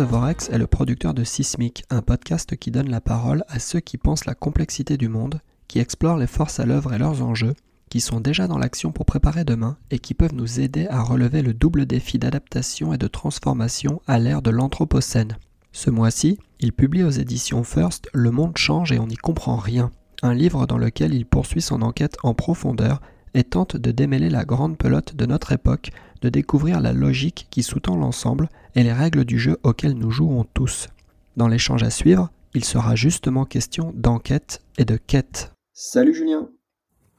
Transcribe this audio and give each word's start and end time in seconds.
Julien 0.00 0.12
Devorex 0.12 0.48
est 0.48 0.56
le 0.56 0.66
producteur 0.66 1.12
de 1.12 1.24
Sismic, 1.24 1.84
un 1.90 2.00
podcast 2.00 2.56
qui 2.56 2.70
donne 2.70 2.88
la 2.88 3.02
parole 3.02 3.44
à 3.48 3.58
ceux 3.58 3.80
qui 3.80 3.98
pensent 3.98 4.24
la 4.24 4.34
complexité 4.34 4.96
du 4.96 5.08
monde, 5.08 5.42
qui 5.68 5.78
explorent 5.78 6.16
les 6.16 6.26
forces 6.26 6.58
à 6.58 6.64
l'œuvre 6.64 6.94
et 6.94 6.98
leurs 6.98 7.22
enjeux, 7.22 7.52
qui 7.90 8.00
sont 8.00 8.18
déjà 8.18 8.48
dans 8.48 8.56
l'action 8.56 8.92
pour 8.92 9.04
préparer 9.04 9.44
demain 9.44 9.76
et 9.90 9.98
qui 9.98 10.14
peuvent 10.14 10.34
nous 10.34 10.58
aider 10.58 10.86
à 10.88 11.02
relever 11.02 11.42
le 11.42 11.52
double 11.52 11.84
défi 11.84 12.18
d'adaptation 12.18 12.94
et 12.94 12.98
de 12.98 13.08
transformation 13.08 14.00
à 14.06 14.18
l'ère 14.18 14.40
de 14.40 14.50
l'Anthropocène. 14.50 15.36
Ce 15.70 15.90
mois-ci, 15.90 16.38
il 16.60 16.72
publie 16.72 17.04
aux 17.04 17.10
éditions 17.10 17.62
First 17.62 18.08
Le 18.14 18.30
monde 18.30 18.56
change 18.56 18.92
et 18.92 18.98
on 18.98 19.06
n'y 19.06 19.16
comprend 19.16 19.56
rien, 19.56 19.90
un 20.22 20.32
livre 20.32 20.66
dans 20.66 20.78
lequel 20.78 21.12
il 21.12 21.26
poursuit 21.26 21.60
son 21.60 21.82
enquête 21.82 22.16
en 22.22 22.32
profondeur 22.32 23.02
et 23.34 23.44
tente 23.44 23.76
de 23.76 23.90
démêler 23.90 24.30
la 24.30 24.44
grande 24.44 24.76
pelote 24.76 25.14
de 25.16 25.26
notre 25.26 25.52
époque, 25.52 25.90
de 26.22 26.28
découvrir 26.28 26.80
la 26.80 26.92
logique 26.92 27.46
qui 27.50 27.62
sous-tend 27.62 27.96
l'ensemble 27.96 28.48
et 28.74 28.82
les 28.82 28.92
règles 28.92 29.24
du 29.24 29.38
jeu 29.38 29.58
auxquelles 29.62 29.94
nous 29.94 30.10
jouons 30.10 30.44
tous. 30.54 30.88
Dans 31.36 31.48
l'échange 31.48 31.82
à 31.82 31.90
suivre, 31.90 32.30
il 32.54 32.64
sera 32.64 32.96
justement 32.96 33.44
question 33.44 33.92
d'enquête 33.94 34.62
et 34.78 34.84
de 34.84 34.96
quête. 34.96 35.52
Salut 35.72 36.14
Julien. 36.14 36.50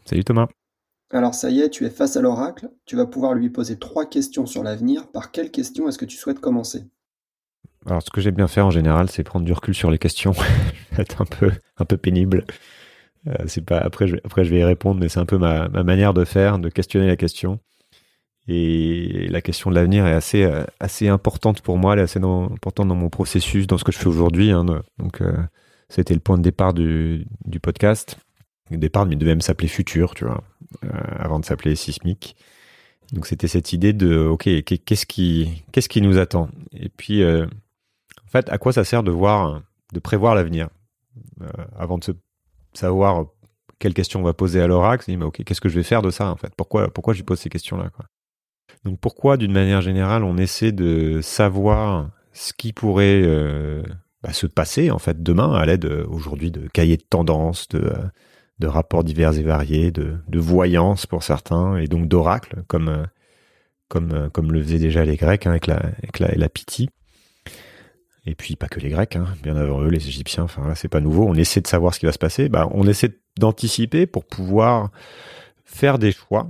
Salut 0.06 0.24
Thomas. 0.24 0.48
Alors 1.10 1.34
ça 1.34 1.50
y 1.50 1.60
est, 1.60 1.70
tu 1.70 1.86
es 1.86 1.90
face 1.90 2.16
à 2.16 2.22
l'oracle, 2.22 2.70
tu 2.86 2.96
vas 2.96 3.06
pouvoir 3.06 3.34
lui 3.34 3.50
poser 3.50 3.78
trois 3.78 4.06
questions 4.06 4.46
sur 4.46 4.64
l'avenir. 4.64 5.08
Par 5.12 5.32
quelle 5.32 5.52
question 5.52 5.88
est-ce 5.88 5.98
que 5.98 6.06
tu 6.06 6.18
souhaites 6.18 6.40
commencer? 6.40 6.86
Alors 7.86 8.02
ce 8.02 8.10
que 8.12 8.22
j'aime 8.22 8.36
bien 8.36 8.48
faire 8.48 8.68
en 8.68 8.72
général, 8.72 9.10
c'est 9.10 9.24
prendre 9.24 9.46
du 9.46 9.54
recul 9.54 9.74
sur 9.74 9.92
les 9.92 9.98
questions, 9.98 10.34
être 10.98 11.22
un 11.22 11.26
peu, 11.26 11.52
un 11.78 11.86
peu 11.86 11.98
pénible. 11.98 12.46
Euh, 13.28 13.36
c'est 13.48 13.64
pas 13.64 13.78
après 13.78 14.08
je, 14.08 14.16
après 14.24 14.44
je 14.44 14.50
vais 14.50 14.60
y 14.60 14.64
répondre, 14.64 15.00
mais 15.00 15.10
c'est 15.10 15.20
un 15.20 15.26
peu 15.26 15.38
ma, 15.38 15.68
ma 15.70 15.84
manière 15.84 16.14
de 16.14 16.26
faire, 16.26 16.60
de 16.60 16.70
questionner 16.70 17.08
la 17.08 17.16
question. 17.16 17.60
Et 18.48 19.28
la 19.30 19.42
question 19.42 19.70
de 19.70 19.76
l'avenir 19.76 20.06
est 20.08 20.14
assez, 20.14 20.44
euh, 20.44 20.66
assez 20.80 21.08
importante 21.08 21.62
pour 21.62 21.78
moi, 21.78 21.94
elle 21.94 22.00
est 22.00 22.04
assez 22.04 22.20
importante 22.20 22.88
dans 22.88 22.96
mon 22.96 23.10
processus, 23.10 23.68
dans 23.68 23.78
ce 23.78 23.84
que 23.84 23.92
je 23.92 24.00
fais 24.00 24.08
aujourd'hui. 24.08 24.52
Hein. 24.52 24.66
Donc, 24.98 25.22
euh, 25.22 25.38
c'était 25.90 26.14
le 26.14 26.20
point 26.20 26.38
de 26.38 26.44
départ 26.44 26.74
du, 26.74 27.28
podcast. 27.62 28.18
Le 28.72 28.78
départ, 28.78 29.06
mais 29.06 29.14
il 29.14 29.18
devait 29.18 29.32
même 29.32 29.42
s'appeler 29.42 29.68
Futur, 29.68 30.16
tu 30.16 30.26
vois, 30.26 30.44
euh, 30.84 30.90
avant 31.18 31.40
de 31.40 31.46
s'appeler 31.46 31.76
Sismique. 31.76 32.36
Donc, 33.14 33.28
c'était 33.28 33.48
cette 33.48 33.74
idée 33.74 33.94
de, 33.94 34.18
OK, 34.18 34.50
qu'est-ce 34.64 35.06
qui, 35.06 35.64
qu'est-ce 35.72 35.90
qui 35.90 36.02
nous 36.02 36.18
attend? 36.18 36.50
Et 36.74 36.90
puis, 36.90 37.24
en 37.26 37.48
fait, 38.28 38.50
à 38.50 38.58
quoi 38.58 38.72
ça 38.72 38.86
sert 38.86 39.04
de 39.04 39.12
voir, 39.12 39.62
de 39.94 40.00
prévoir 40.00 40.34
l'avenir 40.34 40.70
Avant 41.78 41.98
de 41.98 42.06
se 42.06 42.12
savoir 42.74 43.26
quelles 43.80 43.94
questions 43.94 44.20
on 44.20 44.24
va 44.24 44.34
poser 44.34 44.62
à 44.62 44.68
l'oracle, 44.68 45.06
mais 45.08 45.26
OK, 45.26 45.44
qu'est-ce 45.44 45.62
que 45.62 45.70
je 45.70 45.76
vais 45.76 45.84
faire 45.84 46.02
de 46.02 46.12
ça, 46.12 46.30
en 46.30 46.36
fait? 46.36 46.54
Pourquoi, 46.56 46.90
pourquoi 46.90 47.14
je 47.14 47.24
pose 47.24 47.40
ces 47.40 47.50
questions-là, 47.50 47.90
donc 48.86 49.00
pourquoi, 49.00 49.38
d'une 49.38 49.52
manière 49.52 49.82
générale, 49.82 50.24
on 50.24 50.38
essaie 50.38 50.72
de 50.72 51.22
savoir 51.22 52.10
ce 52.34 52.54
qui 52.54 52.74
pourrait 52.74 53.22
euh, 53.24 53.84
bah, 54.24 54.34
se 54.34 54.48
passer 54.48 54.92
en 54.92 55.00
fait 55.00 55.22
demain 55.22 55.54
à 55.54 55.66
l'aide 55.66 55.86
euh, 55.86 56.06
aujourd'hui 56.08 56.52
de 56.52 56.68
cahiers 56.68 56.98
de 56.98 57.04
tendance, 57.08 57.68
de, 57.70 57.80
euh, 57.80 57.98
de 58.60 58.68
rapports 58.68 59.04
divers 59.04 59.38
et 59.38 59.44
variés, 59.44 59.92
de, 59.92 60.16
de 60.28 60.40
voyance 60.40 61.06
pour 61.06 61.24
certains, 61.24 61.78
et 61.78 61.88
donc 61.88 62.08
d'oracles, 62.08 62.64
comme, 62.68 63.08
le 64.52 64.64
faisaient 64.64 64.80
déjà 64.80 65.06
les 65.06 65.18
Grecs 65.18 65.46
hein, 65.46 65.52
avec, 65.52 65.68
la, 65.68 65.76
avec 65.78 66.20
la 66.20 66.50
Pythie. 66.50 66.90
Et 68.26 68.36
puis 68.36 68.56
pas 68.56 68.68
que 68.68 68.80
les 68.80 68.90
Grecs, 68.90 69.16
hein, 69.16 69.26
bien 69.42 69.56
avant 69.56 69.82
eux, 69.82 69.90
les 69.90 70.08
Égyptiens, 70.08 70.44
enfin 70.44 70.76
c'est 70.76 70.88
pas 70.88 71.02
nouveau, 71.02 71.26
on 71.28 71.34
essaie 71.34 71.62
de 71.62 71.68
savoir 71.68 71.94
ce 71.94 72.00
qui 72.00 72.06
va 72.06 72.12
se 72.12 72.20
passer, 72.20 72.50
bah, 72.50 72.68
on 72.72 72.86
essaie 72.88 73.18
d'anticiper 73.40 74.06
pour 74.06 74.26
pouvoir 74.26 74.92
faire 75.66 75.98
des 75.98 76.12
choix 76.12 76.50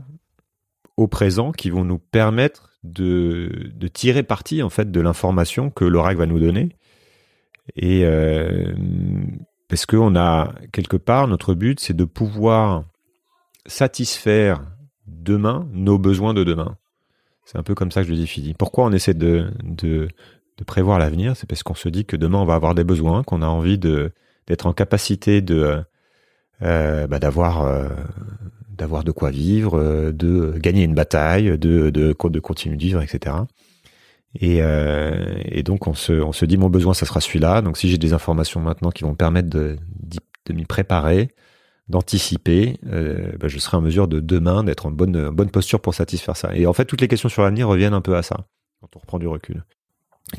au 0.98 1.08
présent 1.08 1.52
qui 1.52 1.70
vont 1.70 1.86
nous 1.86 2.00
permettre 2.00 2.72
de, 2.84 3.72
tirer 3.94 4.24
parti 4.24 4.64
en 4.64 4.70
fait 4.70 4.92
de 4.92 5.00
l'information 5.00 5.70
que 5.70 5.86
l'oracle 5.86 6.20
va 6.20 6.26
nous 6.26 6.40
donner. 6.40 6.70
Et 7.76 8.06
euh, 8.06 8.74
parce 9.70 9.86
qu'on 9.86 10.16
a 10.16 10.54
quelque 10.72 10.98
part 10.98 11.28
notre 11.28 11.54
but, 11.54 11.80
c'est 11.80 11.96
de 11.96 12.04
pouvoir 12.04 12.84
satisfaire 13.66 14.62
demain 15.08 15.68
nos 15.72 15.98
besoins 15.98 16.34
de 16.34 16.44
demain. 16.44 16.78
C'est 17.46 17.58
un 17.58 17.64
peu 17.64 17.76
comme 17.76 17.92
ça 17.92 18.02
que 18.02 18.08
je 18.08 18.14
le 18.14 18.20
définis. 18.20 18.54
Pourquoi 18.54 18.86
on 18.86 18.92
essaie 18.92 19.14
de, 19.14 19.52
de 20.58 20.64
prévoir 20.64 21.00
l'avenir 21.00 21.36
C'est 21.36 21.48
parce 21.48 21.64
qu'on 21.64 21.76
se 21.76 21.90
dit 21.90 22.06
que 22.06 22.16
demain 22.16 22.40
on 22.40 22.46
va 22.46 22.56
avoir 22.56 22.76
des 22.76 22.84
besoins, 22.84 23.24
qu'on 23.24 23.42
a 23.42 23.48
envie 23.48 23.78
de 23.78 24.12
d'être 24.48 24.66
en 24.66 24.74
capacité 24.74 25.42
de 25.42 25.82
euh, 26.62 27.08
bah, 27.08 27.20
d'avoir 27.20 27.64
euh, 27.64 27.90
d'avoir 28.70 29.04
de 29.04 29.12
quoi 29.12 29.30
vivre, 29.30 29.80
euh, 29.80 30.12
de 30.12 30.58
gagner 30.58 30.84
une 30.84 30.96
bataille, 30.96 31.58
de, 31.58 31.90
de, 31.90 32.14
de 32.14 32.40
continuer 32.40 32.78
de 32.78 32.82
vivre, 32.82 33.02
etc. 33.02 33.36
Et, 34.36 34.62
euh, 34.62 35.36
et 35.46 35.62
donc 35.64 35.88
on 35.88 35.94
se, 35.94 36.14
on 36.14 36.32
se 36.32 36.46
dit 36.46 36.58
mon 36.58 36.70
besoin, 36.70 36.94
ça 36.94 37.06
sera 37.06 37.22
celui-là. 37.22 37.62
Donc 37.62 37.78
si 37.78 37.90
j'ai 37.90 37.98
des 37.98 38.14
informations 38.14 38.60
maintenant 38.60 38.90
qui 38.90 39.04
vont 39.04 39.16
permettre 39.16 39.50
de, 39.50 39.78
de 40.46 40.54
m'y 40.54 40.66
préparer, 40.66 41.30
d'anticiper, 41.90 42.78
euh, 42.88 43.34
bah, 43.40 43.48
je 43.48 43.60
serai 43.60 43.78
en 43.78 43.82
mesure 43.82 44.08
de 44.08 44.20
demain 44.20 44.64
d'être 44.64 44.86
en 44.86 44.92
bonne, 44.92 45.30
bonne 45.30 45.52
posture 45.52 45.82
pour 45.82 45.94
satisfaire 45.94 46.38
ça. 46.38 46.56
Et 46.56 46.66
en 46.66 46.74
fait, 46.74 46.86
toutes 46.86 47.02
les 47.02 47.08
questions 47.08 47.30
sur 47.30 47.44
l'avenir 47.44 47.68
reviennent 47.68 47.94
un 47.94 48.02
peu 48.02 48.16
à 48.16 48.24
ça 48.24 48.48
quand 48.80 48.96
on 48.96 49.00
reprend 49.00 49.20
du 49.20 49.28
recul. 49.28 49.64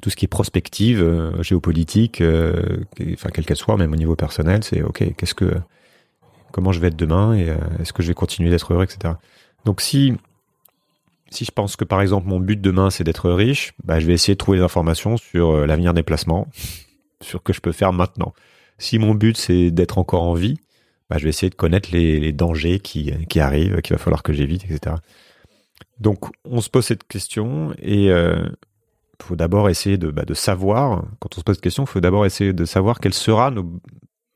Tout 0.00 0.08
ce 0.08 0.16
qui 0.16 0.24
est 0.24 0.28
prospective, 0.28 1.02
euh, 1.02 1.42
géopolitique, 1.42 2.20
euh, 2.20 2.84
enfin 3.12 3.28
quelle 3.28 3.44
qu'elle 3.44 3.56
soit, 3.56 3.76
même 3.76 3.92
au 3.92 3.96
niveau 3.96 4.16
personnel, 4.16 4.64
c'est 4.64 4.82
ok, 4.82 5.14
qu'est-ce 5.16 5.34
que 5.34 5.54
comment 6.50 6.72
je 6.72 6.80
vais 6.80 6.88
être 6.88 6.96
demain 6.96 7.34
et 7.34 7.50
euh, 7.50 7.56
est-ce 7.80 7.92
que 7.92 8.02
je 8.02 8.08
vais 8.08 8.14
continuer 8.14 8.50
d'être 8.50 8.72
heureux, 8.72 8.84
etc. 8.84 9.14
Donc 9.64 9.80
si 9.80 10.14
si 11.30 11.44
je 11.44 11.50
pense 11.50 11.76
que 11.76 11.84
par 11.84 12.00
exemple 12.00 12.26
mon 12.26 12.40
but 12.40 12.60
demain 12.60 12.90
c'est 12.90 13.04
d'être 13.04 13.30
riche, 13.30 13.72
bah, 13.84 14.00
je 14.00 14.06
vais 14.06 14.14
essayer 14.14 14.34
de 14.34 14.38
trouver 14.38 14.58
des 14.58 14.64
informations 14.64 15.16
sur 15.16 15.66
l'avenir 15.66 15.92
des 15.92 16.02
placements, 16.02 16.48
sur 17.20 17.40
ce 17.40 17.44
que 17.44 17.52
je 17.52 17.60
peux 17.60 17.72
faire 17.72 17.92
maintenant. 17.92 18.32
Si 18.78 18.98
mon 18.98 19.14
but 19.14 19.36
c'est 19.36 19.70
d'être 19.70 19.98
encore 19.98 20.22
en 20.22 20.34
vie, 20.34 20.58
bah, 21.10 21.18
je 21.18 21.24
vais 21.24 21.30
essayer 21.30 21.50
de 21.50 21.54
connaître 21.54 21.90
les, 21.92 22.32
dangers 22.32 22.80
qui, 22.80 23.12
qui 23.28 23.40
arrivent, 23.40 23.82
qu'il 23.82 23.94
va 23.94 23.98
falloir 23.98 24.22
que 24.22 24.32
j'évite, 24.32 24.64
etc. 24.64 24.96
Donc 26.00 26.30
on 26.44 26.62
se 26.62 26.70
pose 26.70 26.86
cette 26.86 27.04
question 27.04 27.74
et 27.78 28.10
faut 29.22 29.36
d'abord 29.36 29.68
essayer 29.68 29.98
de, 29.98 30.10
bah, 30.10 30.24
de 30.24 30.34
savoir, 30.34 31.04
quand 31.20 31.36
on 31.36 31.40
se 31.40 31.44
pose 31.44 31.56
cette 31.56 31.62
question, 31.62 31.84
il 31.84 31.88
faut 31.88 32.00
d'abord 32.00 32.26
essayer 32.26 32.52
de 32.52 32.64
savoir 32.64 33.00
quel 33.00 33.14
sera 33.14 33.52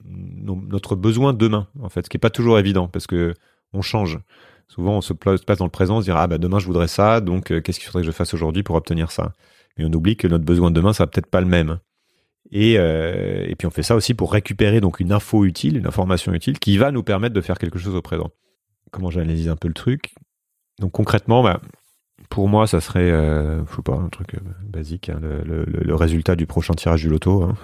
notre 0.05 0.97
besoin 0.97 1.33
demain, 1.33 1.69
en 1.83 1.89
fait, 1.89 2.05
ce 2.05 2.09
qui 2.09 2.17
est 2.17 2.21
pas 2.21 2.31
toujours 2.31 2.59
évident 2.59 2.89
parce 2.89 3.07
que 3.07 3.35
on 3.73 3.83
change. 3.83 4.19
Souvent, 4.69 4.97
on 4.97 5.01
se 5.01 5.13
place 5.13 5.59
dans 5.59 5.65
le 5.65 5.71
présent, 5.71 5.99
on 5.99 6.01
se 6.01 6.07
dit 6.07 6.11
ah 6.13 6.27
bah 6.27 6.39
demain 6.39 6.59
je 6.59 6.67
voudrais 6.67 6.89
ça, 6.89 7.21
donc 7.21 7.53
euh, 7.53 7.61
qu'est-ce 7.61 7.79
qu'il 7.79 7.87
faudrait 7.87 8.03
que 8.03 8.07
je 8.07 8.13
fasse 8.13 8.35
aujourd'hui 8.35 8.63
pour 8.63 8.75
obtenir 8.75 9.11
ça? 9.11 9.33
Mais 9.77 9.85
on 9.85 9.93
oublie 9.93 10.17
que 10.17 10.27
notre 10.27 10.45
besoin 10.45 10.71
de 10.71 10.77
demain, 10.77 10.93
ça 10.93 11.05
va 11.05 11.09
peut-être 11.09 11.31
pas 11.31 11.41
le 11.41 11.47
même. 11.47 11.79
Et, 12.53 12.79
euh, 12.79 13.44
et 13.47 13.55
puis 13.56 13.67
on 13.67 13.71
fait 13.71 13.82
ça 13.82 13.97
aussi 13.97 14.15
pour 14.15 14.32
récupérer 14.32 14.81
donc 14.81 15.00
une 15.00 15.12
info 15.12 15.44
utile, 15.44 15.77
une 15.77 15.87
information 15.87 16.32
utile 16.32 16.59
qui 16.59 16.79
va 16.79 16.91
nous 16.91 17.03
permettre 17.03 17.35
de 17.35 17.41
faire 17.41 17.59
quelque 17.59 17.79
chose 17.79 17.94
au 17.94 18.03
présent. 18.03 18.31
Comment 18.91 19.11
j'analyse 19.11 19.49
un 19.49 19.56
peu 19.56 19.69
le 19.69 19.75
truc? 19.75 20.15
Donc 20.79 20.93
concrètement, 20.93 21.43
bah, 21.43 21.61
pour 22.28 22.49
moi, 22.49 22.67
ça 22.67 22.81
serait, 22.81 23.11
euh, 23.11 23.64
je 23.67 23.76
sais 23.76 23.82
pas, 23.82 23.94
un 23.94 24.08
truc 24.08 24.34
euh, 24.34 24.38
basique, 24.62 25.08
hein, 25.08 25.20
le, 25.20 25.94
résultat 25.94 26.37
du 26.37 26.46
prochain 26.46 26.75
tirage 26.75 27.02
du 27.02 27.08
loto. 27.08 27.43
Hein. 27.43 27.56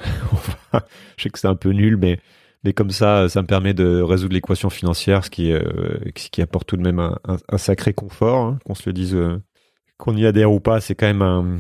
je 1.17 1.23
sais 1.25 1.31
que 1.31 1.39
c'est 1.39 1.49
un 1.49 1.55
peu 1.55 1.71
nul, 1.71 1.97
mais 1.97 2.19
mais 2.65 2.73
comme 2.73 2.91
ça, 2.91 3.29
ça 3.29 3.43
me 3.43 3.47
permet 3.47 3.75
de 3.75 4.01
résoudre 4.01 4.35
l'équation 4.35 4.71
financière, 4.71 5.25
ce 5.25 5.31
qui, 5.31 5.53
euh, 5.53 5.63
apporte 6.39 6.69
tout 6.69 6.77
de 6.77 6.83
même 6.83 7.01
un, 7.01 7.59
sacré 7.59 7.93
confort, 7.93 8.45
hein, 8.45 8.59
qu'on 8.65 8.75
se 8.75 8.89
le 8.89 8.93
dise, 8.93 9.15
euh, 9.17 9.43
qu'on 9.99 10.17
y 10.17 10.27
adhère 10.27 10.53
ou 10.53 10.61
pas, 10.61 10.81
c'est 10.81 10.95
quand 10.95 11.07
même 11.07 11.23
un, 11.23 11.59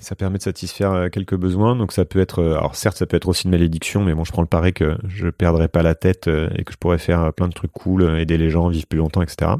ça 0.00 0.14
permet 0.14 0.38
de 0.38 0.42
satisfaire 0.44 1.10
quelques 1.10 1.34
besoins. 1.34 1.74
Donc 1.74 1.90
ça 1.90 2.04
peut 2.04 2.20
être, 2.20 2.44
alors 2.44 2.76
certes, 2.76 2.96
ça 2.96 3.06
peut 3.06 3.16
être 3.16 3.28
aussi 3.28 3.46
une 3.46 3.50
malédiction, 3.50 4.04
mais 4.04 4.14
bon, 4.14 4.24
je 4.24 4.30
prends 4.30 4.42
le 4.42 4.48
pari 4.48 4.72
que 4.72 4.96
je 5.08 5.28
perdrai 5.28 5.66
pas 5.66 5.82
la 5.82 5.96
tête 5.96 6.28
et 6.28 6.64
que 6.64 6.72
je 6.72 6.78
pourrais 6.78 6.98
faire 6.98 7.32
plein 7.32 7.48
de 7.48 7.52
trucs 7.52 7.72
cool, 7.72 8.18
aider 8.18 8.38
les 8.38 8.50
gens, 8.50 8.68
vivre 8.68 8.86
plus 8.86 8.98
longtemps, 8.98 9.22
etc. 9.22 9.52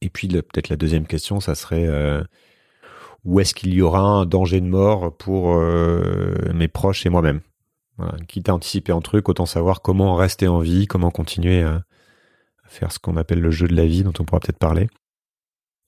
Et 0.00 0.10
puis 0.10 0.28
peut-être 0.28 0.68
la 0.68 0.76
deuxième 0.76 1.06
question, 1.06 1.40
ça 1.40 1.54
serait 1.54 1.88
où 3.24 3.40
est-ce 3.40 3.54
qu'il 3.54 3.72
y 3.72 3.80
aura 3.80 4.00
un 4.00 4.26
danger 4.26 4.60
de 4.60 4.66
mort 4.66 5.16
pour 5.16 5.58
mes 6.54 6.68
proches 6.68 7.06
et 7.06 7.10
moi-même? 7.10 7.40
Voilà, 7.96 8.16
quitte 8.26 8.48
à 8.48 8.54
anticiper 8.54 8.92
un 8.92 9.00
truc, 9.00 9.28
autant 9.28 9.46
savoir 9.46 9.80
comment 9.80 10.16
rester 10.16 10.48
en 10.48 10.58
vie, 10.58 10.86
comment 10.86 11.10
continuer 11.10 11.62
à, 11.62 11.84
faire 12.66 12.90
ce 12.90 12.98
qu'on 12.98 13.16
appelle 13.16 13.40
le 13.40 13.50
jeu 13.50 13.68
de 13.68 13.76
la 13.76 13.86
vie, 13.86 14.02
dont 14.02 14.12
on 14.18 14.24
pourra 14.24 14.40
peut-être 14.40 14.58
parler. 14.58 14.88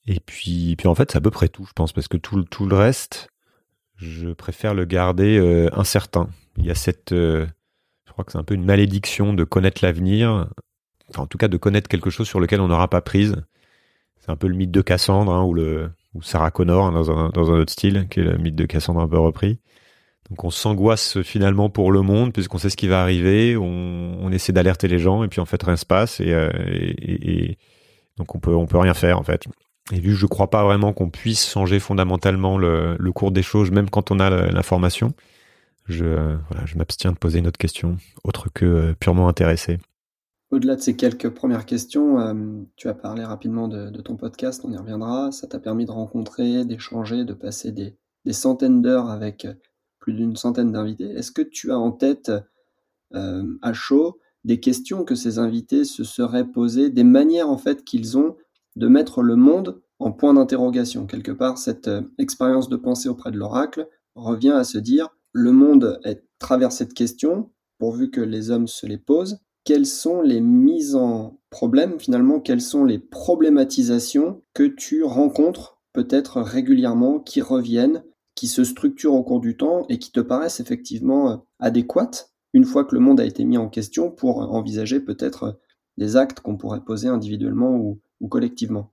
Et 0.06 0.20
puis, 0.20 0.76
puis 0.76 0.86
en 0.86 0.94
fait, 0.94 1.10
c'est 1.10 1.18
à 1.18 1.20
peu 1.20 1.32
près 1.32 1.48
tout, 1.48 1.64
je 1.64 1.72
pense, 1.72 1.92
parce 1.92 2.06
que 2.06 2.16
tout, 2.16 2.44
tout 2.44 2.66
le 2.66 2.76
reste, 2.76 3.28
je 3.96 4.28
préfère 4.28 4.72
le 4.72 4.84
garder 4.84 5.36
euh, 5.36 5.68
incertain. 5.72 6.28
Il 6.58 6.66
y 6.66 6.70
a 6.70 6.76
cette, 6.76 7.12
je 7.12 7.46
crois 8.12 8.24
que 8.24 8.30
c'est 8.30 8.38
un 8.38 8.44
peu 8.44 8.54
une 8.54 8.64
malédiction 8.64 9.32
de 9.32 9.42
connaître 9.42 9.84
l'avenir, 9.84 10.48
enfin, 11.08 11.22
en 11.22 11.26
tout 11.26 11.38
cas 11.38 11.48
de 11.48 11.56
connaître 11.56 11.88
quelque 11.88 12.10
chose 12.10 12.28
sur 12.28 12.38
lequel 12.38 12.60
on 12.60 12.68
n'aura 12.68 12.88
pas 12.88 13.00
prise. 13.00 13.42
C'est 14.26 14.32
un 14.32 14.36
peu 14.36 14.48
le 14.48 14.56
mythe 14.56 14.72
de 14.72 14.82
Cassandre 14.82 15.32
hein, 15.32 15.44
ou 15.44 15.54
le 15.54 15.90
ou 16.14 16.22
Sarah 16.22 16.50
Connor 16.50 16.86
hein, 16.86 16.92
dans, 16.92 17.10
un, 17.10 17.28
dans 17.28 17.52
un 17.52 17.60
autre 17.60 17.72
style, 17.72 18.08
qui 18.10 18.20
est 18.20 18.24
le 18.24 18.38
mythe 18.38 18.56
de 18.56 18.66
Cassandre 18.66 19.00
un 19.00 19.08
peu 19.08 19.18
repris. 19.18 19.60
Donc 20.30 20.42
on 20.42 20.50
s'angoisse 20.50 21.22
finalement 21.22 21.70
pour 21.70 21.92
le 21.92 22.02
monde 22.02 22.32
puisqu'on 22.32 22.58
sait 22.58 22.70
ce 22.70 22.76
qui 22.76 22.88
va 22.88 23.00
arriver, 23.00 23.56
on, 23.56 24.30
essaie 24.32 24.52
d'alerter 24.52 24.88
les 24.88 24.98
gens 24.98 25.22
et 25.22 25.28
puis 25.28 25.40
en 25.40 25.44
fait 25.44 25.62
rien 25.62 25.76
se 25.76 25.86
passe 25.86 26.20
et, 26.20 26.30
et, 26.30 27.58
donc 28.18 28.34
on 28.34 28.40
peut 28.40 28.54
on 28.54 28.66
peut 28.66 28.78
rien 28.78 28.92
faire 28.92 29.20
en 29.20 29.22
fait. 29.22 29.44
Et 29.92 30.00
vu 30.00 30.10
que 30.10 30.16
je 30.16 30.26
crois 30.26 30.50
pas 30.50 30.64
vraiment 30.64 30.92
qu'on 30.92 31.10
puisse 31.10 31.48
changer 31.48 31.78
fondamentalement 31.78 32.58
le, 32.58 32.96
le, 32.98 33.12
cours 33.12 33.30
des 33.30 33.44
choses, 33.44 33.70
même 33.70 33.88
quand 33.88 34.10
on 34.10 34.18
a 34.18 34.30
l'information, 34.50 35.14
je, 35.88 36.04
voilà, 36.04 36.66
je 36.66 36.76
m'abstiens 36.76 37.12
de 37.12 37.16
poser 37.16 37.38
une 37.38 37.46
autre 37.46 37.58
question, 37.58 37.96
autre 38.24 38.48
que 38.52 38.64
euh, 38.64 38.94
purement 38.98 39.28
intéressé. 39.28 39.78
Au-delà 40.52 40.76
de 40.76 40.80
ces 40.80 40.94
quelques 40.94 41.30
premières 41.30 41.66
questions, 41.66 42.20
euh, 42.20 42.62
tu 42.76 42.88
as 42.88 42.94
parlé 42.94 43.24
rapidement 43.24 43.66
de, 43.66 43.90
ton 44.00 44.16
podcast, 44.16 44.62
on 44.64 44.72
y 44.72 44.76
reviendra. 44.76 45.32
Ça 45.32 45.48
t'a 45.48 45.58
permis 45.58 45.86
de 45.86 45.90
rencontrer, 45.90 46.64
d'échanger, 46.64 47.24
de 47.24 47.32
passer 47.32 47.72
des, 47.72 47.96
centaines 48.32 48.80
d'heures 48.80 49.10
avec 49.10 49.46
plus 49.98 50.12
d'une 50.12 50.36
centaine 50.36 50.70
d'invités. 50.70 51.10
Est-ce 51.10 51.32
que 51.32 51.42
tu 51.42 51.72
as 51.72 51.78
en 51.78 51.90
tête 51.90 52.30
euh, 53.14 53.44
à 53.62 53.72
chaud 53.72 54.18
des 54.44 54.60
questions 54.60 55.04
que 55.04 55.16
ces 55.16 55.38
invités 55.38 55.84
se 55.84 56.04
seraient 56.04 56.46
posées, 56.46 56.90
des 56.90 57.04
manières 57.04 57.50
en 57.50 57.58
fait 57.58 57.84
qu'ils 57.84 58.16
ont 58.16 58.36
de 58.76 58.86
mettre 58.86 59.22
le 59.22 59.34
monde 59.34 59.80
en 59.98 60.12
point 60.12 60.34
d'interrogation? 60.34 61.06
Quelque 61.06 61.32
part, 61.32 61.58
cette 61.58 61.88
euh, 61.88 62.02
expérience 62.18 62.68
de 62.68 62.76
pensée 62.76 63.08
auprès 63.08 63.32
de 63.32 63.38
l'oracle 63.38 63.88
revient 64.14 64.52
à 64.52 64.62
se 64.62 64.78
dire, 64.78 65.08
le 65.32 65.50
monde 65.50 66.00
est 66.04 66.24
traversé 66.38 66.86
de 66.86 66.92
questions, 66.92 67.50
pourvu 67.78 68.10
que 68.10 68.20
les 68.20 68.50
hommes 68.50 68.68
se 68.68 68.86
les 68.86 68.98
posent. 68.98 69.40
Quelles 69.66 69.86
sont 69.86 70.22
les 70.22 70.40
mises 70.40 70.94
en 70.94 71.40
problème, 71.50 71.98
finalement, 71.98 72.38
quelles 72.38 72.60
sont 72.60 72.84
les 72.84 73.00
problématisations 73.00 74.40
que 74.54 74.62
tu 74.62 75.02
rencontres 75.02 75.80
peut-être 75.92 76.40
régulièrement, 76.40 77.18
qui 77.18 77.42
reviennent, 77.42 78.04
qui 78.36 78.46
se 78.46 78.62
structurent 78.62 79.14
au 79.14 79.24
cours 79.24 79.40
du 79.40 79.56
temps 79.56 79.84
et 79.88 79.98
qui 79.98 80.12
te 80.12 80.20
paraissent 80.20 80.60
effectivement 80.60 81.30
euh, 81.30 81.36
adéquates 81.58 82.30
une 82.52 82.64
fois 82.64 82.84
que 82.84 82.94
le 82.94 83.00
monde 83.00 83.18
a 83.18 83.24
été 83.24 83.44
mis 83.44 83.58
en 83.58 83.68
question 83.68 84.12
pour 84.12 84.38
envisager 84.38 85.00
peut-être 85.00 85.42
euh, 85.42 85.52
des 85.98 86.16
actes 86.16 86.38
qu'on 86.38 86.56
pourrait 86.56 86.84
poser 86.84 87.08
individuellement 87.08 87.76
ou, 87.76 87.98
collectivement? 88.28 88.92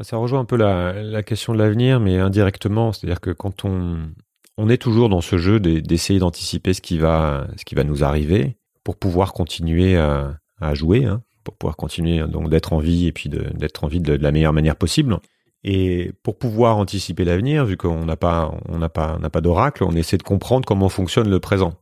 Ça 0.00 0.16
rejoint 0.16 0.40
un 0.40 0.44
peu 0.44 0.56
la, 0.56 1.22
question 1.22 1.52
de 1.52 1.58
l'avenir, 1.58 2.00
mais 2.00 2.18
indirectement. 2.18 2.90
C'est-à-dire 2.90 3.20
que 3.20 3.30
quand 3.30 3.64
on, 3.64 4.10
on 4.56 4.68
est 4.68 4.78
toujours 4.78 5.08
dans 5.08 5.20
ce 5.20 5.38
jeu 5.38 5.60
d'essayer 5.60 6.18
d'anticiper 6.18 6.72
ce 6.72 6.80
ce 6.80 7.64
qui 7.64 7.74
va 7.76 7.84
nous 7.84 8.02
arriver 8.02 8.56
pour 8.90 8.96
pouvoir 8.96 9.32
continuer 9.32 9.96
à, 9.96 10.36
à 10.60 10.74
jouer, 10.74 11.04
hein, 11.04 11.22
pour 11.44 11.54
pouvoir 11.54 11.76
continuer 11.76 12.26
donc 12.26 12.50
d'être 12.50 12.72
en 12.72 12.80
vie 12.80 13.06
et 13.06 13.12
puis 13.12 13.28
d'être 13.28 13.84
en 13.84 13.86
vie 13.86 14.00
de, 14.00 14.14
la 14.14 14.32
meilleure 14.32 14.52
manière 14.52 14.74
possible. 14.74 15.16
Et 15.62 16.10
pour 16.24 16.40
pouvoir 16.40 16.76
anticiper 16.76 17.24
l'avenir, 17.24 17.64
vu 17.64 17.76
qu'on 17.76 18.04
n'a 18.04 18.16
pas, 18.16 18.52
on 18.68 18.78
n'a 18.78 18.88
pas, 18.88 19.16
pas 19.30 19.40
d'oracle, 19.40 19.84
on 19.84 19.92
essaie 19.92 20.16
de 20.16 20.24
comprendre 20.24 20.66
comment 20.66 20.88
fonctionne 20.88 21.30
le 21.30 21.38
présent. 21.38 21.74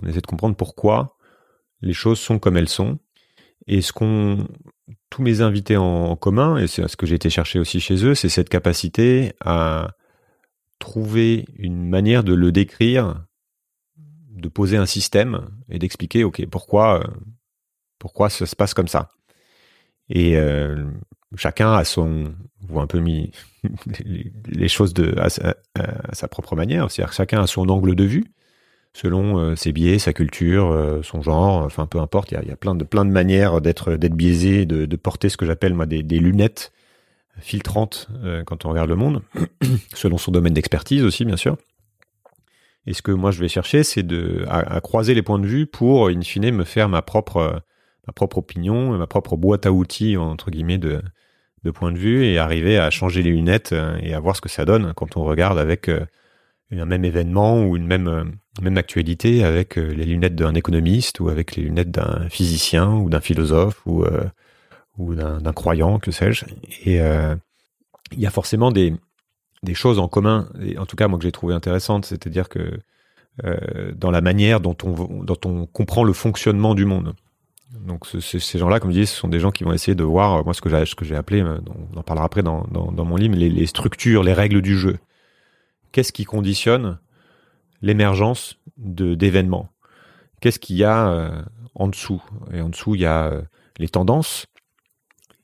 On 0.00 0.08
essaie 0.08 0.22
de 0.22 0.26
comprendre 0.26 0.56
pourquoi 0.56 1.18
les 1.82 1.92
choses 1.92 2.18
sont 2.18 2.38
comme 2.38 2.56
elles 2.56 2.70
sont. 2.70 2.98
Et 3.66 3.82
ce 3.82 3.92
qu'on, 3.92 4.48
tous 5.10 5.20
mes 5.20 5.42
invités 5.42 5.76
en, 5.76 6.16
commun, 6.16 6.56
et 6.56 6.66
c'est 6.66 6.88
ce 6.88 6.96
que 6.96 7.04
j'ai 7.04 7.16
été 7.16 7.28
chercher 7.28 7.58
aussi 7.58 7.78
chez 7.78 8.06
eux, 8.06 8.14
c'est 8.14 8.30
cette 8.30 8.48
capacité 8.48 9.34
à 9.44 9.90
trouver 10.78 11.44
une 11.58 11.86
manière 11.90 12.24
de 12.24 12.32
le 12.32 12.52
décrire, 12.52 13.22
de 14.42 14.48
poser 14.48 14.76
un 14.76 14.86
système 14.86 15.48
et 15.70 15.78
d'expliquer, 15.78 16.24
ok, 16.24 16.44
pourquoi, 16.46 17.02
pourquoi 17.98 18.28
ça 18.28 18.46
se 18.46 18.56
passe 18.56 18.74
comme 18.74 18.88
ça. 18.88 19.10
Et 20.10 20.36
euh, 20.36 20.84
chacun 21.36 21.72
a 21.72 21.84
son, 21.84 22.34
ou 22.68 22.80
un 22.80 22.86
peu 22.86 22.98
mis 22.98 23.32
les 24.46 24.68
choses 24.68 24.92
de, 24.94 25.14
à, 25.18 25.30
sa, 25.30 26.28
propre 26.28 26.56
manière, 26.56 26.90
c'est-à-dire 26.90 27.12
chacun 27.12 27.42
a 27.42 27.46
son 27.46 27.68
angle 27.68 27.94
de 27.94 28.04
vue 28.04 28.24
selon 28.94 29.38
euh, 29.38 29.56
ses 29.56 29.72
biais, 29.72 29.98
sa 29.98 30.12
culture, 30.12 30.70
euh, 30.70 31.00
son 31.02 31.22
genre, 31.22 31.64
enfin 31.64 31.86
peu 31.86 31.98
importe, 31.98 32.30
il 32.30 32.34
y 32.34 32.50
a, 32.50 32.56
plein 32.56 32.74
de 32.74 33.10
manières 33.10 33.60
d'être 33.60 33.96
biaisé, 33.96 34.66
de, 34.66 34.96
porter 34.96 35.28
ce 35.28 35.36
que 35.36 35.46
j'appelle 35.46 35.76
des, 35.86 36.18
lunettes 36.18 36.72
filtrantes 37.38 38.08
euh, 38.22 38.44
quand 38.44 38.66
on 38.66 38.70
regarde 38.70 38.90
le 38.90 38.96
monde, 38.96 39.22
selon 39.94 40.18
son 40.18 40.30
domaine 40.30 40.52
d'expertise 40.52 41.02
aussi 41.04 41.24
bien 41.24 41.36
sûr. 41.36 41.56
Et 42.86 42.94
ce 42.94 43.02
que 43.02 43.12
moi 43.12 43.30
je 43.30 43.40
vais 43.40 43.48
chercher, 43.48 43.84
c'est 43.84 44.02
de 44.02 44.44
à, 44.48 44.80
croiser 44.80 45.14
les 45.14 45.22
points 45.22 45.38
de 45.38 45.46
vue 45.46 45.66
pour 45.66 46.08
in 46.08 46.22
fine 46.22 46.50
me 46.50 46.64
faire 46.64 46.88
ma 46.88 47.02
propre 47.02 47.62
ma 48.06 48.12
propre 48.12 48.38
opinion, 48.38 48.98
ma 48.98 49.06
propre 49.06 49.36
boîte 49.36 49.66
à 49.66 49.72
outils 49.72 50.16
entre 50.16 50.50
guillemets 50.50 50.78
de 50.78 51.02
de 51.64 51.70
points 51.70 51.92
de 51.92 51.98
vue 51.98 52.24
et 52.24 52.38
arriver 52.38 52.78
à 52.78 52.90
changer 52.90 53.22
les 53.22 53.30
lunettes 53.30 53.72
et 54.00 54.14
à 54.14 54.20
voir 54.20 54.34
ce 54.34 54.40
que 54.40 54.48
ça 54.48 54.64
donne 54.64 54.92
quand 54.94 55.16
on 55.16 55.24
regarde 55.24 55.58
avec 55.58 55.88
un 56.80 56.86
même 56.86 57.04
événement 57.04 57.62
ou 57.62 57.76
une 57.76 57.86
même, 57.86 58.08
euh, 58.08 58.24
même 58.60 58.78
actualité 58.78 59.44
avec 59.44 59.78
euh, 59.78 59.92
les 59.92 60.04
lunettes 60.04 60.34
d'un 60.34 60.54
économiste 60.54 61.20
ou 61.20 61.28
avec 61.28 61.56
les 61.56 61.62
lunettes 61.62 61.90
d'un 61.90 62.28
physicien 62.28 62.90
ou 62.92 63.10
d'un 63.10 63.20
philosophe 63.20 63.82
ou, 63.86 64.04
euh, 64.04 64.24
ou 64.98 65.14
d'un 65.14 65.52
croyant, 65.52 65.98
que 65.98 66.10
sais-je. 66.10 66.44
Et 66.84 67.00
euh, 67.00 67.34
il 68.12 68.20
y 68.20 68.26
a 68.26 68.30
forcément 68.30 68.70
des, 68.70 68.94
des 69.62 69.74
choses 69.74 69.98
en 69.98 70.08
commun, 70.08 70.48
et 70.60 70.78
en 70.78 70.86
tout 70.86 70.96
cas 70.96 71.08
moi 71.08 71.18
que 71.18 71.24
j'ai 71.24 71.32
trouvé 71.32 71.54
intéressante, 71.54 72.04
c'est-à-dire 72.06 72.48
que 72.48 72.80
euh, 73.44 73.92
dans 73.94 74.10
la 74.10 74.20
manière 74.20 74.60
dont 74.60 74.76
on, 74.84 75.24
dont 75.24 75.38
on 75.44 75.66
comprend 75.66 76.04
le 76.04 76.12
fonctionnement 76.12 76.74
du 76.74 76.84
monde. 76.84 77.14
Donc 77.86 78.06
ce, 78.06 78.20
ces 78.20 78.58
gens-là, 78.58 78.80
comme 78.80 78.90
je 78.90 79.00
dis, 79.00 79.06
ce 79.06 79.16
sont 79.16 79.28
des 79.28 79.40
gens 79.40 79.50
qui 79.50 79.64
vont 79.64 79.72
essayer 79.72 79.94
de 79.94 80.04
voir, 80.04 80.44
moi 80.44 80.52
ce 80.52 80.60
que 80.60 80.68
j'ai, 80.68 80.84
ce 80.84 80.94
que 80.94 81.04
j'ai 81.04 81.16
appelé, 81.16 81.42
on 81.42 81.98
en 81.98 82.02
parlera 82.02 82.26
après 82.26 82.42
dans, 82.42 82.66
dans, 82.70 82.92
dans 82.92 83.04
mon 83.04 83.16
livre, 83.16 83.34
les, 83.34 83.48
les, 83.48 83.66
structures, 83.66 84.22
les 84.22 84.34
règles 84.34 84.60
du 84.60 84.76
jeu 84.76 84.98
qu'est-ce 85.92 86.12
qui 86.12 86.24
conditionne 86.24 86.98
l'émergence 87.82 88.58
de 88.78 89.14
d'événements? 89.14 89.68
Qu'est-ce 90.40 90.58
qu'il 90.58 90.76
y 90.76 90.84
a 90.84 91.08
euh, 91.08 91.42
en 91.74 91.86
dessous? 91.88 92.22
Et 92.52 92.60
en 92.60 92.70
dessous, 92.70 92.96
il 92.96 93.02
y 93.02 93.06
a 93.06 93.26
euh, 93.26 93.42
les 93.78 93.88
tendances. 93.88 94.46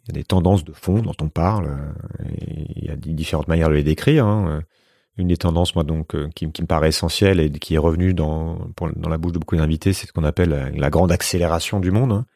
Il 0.09 0.15
y 0.15 0.19
a 0.19 0.21
des 0.21 0.25
tendances 0.25 0.65
de 0.65 0.73
fond 0.73 1.01
dont 1.01 1.15
on 1.21 1.29
parle. 1.29 1.67
Euh, 1.67 2.29
il 2.77 2.85
y 2.85 2.91
a 2.91 2.97
différentes 2.97 3.49
manières 3.49 3.69
de 3.69 3.75
les 3.75 3.83
décrire. 3.83 4.27
Hein. 4.27 4.63
Une 5.17 5.29
des 5.29 5.37
tendances, 5.37 5.75
moi, 5.75 5.85
donc, 5.85 6.15
qui, 6.35 6.51
qui, 6.51 6.63
me 6.63 6.67
paraît 6.67 6.89
essentielle 6.89 7.41
et 7.41 7.51
qui 7.51 7.75
est 7.75 7.79
revenue 7.79 8.15
dans, 8.15 8.59
dans 8.97 9.09
la 9.09 9.19
bouche 9.19 9.33
de 9.33 9.39
beaucoup 9.39 9.57
d'invités, 9.57 9.93
c'est 9.93 10.07
ce 10.07 10.13
qu'on 10.13 10.23
appelle 10.23 10.73
la, 10.75 10.91
grande 10.91 11.11
accélération 11.11 11.81
du 11.81 11.91
monde. 11.91 12.13
Hein. 12.13 12.27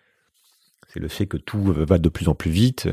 C'est 0.93 0.99
le 0.99 1.07
fait 1.07 1.27
que 1.27 1.37
tout 1.37 1.63
va 1.63 1.99
de 1.99 2.09
plus 2.09 2.29
en 2.29 2.35
plus 2.35 2.51
vite 2.51 2.89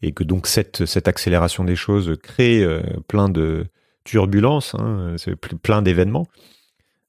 et 0.00 0.12
que 0.12 0.22
donc 0.22 0.46
cette, 0.46 0.86
cette 0.86 1.08
accélération 1.08 1.64
des 1.64 1.74
choses 1.74 2.16
crée 2.22 2.64
plein 3.08 3.28
de, 3.28 3.66
turbulence, 4.06 4.74
hein, 4.78 5.16
plein 5.62 5.82
d'événements 5.82 6.26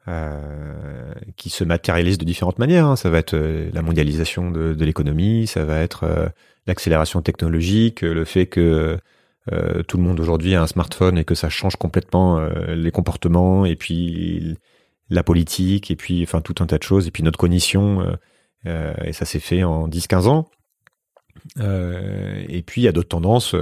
euh, 0.08 1.14
qui 1.36 1.50
se 1.50 1.64
matérialisent 1.64 2.18
de 2.18 2.26
différentes 2.26 2.60
manières. 2.60 2.86
Hein. 2.86 2.96
Ça 2.96 3.10
va 3.10 3.18
être 3.18 3.36
euh, 3.36 3.70
la 3.74 3.82
mondialisation 3.82 4.52
de, 4.52 4.74
de 4.74 4.86
l'économie, 4.86 5.48
ça 5.48 5.66
va 5.66 5.80
être 5.82 6.04
euh, 6.06 6.28
l'accélération 6.66 7.22
technologique, 7.22 8.02
le 8.02 8.24
fait 8.24 8.46
que 8.46 8.98
euh, 9.52 9.84
tout 9.84 9.98
le 9.98 10.04
monde 10.04 10.20
aujourd'hui 10.20 10.56
a 10.56 10.62
un 10.62 10.68
smartphone 10.68 11.18
et 11.18 11.26
que 11.26 11.36
ça 11.36 11.50
change 11.50 11.76
complètement 11.76 12.40
les 12.68 12.92
comportements 12.92 13.66
et 13.66 13.76
puis 13.76 14.58
la 15.10 15.24
politique 15.24 15.90
et 15.90 15.96
puis 15.96 16.24
enfin 16.24 16.42
tout 16.42 16.56
un 16.60 16.66
tas 16.66 16.78
de 16.78 16.84
choses 16.84 17.08
et 17.08 17.12
puis 17.12 17.24
notre 17.24 17.40
cognition 17.40 18.18
et 18.66 19.14
ça 19.14 19.24
s'est 19.24 19.40
fait 19.40 19.64
en 19.64 19.88
10-15 19.88 20.28
ans. 20.28 20.50
et 21.60 22.62
puis 22.66 22.82
il 22.82 22.84
y 22.84 22.90
a 22.90 22.92
d'autres 22.92 23.08
tendances 23.08 23.56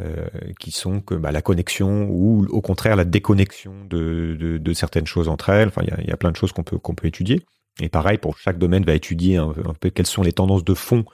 euh, 0.00 0.28
qui 0.60 0.70
sont 0.70 1.00
que 1.00 1.14
bah, 1.14 1.32
la 1.32 1.42
connexion 1.42 2.06
ou 2.08 2.46
au 2.50 2.60
contraire 2.60 2.94
la 2.94 3.04
déconnexion 3.04 3.74
de, 3.90 4.72
certaines 4.72 5.06
choses 5.06 5.28
entre 5.28 5.48
elles. 5.48 5.68
Enfin, 5.68 5.82
il 5.82 6.08
y 6.08 6.12
a, 6.12 6.16
plein 6.16 6.30
de 6.30 6.36
choses 6.36 6.52
qu'on 6.52 6.62
peut 6.62 6.78
qu'on 6.78 6.94
peut 6.94 7.08
étudier. 7.08 7.42
Et 7.80 7.88
pareil, 7.88 8.18
pour 8.18 8.38
chaque 8.38 8.58
domaine, 8.58 8.84
va 8.84 8.94
étudier 8.94 9.36
un, 9.36 9.52
peu 9.80 9.90
quelles 9.90 10.06
sont 10.06 10.22
les 10.22 10.32
tendances 10.32 10.64
de 10.64 10.74
fond 10.74 11.04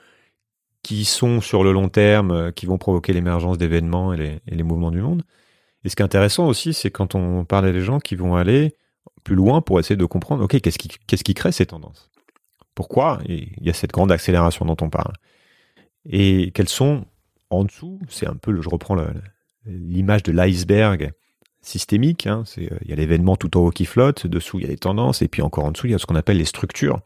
qui 0.83 1.03
sont 1.03 1.41
sur 1.41 1.63
le 1.63 1.71
long 1.71 1.89
terme, 1.89 2.31
euh, 2.31 2.51
qui 2.51 2.67
vont 2.67 2.77
provoquer 2.77 3.11
l'émergence 3.11 3.57
d'événements 3.57 4.13
et 4.13 4.39
les, 4.45 4.63
mouvements 4.63 4.91
du 4.91 5.01
monde. 5.01 5.23
Et 5.83 5.89
ce 5.89 5.95
qui 5.95 6.03
est 6.03 6.05
intéressant 6.05 6.47
aussi, 6.47 6.73
c'est 6.73 6.91
quand 6.91 7.15
on 7.15 7.43
parle 7.43 7.65
à 7.65 7.71
des 7.71 7.81
gens 7.81 7.99
qui 7.99 8.15
vont 8.15 8.35
aller 8.35 8.75
plus 9.23 9.35
loin 9.35 9.61
pour 9.61 9.79
essayer 9.79 9.95
de 9.95 10.05
comprendre, 10.05 10.43
ok, 10.43 10.61
qu'est-ce 10.61 10.77
qui, 10.77 10.89
qu'est-ce 11.07 11.23
qui 11.23 11.33
crée 11.33 11.51
ces 11.51 11.65
tendances? 11.65 12.11
Pourquoi? 12.75 13.19
Il 13.27 13.49
y 13.61 13.69
a 13.71 13.73
cette 13.73 13.91
grande 13.91 14.11
accélération 14.11 14.65
dont 14.65 14.77
on 14.81 14.89
parle 14.91 15.13
Et 16.07 16.51
quelles 16.53 16.69
sont 16.69 17.05
en 17.49 17.63
dessous, 17.63 17.99
c'est 18.09 18.27
un 18.27 18.35
peu, 18.35 18.59
je 18.61 18.69
reprends 18.69 18.97
l'image 19.65 20.23
de 20.23 20.31
l'iceberg 20.31 21.11
systémique. 21.61 22.27
Hein, 22.27 22.43
c'est, 22.45 22.69
il 22.83 22.89
y 22.89 22.93
a 22.93 22.95
l'événement 22.95 23.35
tout 23.35 23.57
en 23.57 23.61
haut 23.61 23.71
qui 23.71 23.85
flotte, 23.85 24.27
dessous 24.27 24.59
il 24.59 24.63
y 24.63 24.65
a 24.65 24.69
des 24.69 24.77
tendances, 24.77 25.21
et 25.21 25.27
puis 25.27 25.41
encore 25.41 25.65
en 25.65 25.71
dessous 25.71 25.87
il 25.87 25.91
y 25.91 25.95
a 25.95 25.97
ce 25.97 26.05
qu'on 26.05 26.15
appelle 26.15 26.37
les 26.37 26.45
structures, 26.45 26.99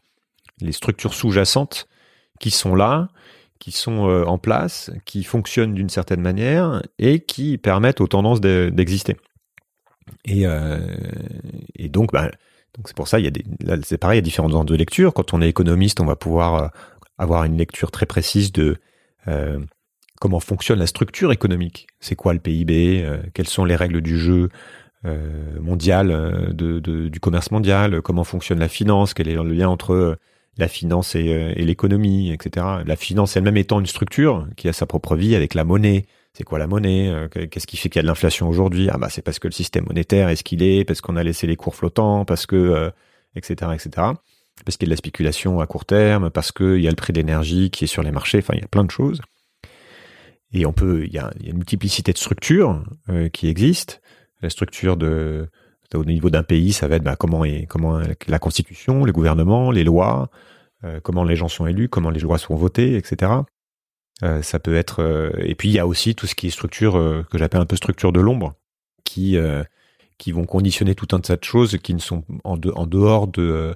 les 0.60 0.72
structures 0.72 1.14
sous-jacentes 1.14 1.88
qui 2.38 2.50
sont 2.50 2.74
là, 2.74 3.08
qui 3.58 3.72
sont 3.72 4.08
euh, 4.08 4.24
en 4.24 4.38
place, 4.38 4.90
qui 5.04 5.24
fonctionnent 5.24 5.74
d'une 5.74 5.90
certaine 5.90 6.20
manière 6.20 6.82
et 6.98 7.20
qui 7.20 7.58
permettent 7.58 8.00
aux 8.00 8.08
tendances 8.08 8.40
de, 8.40 8.70
d'exister. 8.72 9.16
Et, 10.24 10.44
donc, 11.88 12.12
bah, 12.12 12.30
donc 12.74 12.88
c'est 12.88 12.96
pour 12.96 13.06
ça, 13.06 13.20
il 13.20 13.26
y 13.26 13.28
a 13.28 13.76
c'est 13.84 13.98
pareil, 13.98 14.16
il 14.16 14.22
y 14.22 14.24
a 14.24 14.24
différentes 14.24 14.54
ordres 14.54 14.70
de 14.70 14.74
lecture. 14.74 15.14
Quand 15.14 15.34
on 15.34 15.40
est 15.40 15.48
économiste, 15.48 16.00
on 16.00 16.06
va 16.06 16.16
pouvoir 16.16 16.72
avoir 17.16 17.44
une 17.44 17.56
lecture 17.56 17.90
très 17.92 18.06
précise 18.06 18.50
de 18.50 18.78
comment 20.20 20.38
fonctionne 20.38 20.78
la 20.78 20.86
structure 20.86 21.32
économique. 21.32 21.88
C'est 21.98 22.14
quoi 22.14 22.32
le 22.32 22.38
PIB 22.38 23.04
Quelles 23.34 23.48
sont 23.48 23.64
les 23.64 23.74
règles 23.74 24.00
du 24.00 24.16
jeu 24.16 24.50
mondial 25.58 26.52
de, 26.52 26.78
du 26.78 27.20
commerce 27.20 27.50
mondial 27.50 28.02
Comment 28.02 28.22
fonctionne 28.22 28.60
la 28.60 28.68
finance 28.68 29.14
Quel 29.14 29.28
est 29.28 29.34
le 29.34 29.42
lien 29.52 29.68
entre 29.68 30.18
la 30.58 30.68
finance 30.68 31.14
et, 31.14 31.54
l'économie, 31.56 32.30
etc. 32.30 32.66
La 32.86 32.96
finance 32.96 33.36
elle-même 33.36 33.56
étant 33.56 33.80
une 33.80 33.86
structure 33.86 34.46
qui 34.56 34.68
a 34.68 34.72
sa 34.72 34.86
propre 34.86 35.16
vie 35.16 35.34
avec 35.34 35.54
la 35.54 35.64
monnaie. 35.64 36.04
C'est 36.34 36.44
quoi 36.44 36.58
la 36.58 36.68
monnaie 36.68 37.12
Qu'est-ce 37.50 37.66
qui 37.66 37.76
fait 37.76 37.88
qu'il 37.88 37.98
y 37.98 38.00
a 38.00 38.02
de 38.02 38.06
l'inflation 38.06 38.48
aujourd'hui? 38.48 38.88
Ah 38.92 38.98
bah 38.98 39.08
c'est 39.10 39.22
parce 39.22 39.38
que 39.38 39.48
le 39.48 39.52
système 39.52 39.86
monétaire 39.86 40.28
est 40.28 40.36
ce 40.36 40.44
qu'il 40.44 40.62
est, 40.62 40.84
parce 40.84 41.00
qu'on 41.00 41.16
a 41.16 41.24
laissé 41.24 41.46
les 41.46 41.56
cours 41.56 41.74
flottants, 41.74 42.24
parce 42.24 42.46
que 42.46 42.92
etc 43.34 43.72
etc. 43.74 43.90
Parce 44.64 44.76
qu'il 44.76 44.86
y 44.86 44.88
a 44.88 44.90
de 44.90 44.92
la 44.92 44.96
spéculation 44.96 45.60
à 45.60 45.66
court 45.66 45.86
terme, 45.86 46.30
parce 46.30 46.52
qu'il 46.52 46.80
y 46.80 46.86
a 46.86 46.90
le 46.90 46.96
prix 46.96 47.12
d'énergie 47.12 47.70
qui 47.70 47.84
est 47.84 47.88
sur 47.88 48.02
les 48.02 48.12
marchés. 48.12 48.38
Enfin 48.38 48.54
il 48.54 48.60
y 48.60 48.64
a 48.64 48.68
plein 48.68 48.84
de 48.84 48.90
choses. 48.90 49.20
Et 50.52 50.66
on 50.66 50.72
peut, 50.72 51.04
il 51.04 51.12
y 51.12 51.18
a, 51.18 51.30
une 51.44 51.56
multiplicité 51.56 52.12
de 52.12 52.18
structures 52.18 52.82
qui 53.32 53.48
existent. 53.48 53.94
La 54.42 54.50
structure 54.50 54.96
de 54.96 55.48
au 55.98 56.04
niveau 56.04 56.30
d'un 56.30 56.42
pays, 56.42 56.72
ça 56.72 56.88
va 56.88 56.96
être 56.96 57.02
bah, 57.02 57.16
comment 57.16 57.44
est 57.44 57.66
comment 57.66 58.00
la 58.28 58.38
constitution, 58.38 59.04
les 59.04 59.12
gouvernements, 59.12 59.70
les 59.70 59.84
lois, 59.84 60.30
euh, 60.84 61.00
comment 61.00 61.24
les 61.24 61.36
gens 61.36 61.48
sont 61.48 61.66
élus, 61.66 61.88
comment 61.88 62.10
les 62.10 62.20
lois 62.20 62.38
sont 62.38 62.54
votées, 62.54 62.96
etc. 62.96 63.32
Euh, 64.22 64.42
ça 64.42 64.58
peut 64.58 64.74
être 64.74 65.02
euh, 65.02 65.30
et 65.38 65.54
puis 65.54 65.68
il 65.68 65.72
y 65.72 65.78
a 65.78 65.86
aussi 65.86 66.14
tout 66.14 66.26
ce 66.26 66.34
qui 66.34 66.46
est 66.46 66.50
structure 66.50 66.92
que 67.30 67.38
j'appelle 67.38 67.60
un 67.60 67.66
peu 67.66 67.76
structure 67.76 68.12
de 68.12 68.20
l'ombre, 68.20 68.54
qui 69.04 69.36
qui 70.18 70.32
vont 70.32 70.44
conditionner 70.44 70.94
tout 70.94 71.08
un 71.12 71.20
tas 71.20 71.36
de 71.36 71.44
choses 71.44 71.78
qui 71.78 71.94
ne 71.94 71.98
sont 71.98 72.24
en, 72.44 72.58
en 72.74 72.86
dehors 72.86 73.26
de 73.26 73.74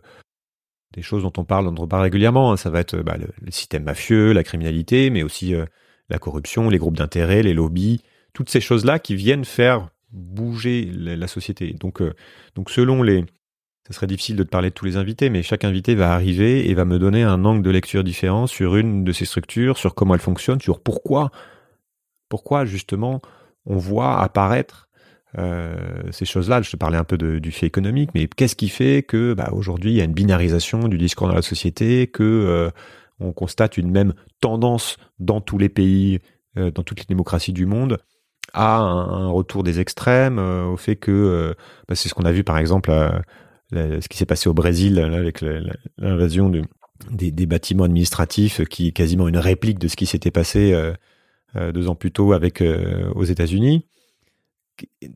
des 0.92 1.02
choses 1.02 1.24
dont 1.24 1.32
on 1.38 1.44
parle, 1.44 1.74
dont 1.74 1.82
on 1.82 1.88
parle 1.88 2.02
régulièrement. 2.02 2.52
Hein. 2.52 2.56
Ça 2.56 2.70
va 2.70 2.78
être 2.78 2.96
bah, 2.98 3.16
le, 3.16 3.26
le, 3.40 3.50
système 3.50 3.82
mafieux, 3.82 4.32
la 4.32 4.44
criminalité, 4.44 5.10
mais 5.10 5.24
aussi 5.24 5.54
la 6.08 6.18
corruption, 6.18 6.68
les 6.68 6.78
groupes 6.78 6.96
d'intérêt, 6.96 7.42
les 7.42 7.54
lobbies, 7.54 8.02
toutes 8.32 8.50
ces 8.50 8.60
choses-là 8.60 8.98
qui 8.98 9.14
viennent 9.14 9.44
faire 9.44 9.88
bouger 10.10 10.90
la, 10.92 11.26
société. 11.26 11.72
Donc, 11.72 12.00
euh, 12.00 12.14
donc 12.54 12.70
selon 12.70 13.02
les, 13.02 13.24
ça 13.86 13.94
serait 13.94 14.06
difficile 14.06 14.36
de 14.36 14.42
te 14.42 14.48
parler 14.48 14.70
de 14.70 14.74
tous 14.74 14.84
les 14.84 14.96
invités, 14.96 15.28
mais 15.28 15.42
chaque 15.42 15.64
invité 15.64 15.94
va 15.94 16.14
arriver 16.14 16.70
et 16.70 16.74
va 16.74 16.84
me 16.84 16.98
donner 16.98 17.22
un 17.22 17.44
angle 17.44 17.62
de 17.62 17.70
lecture 17.70 18.04
différent 18.04 18.46
sur 18.46 18.76
une 18.76 19.04
de 19.04 19.12
ces 19.12 19.24
structures, 19.24 19.76
sur 19.76 19.94
comment 19.94 20.14
elle 20.14 20.20
fonctionne, 20.20 20.60
sur 20.60 20.80
pourquoi, 20.80 21.30
pourquoi 22.28 22.64
justement 22.64 23.20
on 23.66 23.76
voit 23.76 24.20
apparaître 24.20 24.88
euh, 25.36 25.76
ces 26.12 26.24
choses-là. 26.24 26.62
Je 26.62 26.70
te 26.70 26.76
parlais 26.76 26.96
un 26.96 27.04
peu 27.04 27.18
du 27.18 27.50
fait 27.50 27.66
économique, 27.66 28.10
mais 28.14 28.28
qu'est-ce 28.28 28.56
qui 28.56 28.68
fait 28.68 29.02
que 29.02 29.34
bah, 29.34 29.50
aujourd'hui 29.52 29.90
il 29.90 29.96
y 29.96 30.00
a 30.00 30.04
une 30.04 30.12
binarisation 30.12 30.88
du 30.88 30.96
discours 30.96 31.28
dans 31.28 31.34
la 31.34 31.42
société, 31.42 32.06
que 32.06 32.22
euh, 32.22 32.70
on 33.20 33.32
constate 33.32 33.76
une 33.76 33.90
même 33.90 34.14
tendance 34.40 34.96
dans 35.18 35.40
tous 35.40 35.58
les 35.58 35.68
pays, 35.68 36.20
dans 36.56 36.82
toutes 36.82 37.00
les 37.00 37.06
démocraties 37.06 37.52
du 37.52 37.66
monde, 37.66 37.98
à 38.52 38.78
un, 38.78 39.28
retour 39.28 39.62
des 39.62 39.80
extrêmes, 39.80 40.38
euh, 40.38 40.64
au 40.66 40.76
fait 40.76 40.96
que 40.96 41.10
euh, 41.10 41.54
bah, 41.88 41.94
c'est 41.94 42.08
ce 42.08 42.14
qu'on 42.14 42.24
a 42.24 42.32
vu 42.32 42.44
par 42.44 42.58
exemple, 42.58 42.90
euh, 42.90 44.00
ce 44.00 44.08
qui 44.08 44.16
s'est 44.16 44.26
passé 44.26 44.48
au 44.48 44.54
Brésil 44.54 44.98
avec 44.98 45.44
l'invasion 45.98 46.50
des, 47.10 47.46
bâtiments 47.46 47.84
administratifs, 47.84 48.64
qui 48.66 48.88
est 48.88 48.92
quasiment 48.92 49.28
une 49.28 49.38
réplique 49.38 49.78
de 49.78 49.88
ce 49.88 49.96
qui 49.96 50.06
s'était 50.06 50.30
passé 50.30 50.74
deux 51.56 51.88
ans 51.88 51.96
plus 51.96 52.12
tôt 52.12 52.32
avec 52.32 52.62
aux 53.14 53.24
États-Unis. 53.24 53.86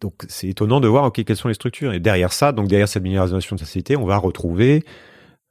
Donc 0.01 0.25
c'est 0.29 0.49
étonnant 0.49 0.81
de 0.81 0.89
voir 0.89 1.13
quelles 1.13 1.37
sont 1.37 1.49
les 1.49 1.55
structures 1.55 1.93
et 1.93 2.01
derrière 2.01 2.33
ça 2.33 2.53
donc 2.53 2.69
derrière 2.69 2.89
cette 2.89 3.03
minéralisation 3.03 3.57
de 3.57 3.61
la 3.61 3.67
société 3.67 3.97
on 3.97 4.07
va 4.07 4.17
retrouver 4.17 4.85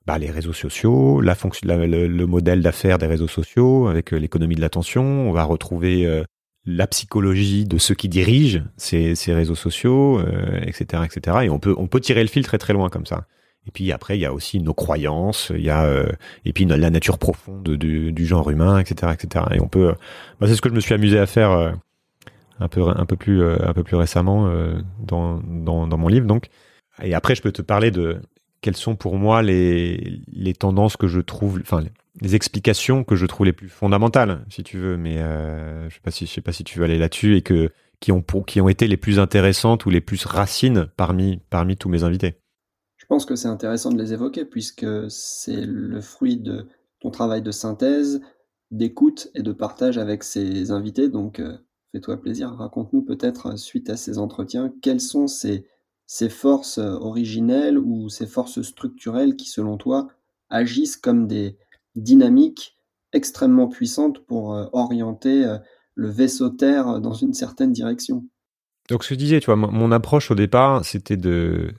bah, 0.08 0.18
les 0.18 0.32
réseaux 0.32 0.54
sociaux, 0.54 1.22
le, 1.22 2.08
le, 2.08 2.26
modèle 2.26 2.62
d'affaires 2.62 2.98
des 2.98 3.08
réseaux 3.08 3.28
sociaux 3.28 3.88
avec 3.88 4.12
l'économie 4.12 4.56
de 4.56 4.62
l'attention. 4.62 5.04
On 5.04 5.32
va 5.34 5.44
retrouver 5.44 6.24
la 6.68 6.86
psychologie 6.86 7.66
de 7.66 7.78
ceux 7.78 7.96
qui 7.96 8.10
dirigent 8.10 8.62
ces, 8.76 9.16
réseaux 9.28 9.56
sociaux, 9.56 10.22
etc., 10.62 10.86
euh, 10.94 11.04
etc. 11.06 11.38
Et 11.44 11.50
on 11.50 11.58
peut 11.60 12.00
tirer 12.02 12.22
le 12.22 12.28
fil 12.28 12.46
très 12.46 12.58
très 12.58 12.74
loin 12.74 12.90
comme 12.90 13.06
ça. 13.06 13.26
Et 13.66 13.72
puis 13.72 13.92
après, 13.92 14.18
il 14.18 14.22
y 14.22 14.26
a 14.26 14.34
aussi 14.34 14.60
nos 14.60 14.74
croyances, 14.74 15.52
il 15.54 15.62
y 15.62 15.70
a 15.70 15.84
euh, 15.86 16.10
et 16.46 16.54
puis 16.54 16.66
la 16.66 16.90
nature 16.90 17.18
profonde 17.18 17.64
du, 17.64 18.26
genre 18.26 18.50
humain, 18.50 18.80
etc., 18.80 19.14
etc. 19.14 19.46
Et 19.52 19.62
on 19.62 19.68
peut, 19.68 19.94
bah, 20.40 20.48
c'est 20.48 20.56
ce 20.56 20.62
que 20.62 20.70
je 20.70 20.74
me 20.74 20.80
suis 20.80 20.94
amusé 20.94 21.20
à 21.20 21.26
faire 21.26 21.52
euh, 21.52 21.72
un 22.60 22.68
peu 22.68 23.18
plus 23.18 23.96
récemment 23.96 24.50
dans, 25.00 25.40
dans, 25.44 25.88
dans 25.88 25.98
mon 25.98 26.08
livre. 26.08 26.28
Donc, 26.28 26.48
et 27.04 27.14
après, 27.14 27.36
je 27.36 27.42
peux 27.42 27.52
te 27.52 27.62
parler 27.62 27.92
de 27.92 28.20
quelles 28.62 28.76
sont 28.76 28.96
pour 28.96 29.18
moi 29.18 29.42
les 29.42 30.22
les 30.32 30.54
tendances 30.54 30.98
que 30.98 31.08
je 31.08 31.20
trouve, 31.20 31.60
enfin 31.62 31.84
les 32.22 32.36
explications 32.36 33.04
que 33.04 33.16
je 33.16 33.26
trouve 33.26 33.46
les 33.46 33.54
plus 33.54 33.70
fondamentales, 33.70 34.44
si 34.50 34.64
tu 34.64 34.78
veux, 34.78 34.98
mais 34.98 35.18
euh, 35.20 35.90
je 35.90 35.96
sais 35.96 36.12
si 36.12 36.28
sais 36.28 36.42
pas 36.42 36.52
si 36.52 36.64
tu 36.64 36.80
veux 36.80 36.86
aller 36.86 36.98
là-dessus 36.98 37.36
et 37.36 37.42
que 37.42 37.72
qui 38.00 38.12
ont 38.12 38.24
qui 38.46 38.62
ont 38.62 38.70
été 38.70 38.88
les 38.88 38.98
plus 38.98 39.20
intéressantes 39.20 39.86
ou 39.86 39.90
les 39.90 40.02
plus 40.02 40.26
racines 40.26 40.88
parmi 40.98 41.40
parmi 41.50 41.78
tous 41.78 41.90
mes 41.90 42.04
invités. 42.04 42.36
Je 42.98 43.06
pense 43.06 43.26
que 43.26 43.36
c'est 43.36 43.48
intéressant 43.48 43.92
de 43.92 44.02
les 44.02 44.14
évoquer 44.14 44.46
puisque 44.46 44.86
c'est 45.10 45.66
le 45.66 46.02
fruit 46.02 46.38
de 46.38 46.68
ton 47.00 47.12
travail 47.12 47.42
de 47.42 47.52
synthèse, 47.52 48.22
d'écoute 48.72 49.30
et 49.34 49.44
de 49.44 49.52
partage 49.52 49.98
avec 49.98 50.24
ces 50.24 50.72
invités. 50.72 51.08
Donc 51.10 51.40
euh, 51.40 51.58
fais-toi 51.92 52.20
plaisir, 52.20 52.52
raconte-nous 52.52 53.04
peut-être 53.04 53.58
suite 53.58 53.90
à 53.90 53.98
ces 53.98 54.18
entretiens 54.18 54.74
quelles 54.82 55.02
sont 55.02 55.28
ces 55.28 55.66
ces 56.08 56.30
forces 56.30 56.80
originelles 56.80 57.78
ou 57.78 58.10
ces 58.10 58.26
forces 58.26 58.62
structurelles 58.62 59.36
qui 59.36 59.50
selon 59.50 59.78
toi 59.78 60.08
agissent 60.50 60.98
comme 60.98 61.28
des 61.28 61.58
dynamique 61.98 62.78
extrêmement 63.14 63.68
puissante 63.68 64.26
pour 64.26 64.54
euh, 64.54 64.66
orienter 64.72 65.46
euh, 65.46 65.58
le 65.96 66.10
vaisseau 66.10 66.50
Terre 66.50 67.00
dans 67.00 67.14
une 67.14 67.34
certaine 67.34 67.72
direction? 67.72 68.24
Donc 68.90 69.04
ce 69.04 69.10
que 69.10 69.16
je 69.16 69.20
disais, 69.20 69.40
tu 69.40 69.48
vois, 69.48 69.56
mon 69.56 69.92
approche 69.92 70.32
au 70.32 70.36
départ, 70.36 70.86
c'était 70.86 71.18
de 71.18 71.74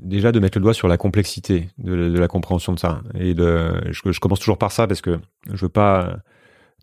déjà 0.00 0.32
de 0.32 0.38
mettre 0.38 0.58
le 0.58 0.62
doigt 0.62 0.74
sur 0.74 0.88
la 0.88 0.96
complexité 0.96 1.70
de, 1.78 1.94
la 1.94 2.28
compréhension 2.28 2.72
de 2.72 2.78
ça. 2.78 3.02
Et 3.14 3.34
de, 3.34 3.80
je, 3.90 4.20
commence 4.20 4.38
toujours 4.38 4.58
par 4.58 4.70
ça 4.70 4.86
parce 4.86 5.00
que 5.00 5.18
je 5.50 5.62
veux 5.62 5.70
pas 5.70 6.18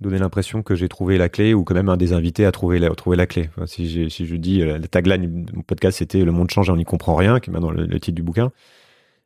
donner 0.02 0.18
l'impression 0.18 0.64
que 0.64 0.76
j'ai 0.76 0.90
trouvé 0.90 1.18
la 1.18 1.30
clé 1.30 1.54
ou 1.54 1.64
que 1.64 1.74
même 1.74 1.88
un 1.88 1.98
des 1.98 2.12
invités 2.12 2.46
a 2.46 2.52
trouvé 2.52 2.80
la, 2.80 2.90
trouvé 2.90 3.16
la 3.16 3.28
clé. 3.28 3.50
si, 3.68 4.10
je 4.10 4.36
dis, 4.36 4.62
euh, 4.62 4.80
la 4.80 4.88
tagline 4.88 5.46
de 5.46 5.56
mon 5.56 5.62
podcast, 5.62 6.00
c'était 6.00 6.26
Le 6.26 6.32
monde 6.32 6.50
change 6.50 6.70
et 6.70 6.72
on 6.72 6.78
n'y 6.78 6.86
comprend 6.86 7.16
rien, 7.16 7.40
qui 7.40 7.50
est 7.50 7.54
maintenant 7.54 7.72
le, 7.72 8.00
titre 8.00 8.16
du 8.16 8.24
bouquin, 8.24 8.52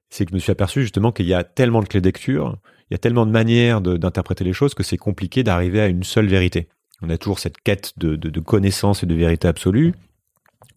c'est 0.10 0.25
que 0.25 0.32
je 0.32 0.36
me 0.36 0.39
suis 0.39 0.51
aperçu 0.51 0.82
justement 0.82 1.12
qu'il 1.12 1.25
y 1.25 1.34
a 1.34 1.44
tellement 1.44 1.82
de 1.82 1.88
clés 1.88 2.01
de 2.01 2.05
lecture 2.05 2.58
il 2.91 2.94
y 2.94 2.96
a 2.96 3.00
tellement 3.00 3.25
de 3.25 3.32
manières 3.32 3.82
d'interpréter 3.82 4.44
les 4.44 4.53
choses 4.53 4.75
que 4.75 4.84
c'est 4.84 4.98
compliqué 4.98 5.41
d'arriver 5.44 5.82
à 5.82 5.88
une 5.88 6.03
seule 6.03 6.27
vérité. 6.27 6.67
On 7.01 7.10
a 7.10 7.17
toujours 7.17 7.39
cette 7.39 7.60
quête 7.60 7.94
de, 7.98 8.15
de, 8.15 8.39
connaissance 8.39 9.01
et 9.01 9.08
de 9.08 9.15
vérité 9.15 9.48
absolue 9.48 9.96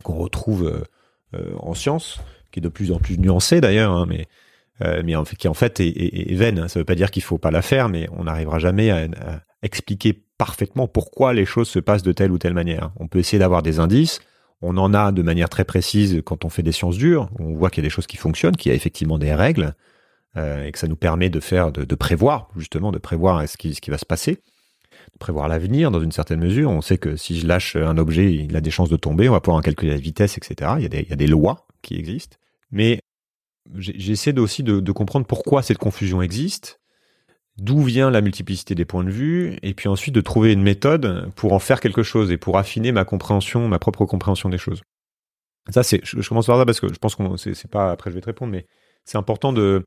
qu'on 0.02 0.14
retrouve 0.14 0.66
euh, 0.66 0.84
euh, 1.38 1.52
en 1.58 1.74
science, 1.74 2.18
qui 2.50 2.60
est 2.60 2.62
de 2.62 2.70
plus 2.70 2.92
en 2.92 2.98
plus 2.98 3.18
nuancée 3.18 3.60
d'ailleurs, 3.60 3.92
hein, 3.92 4.06
mais 4.08 4.26
qui 5.38 5.48
en 5.48 5.54
fait 5.54 5.80
est, 5.80 6.34
vaine. 6.34 6.66
Ça 6.68 6.78
ne 6.78 6.82
veut 6.82 6.86
pas 6.86 6.94
dire 6.94 7.10
qu'il 7.10 7.22
faut 7.22 7.36
pas 7.36 7.50
la 7.50 7.62
faire, 7.62 7.90
mais 7.90 8.08
on 8.12 8.24
n'arrivera 8.24 8.58
jamais 8.58 8.90
à, 8.90 9.42
expliquer 9.62 10.24
parfaitement 10.38 10.86
pourquoi 10.86 11.32
les 11.32 11.44
choses 11.44 11.68
se 11.68 11.78
passent 11.78 12.02
de 12.02 12.12
telle 12.12 12.30
ou 12.30 12.38
telle 12.38 12.54
manière. 12.54 12.92
On 12.96 13.08
peut 13.08 13.18
essayer 13.18 13.38
d'avoir 13.38 13.62
des 13.62 13.80
indices. 13.80 14.20
On 14.62 14.76
en 14.76 14.94
a 14.94 15.12
de 15.12 15.22
manière 15.22 15.48
très 15.48 15.64
précise 15.64 16.22
quand 16.24 16.44
on 16.44 16.48
fait 16.48 16.62
des 16.62 16.72
sciences 16.72 16.96
dures. 16.96 17.28
On 17.38 17.54
voit 17.54 17.70
qu'il 17.70 17.82
y 17.82 17.86
a 17.86 17.88
des 17.88 17.94
choses 17.94 18.06
qui 18.06 18.16
fonctionnent, 18.16 18.56
qu'il 18.56 18.70
y 18.70 18.72
a 18.72 18.76
effectivement 18.76 19.18
des 19.18 19.34
règles. 19.34 19.74
Euh, 20.36 20.66
et 20.66 20.72
que 20.72 20.78
ça 20.78 20.86
nous 20.86 20.96
permet 20.96 21.30
de 21.30 21.40
faire, 21.40 21.72
de, 21.72 21.94
prévoir 21.94 22.48
justement, 22.56 22.92
de 22.92 22.98
prévoir 22.98 23.48
ce 23.48 23.56
qui, 23.56 23.74
ce 23.74 23.80
qui 23.80 23.90
va 23.90 23.96
se 23.96 24.04
passer, 24.04 24.34
de 24.34 25.18
prévoir 25.18 25.48
l'avenir 25.48 25.90
dans 25.90 26.00
une 26.00 26.12
certaine 26.12 26.38
mesure. 26.38 26.70
On 26.70 26.82
sait 26.82 26.98
que 26.98 27.16
si 27.16 27.40
je 27.40 27.46
lâche 27.46 27.76
un 27.76 27.96
objet, 27.96 28.32
il 28.32 28.54
a 28.54 28.60
des 28.60 28.70
chances 28.70 28.90
de 28.90 28.96
tomber. 28.96 29.28
On 29.28 29.32
va 29.32 29.40
pouvoir 29.40 29.56
en 29.56 29.62
calculer 29.62 29.90
la 29.90 29.98
vitesse, 29.98 30.36
etc. 30.36 30.72
Il 30.76 30.82
y 30.82 30.86
a 30.86 30.90
des, 30.90 31.00
il 31.00 31.08
y 31.08 31.12
a 31.12 31.16
des 31.16 31.26
lois 31.26 31.66
qui 31.82 31.96
existent, 31.96 32.36
mais 32.70 33.00
j'essaie 33.78 34.38
aussi 34.38 34.62
de, 34.62 34.80
de 34.80 34.92
comprendre 34.92 35.26
pourquoi 35.26 35.62
cette 35.62 35.78
confusion 35.78 36.20
existe, 36.20 36.78
d'où 37.58 37.82
vient 37.82 38.10
la 38.10 38.20
multiplicité 38.20 38.74
des 38.74 38.84
points 38.84 39.04
de 39.04 39.10
vue, 39.10 39.58
et 39.62 39.74
puis 39.74 39.88
ensuite 39.88 40.14
de 40.14 40.20
trouver 40.20 40.52
une 40.52 40.62
méthode 40.62 41.30
pour 41.34 41.52
en 41.52 41.58
faire 41.58 41.80
quelque 41.80 42.02
chose 42.02 42.30
et 42.30 42.36
pour 42.36 42.56
affiner 42.56 42.92
ma 42.92 43.04
compréhension, 43.04 43.68
ma 43.68 43.78
propre 43.78 44.04
compréhension 44.04 44.48
des 44.48 44.58
choses. 44.58 44.82
Ça, 45.70 45.82
c'est, 45.82 46.00
je, 46.02 46.26
commence 46.28 46.46
par 46.46 46.56
ça 46.56 46.64
parce 46.64 46.80
que 46.80 46.88
je 46.88 46.98
pense 46.98 47.14
qu'on, 47.14 47.36
c'est, 47.36 47.70
pas, 47.70 47.90
après 47.90 48.10
je 48.10 48.14
vais 48.14 48.22
te 48.22 48.26
répondre, 48.26 48.52
mais 48.52 48.66
c'est 49.04 49.18
important 49.18 49.52
de, 49.52 49.84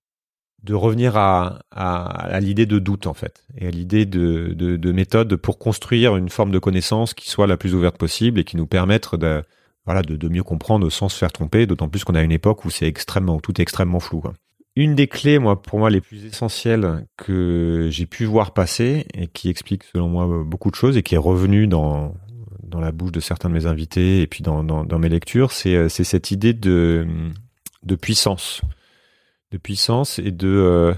de 0.64 0.74
revenir 0.76 1.18
à, 1.18 1.62
à, 1.72 2.40
l'idée 2.40 2.66
de 2.66 2.78
doute 2.78 3.08
en 3.08 3.14
fait 3.14 3.46
et 3.58 3.68
à 3.68 3.72
l'idée 3.72 4.06
de, 4.06 4.54
de, 4.54 4.76
de, 4.78 4.92
méthode 4.92 5.36
pour 5.38 5.58
construire 5.58 6.16
une 6.18 6.30
forme 6.30 6.52
de 6.52 6.60
connaissance 6.60 7.14
qui 7.14 7.30
soit 7.30 7.48
la 7.48 7.58
plus 7.58 7.74
ouverte 7.74 7.98
possible 7.98 8.40
et 8.40 8.44
qui 8.44 8.58
nous 8.58 8.68
permette 8.68 9.16
de 9.16 9.44
voilà 9.86 10.04
de, 10.04 10.16
de 10.16 10.30
mieux 10.30 10.44
comprendre 10.44 10.88
sans 10.92 11.10
se 11.10 11.18
faire 11.18 11.32
tromper 11.32 11.66
d'autant 11.66 11.90
plus 11.90 12.04
qu'on 12.04 12.14
a 12.14 12.22
une 12.22 12.32
époque 12.32 12.64
où 12.64 12.70
c'est 12.70 12.86
extrêmement 12.86 13.40
tout 13.40 13.60
est 13.60 13.64
extrêmement 13.64 14.00
flou 14.00 14.22
une 14.76 14.96
des 14.96 15.08
clés 15.08 15.40
moi 15.40 15.62
pour 15.62 15.80
moi 15.80 15.90
les 15.90 16.02
plus 16.02 16.26
essentielles 16.26 17.06
que 17.18 17.90
j'ai 17.92 18.06
pu 18.06 18.26
voir 18.26 18.54
passer 18.54 19.06
et 19.14 19.28
qui 19.28 19.50
explique 19.50 19.84
selon 19.84 20.08
moi 20.08 20.44
beaucoup 20.46 20.72
de 20.72 20.76
choses 20.76 20.98
et 20.98 21.04
qui 21.04 21.16
est 21.16 21.20
revenue 21.20 21.68
dans 21.68 22.14
dans 22.72 22.80
la 22.80 22.92
bouche 22.92 23.12
de 23.12 23.20
certains 23.20 23.50
de 23.50 23.54
mes 23.54 23.66
invités 23.68 24.22
et 24.22 24.28
puis 24.28 24.44
dans, 24.44 24.64
dans, 24.64 25.00
mes 25.00 25.10
lectures, 25.10 25.52
c'est 25.52 25.90
cette 25.90 26.32
idée 26.32 26.54
de, 26.54 27.06
de 27.84 27.96
puissance, 27.96 28.62
de 29.52 29.58
puissance 29.58 30.20
et 30.20 30.32
de, 30.32 30.96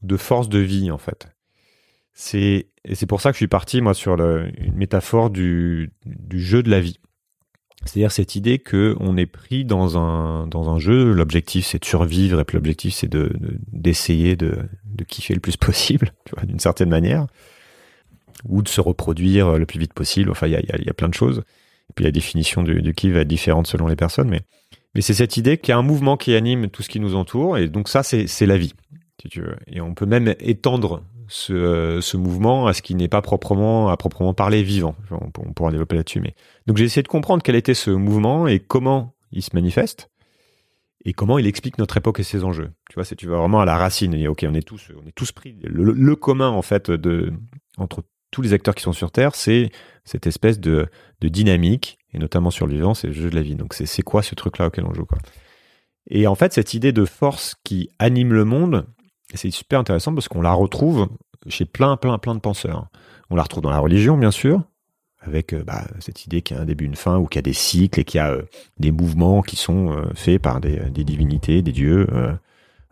de 0.00 0.16
force 0.16 0.48
de 0.48 0.58
vie 0.58 0.90
en 0.90 0.98
fait. 0.98 1.28
C'est 2.14 2.68
et 2.84 2.94
c'est 2.96 3.06
pour 3.06 3.20
ça 3.20 3.30
que 3.30 3.34
je 3.34 3.38
suis 3.38 3.48
parti 3.48 3.80
moi 3.80 3.94
sur 3.94 4.14
une 4.14 4.74
métaphore 4.74 5.30
du, 5.30 5.92
du 6.04 6.40
jeu 6.40 6.62
de 6.62 6.70
la 6.70 6.80
vie. 6.80 6.98
C'est-à-dire 7.84 8.12
cette 8.12 8.36
idée 8.36 8.58
que 8.58 8.96
on 9.00 9.16
est 9.16 9.26
pris 9.26 9.64
dans 9.64 9.98
un 9.98 10.46
dans 10.46 10.70
un 10.70 10.78
jeu. 10.78 11.12
L'objectif 11.12 11.66
c'est 11.66 11.80
de 11.80 11.84
survivre 11.84 12.40
et 12.40 12.44
puis 12.44 12.56
l'objectif 12.56 12.94
c'est 12.94 13.08
de 13.08 13.32
d'essayer 13.72 14.36
de, 14.36 14.58
de, 14.84 15.04
kiffer 15.04 15.34
le 15.34 15.40
plus 15.40 15.56
possible, 15.56 16.12
tu 16.24 16.34
vois, 16.34 16.44
d'une 16.44 16.60
certaine 16.60 16.88
manière, 16.88 17.26
ou 18.48 18.62
de 18.62 18.68
se 18.68 18.80
reproduire 18.80 19.58
le 19.58 19.66
plus 19.66 19.78
vite 19.78 19.94
possible. 19.94 20.30
Enfin, 20.30 20.46
il 20.46 20.52
y 20.52 20.56
a, 20.56 20.60
y 20.60 20.88
a, 20.88 20.94
plein 20.94 21.08
de 21.08 21.14
choses. 21.14 21.42
Et 21.90 21.92
puis 21.94 22.04
la 22.04 22.12
définition 22.12 22.62
du, 22.62 22.82
du 22.82 22.94
kiff 22.94 23.12
va 23.12 23.20
être 23.20 23.28
différente 23.28 23.66
selon 23.66 23.88
les 23.88 23.96
personnes, 23.96 24.28
mais 24.28 24.42
mais 24.94 25.00
c'est 25.00 25.14
cette 25.14 25.36
idée 25.36 25.58
qu'il 25.58 25.70
y 25.70 25.72
a 25.72 25.78
un 25.78 25.82
mouvement 25.82 26.16
qui 26.16 26.34
anime 26.34 26.68
tout 26.68 26.82
ce 26.82 26.88
qui 26.88 27.00
nous 27.00 27.14
entoure, 27.16 27.58
et 27.58 27.68
donc 27.68 27.88
ça 27.88 28.02
c'est 28.02 28.26
c'est 28.26 28.46
la 28.46 28.58
vie, 28.58 28.74
si 29.20 29.28
tu 29.28 29.40
veux. 29.40 29.56
Et 29.66 29.80
on 29.80 29.94
peut 29.94 30.06
même 30.06 30.34
étendre 30.38 31.02
ce, 31.32 32.00
ce 32.02 32.16
mouvement 32.18 32.66
à 32.66 32.74
ce 32.74 32.82
qui 32.82 32.94
n'est 32.94 33.08
pas 33.08 33.22
proprement 33.22 33.88
à 33.88 33.96
proprement 33.96 34.34
parler 34.34 34.62
vivant. 34.62 34.94
On, 35.10 35.30
pourra 35.30 35.70
développer 35.70 35.96
là-dessus, 35.96 36.20
mais 36.20 36.34
donc 36.66 36.76
j'ai 36.76 36.84
essayé 36.84 37.02
de 37.02 37.08
comprendre 37.08 37.42
quel 37.42 37.56
était 37.56 37.72
ce 37.72 37.90
mouvement 37.90 38.46
et 38.46 38.60
comment 38.60 39.14
il 39.32 39.42
se 39.42 39.50
manifeste 39.54 40.10
et 41.06 41.14
comment 41.14 41.38
il 41.38 41.46
explique 41.46 41.78
notre 41.78 41.96
époque 41.96 42.20
et 42.20 42.22
ses 42.22 42.44
enjeux. 42.44 42.70
Tu 42.90 42.94
vois, 42.96 43.04
c'est 43.04 43.16
tu 43.16 43.26
vas 43.26 43.38
vraiment 43.38 43.60
à 43.60 43.64
la 43.64 43.78
racine. 43.78 44.12
Et 44.12 44.28
ok, 44.28 44.44
on 44.46 44.52
est 44.52 44.62
tous, 44.62 44.92
on 45.02 45.08
est 45.08 45.14
tous 45.14 45.32
pris. 45.32 45.56
Le, 45.64 46.14
commun 46.16 46.50
en 46.50 46.62
fait 46.62 46.90
de 46.90 47.32
entre 47.78 48.04
tous 48.30 48.42
les 48.42 48.52
acteurs 48.52 48.74
qui 48.74 48.82
sont 48.82 48.92
sur 48.92 49.10
Terre, 49.10 49.34
c'est 49.34 49.70
cette 50.04 50.26
espèce 50.26 50.60
de, 50.60 50.88
dynamique 51.22 51.98
et 52.12 52.18
notamment 52.18 52.50
sur 52.50 52.66
le 52.66 52.74
vivant, 52.74 52.92
c'est 52.92 53.06
le 53.06 53.14
jeu 53.14 53.30
de 53.30 53.34
la 53.34 53.42
vie. 53.42 53.56
Donc 53.56 53.72
c'est 53.72 54.02
quoi 54.02 54.22
ce 54.22 54.34
truc-là 54.34 54.66
auquel 54.66 54.84
on 54.84 54.92
joue. 54.92 55.06
Et 56.10 56.26
en 56.26 56.34
fait, 56.34 56.52
cette 56.52 56.74
idée 56.74 56.92
de 56.92 57.06
force 57.06 57.56
qui 57.64 57.88
anime 57.98 58.34
le 58.34 58.44
monde, 58.44 58.86
c'est 59.34 59.50
super 59.50 59.80
intéressant 59.80 60.14
parce 60.14 60.28
qu'on 60.28 60.42
la 60.42 60.52
retrouve 60.52 61.08
chez 61.48 61.64
plein, 61.64 61.96
plein, 61.96 62.18
plein 62.18 62.34
de 62.34 62.40
penseurs. 62.40 62.86
On 63.30 63.36
la 63.36 63.42
retrouve 63.42 63.62
dans 63.62 63.70
la 63.70 63.78
religion, 63.78 64.16
bien 64.16 64.30
sûr, 64.30 64.62
avec 65.20 65.52
euh, 65.52 65.64
bah, 65.64 65.84
cette 66.00 66.24
idée 66.24 66.42
qu'il 66.42 66.56
y 66.56 66.60
a 66.60 66.62
un 66.62 66.66
début, 66.66 66.84
une 66.84 66.96
fin, 66.96 67.18
ou 67.18 67.26
qu'il 67.26 67.38
y 67.38 67.40
a 67.40 67.42
des 67.42 67.52
cycles 67.52 68.00
et 68.00 68.04
qu'il 68.04 68.18
y 68.18 68.20
a 68.20 68.30
euh, 68.30 68.42
des 68.78 68.90
mouvements 68.90 69.42
qui 69.42 69.56
sont 69.56 69.92
euh, 69.92 70.10
faits 70.14 70.40
par 70.40 70.60
des, 70.60 70.78
divinités, 70.90 71.62
des 71.62 71.72
dieux. 71.72 72.06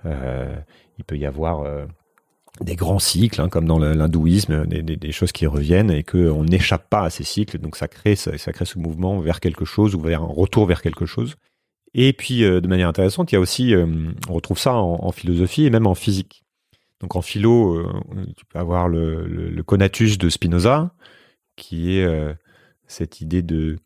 il 0.05 1.05
peut 1.05 1.19
y 1.19 1.27
avoir 1.27 1.65
des 2.61 2.77
grands 2.77 2.99
cycles, 2.99 3.41
hein, 3.41 3.49
comme 3.49 3.67
dans 3.67 3.79
l'hindouisme, 3.79 4.67
des, 4.67 5.13
choses 5.13 5.33
qui 5.33 5.47
reviennent 5.47 5.91
et 5.91 6.03
qu'on 6.03 6.45
n'échappe 6.45 6.89
pas 6.89 7.03
à 7.03 7.11
ces 7.11 7.25
cycles. 7.25 7.59
Donc 7.59 7.77
ça 7.77 7.89
crée, 7.89 8.17
ça, 8.17 8.37
crée 8.53 8.65
ce 8.65 8.79
mouvement 8.79 9.21
vers 9.21 9.41
quelque 9.41 9.65
chose 9.65 9.95
ou 9.95 10.01
vers 10.01 10.23
un 10.23 10.27
retour 10.27 10.67
vers 10.67 10.83
quelque 10.83 11.07
chose. 11.07 11.37
Et 11.95 12.13
puis, 12.13 12.41
de 12.41 12.67
manière 12.69 12.89
intéressante, 12.89 13.33
il 13.33 13.35
y 13.35 13.39
a 13.39 13.41
aussi, 13.41 13.75
on 14.29 14.33
retrouve 14.33 14.59
ça 14.59 14.75
en, 14.75 15.11
philosophie 15.11 15.65
et 15.65 15.71
même 15.71 15.87
en 15.87 15.95
physique. 15.95 16.45
Donc 17.01 17.17
en 17.17 17.23
philo, 17.23 17.77
euh, 17.77 18.27
tu 18.37 18.45
peux 18.45 18.59
avoir 18.59 18.89
le, 18.89 19.27
le, 19.27 19.63
conatus 19.63 20.19
de 20.19 20.29
Spinoza, 20.29 20.95
qui 21.57 21.97
est 21.97 22.05
euh, 22.05 22.35
cette 22.87 23.23
idée 23.23 23.43
de, 23.43 23.79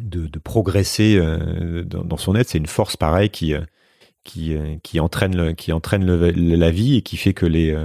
de, 0.00 0.38
progresser 0.38 1.16
euh, 1.16 1.82
dans, 1.84 2.16
son 2.16 2.36
être. 2.36 2.48
C'est 2.48 2.58
une 2.58 2.66
force 2.66 2.96
pareille 2.96 3.30
qui, 3.30 3.54
qui, 4.22 4.56
qui 4.84 5.00
entraîne, 5.00 5.56
qui 5.56 5.72
entraîne 5.72 6.06
la 6.06 6.70
vie 6.70 6.96
et 6.96 7.02
qui 7.02 7.16
fait 7.16 7.34
que 7.34 7.46
les... 7.46 7.76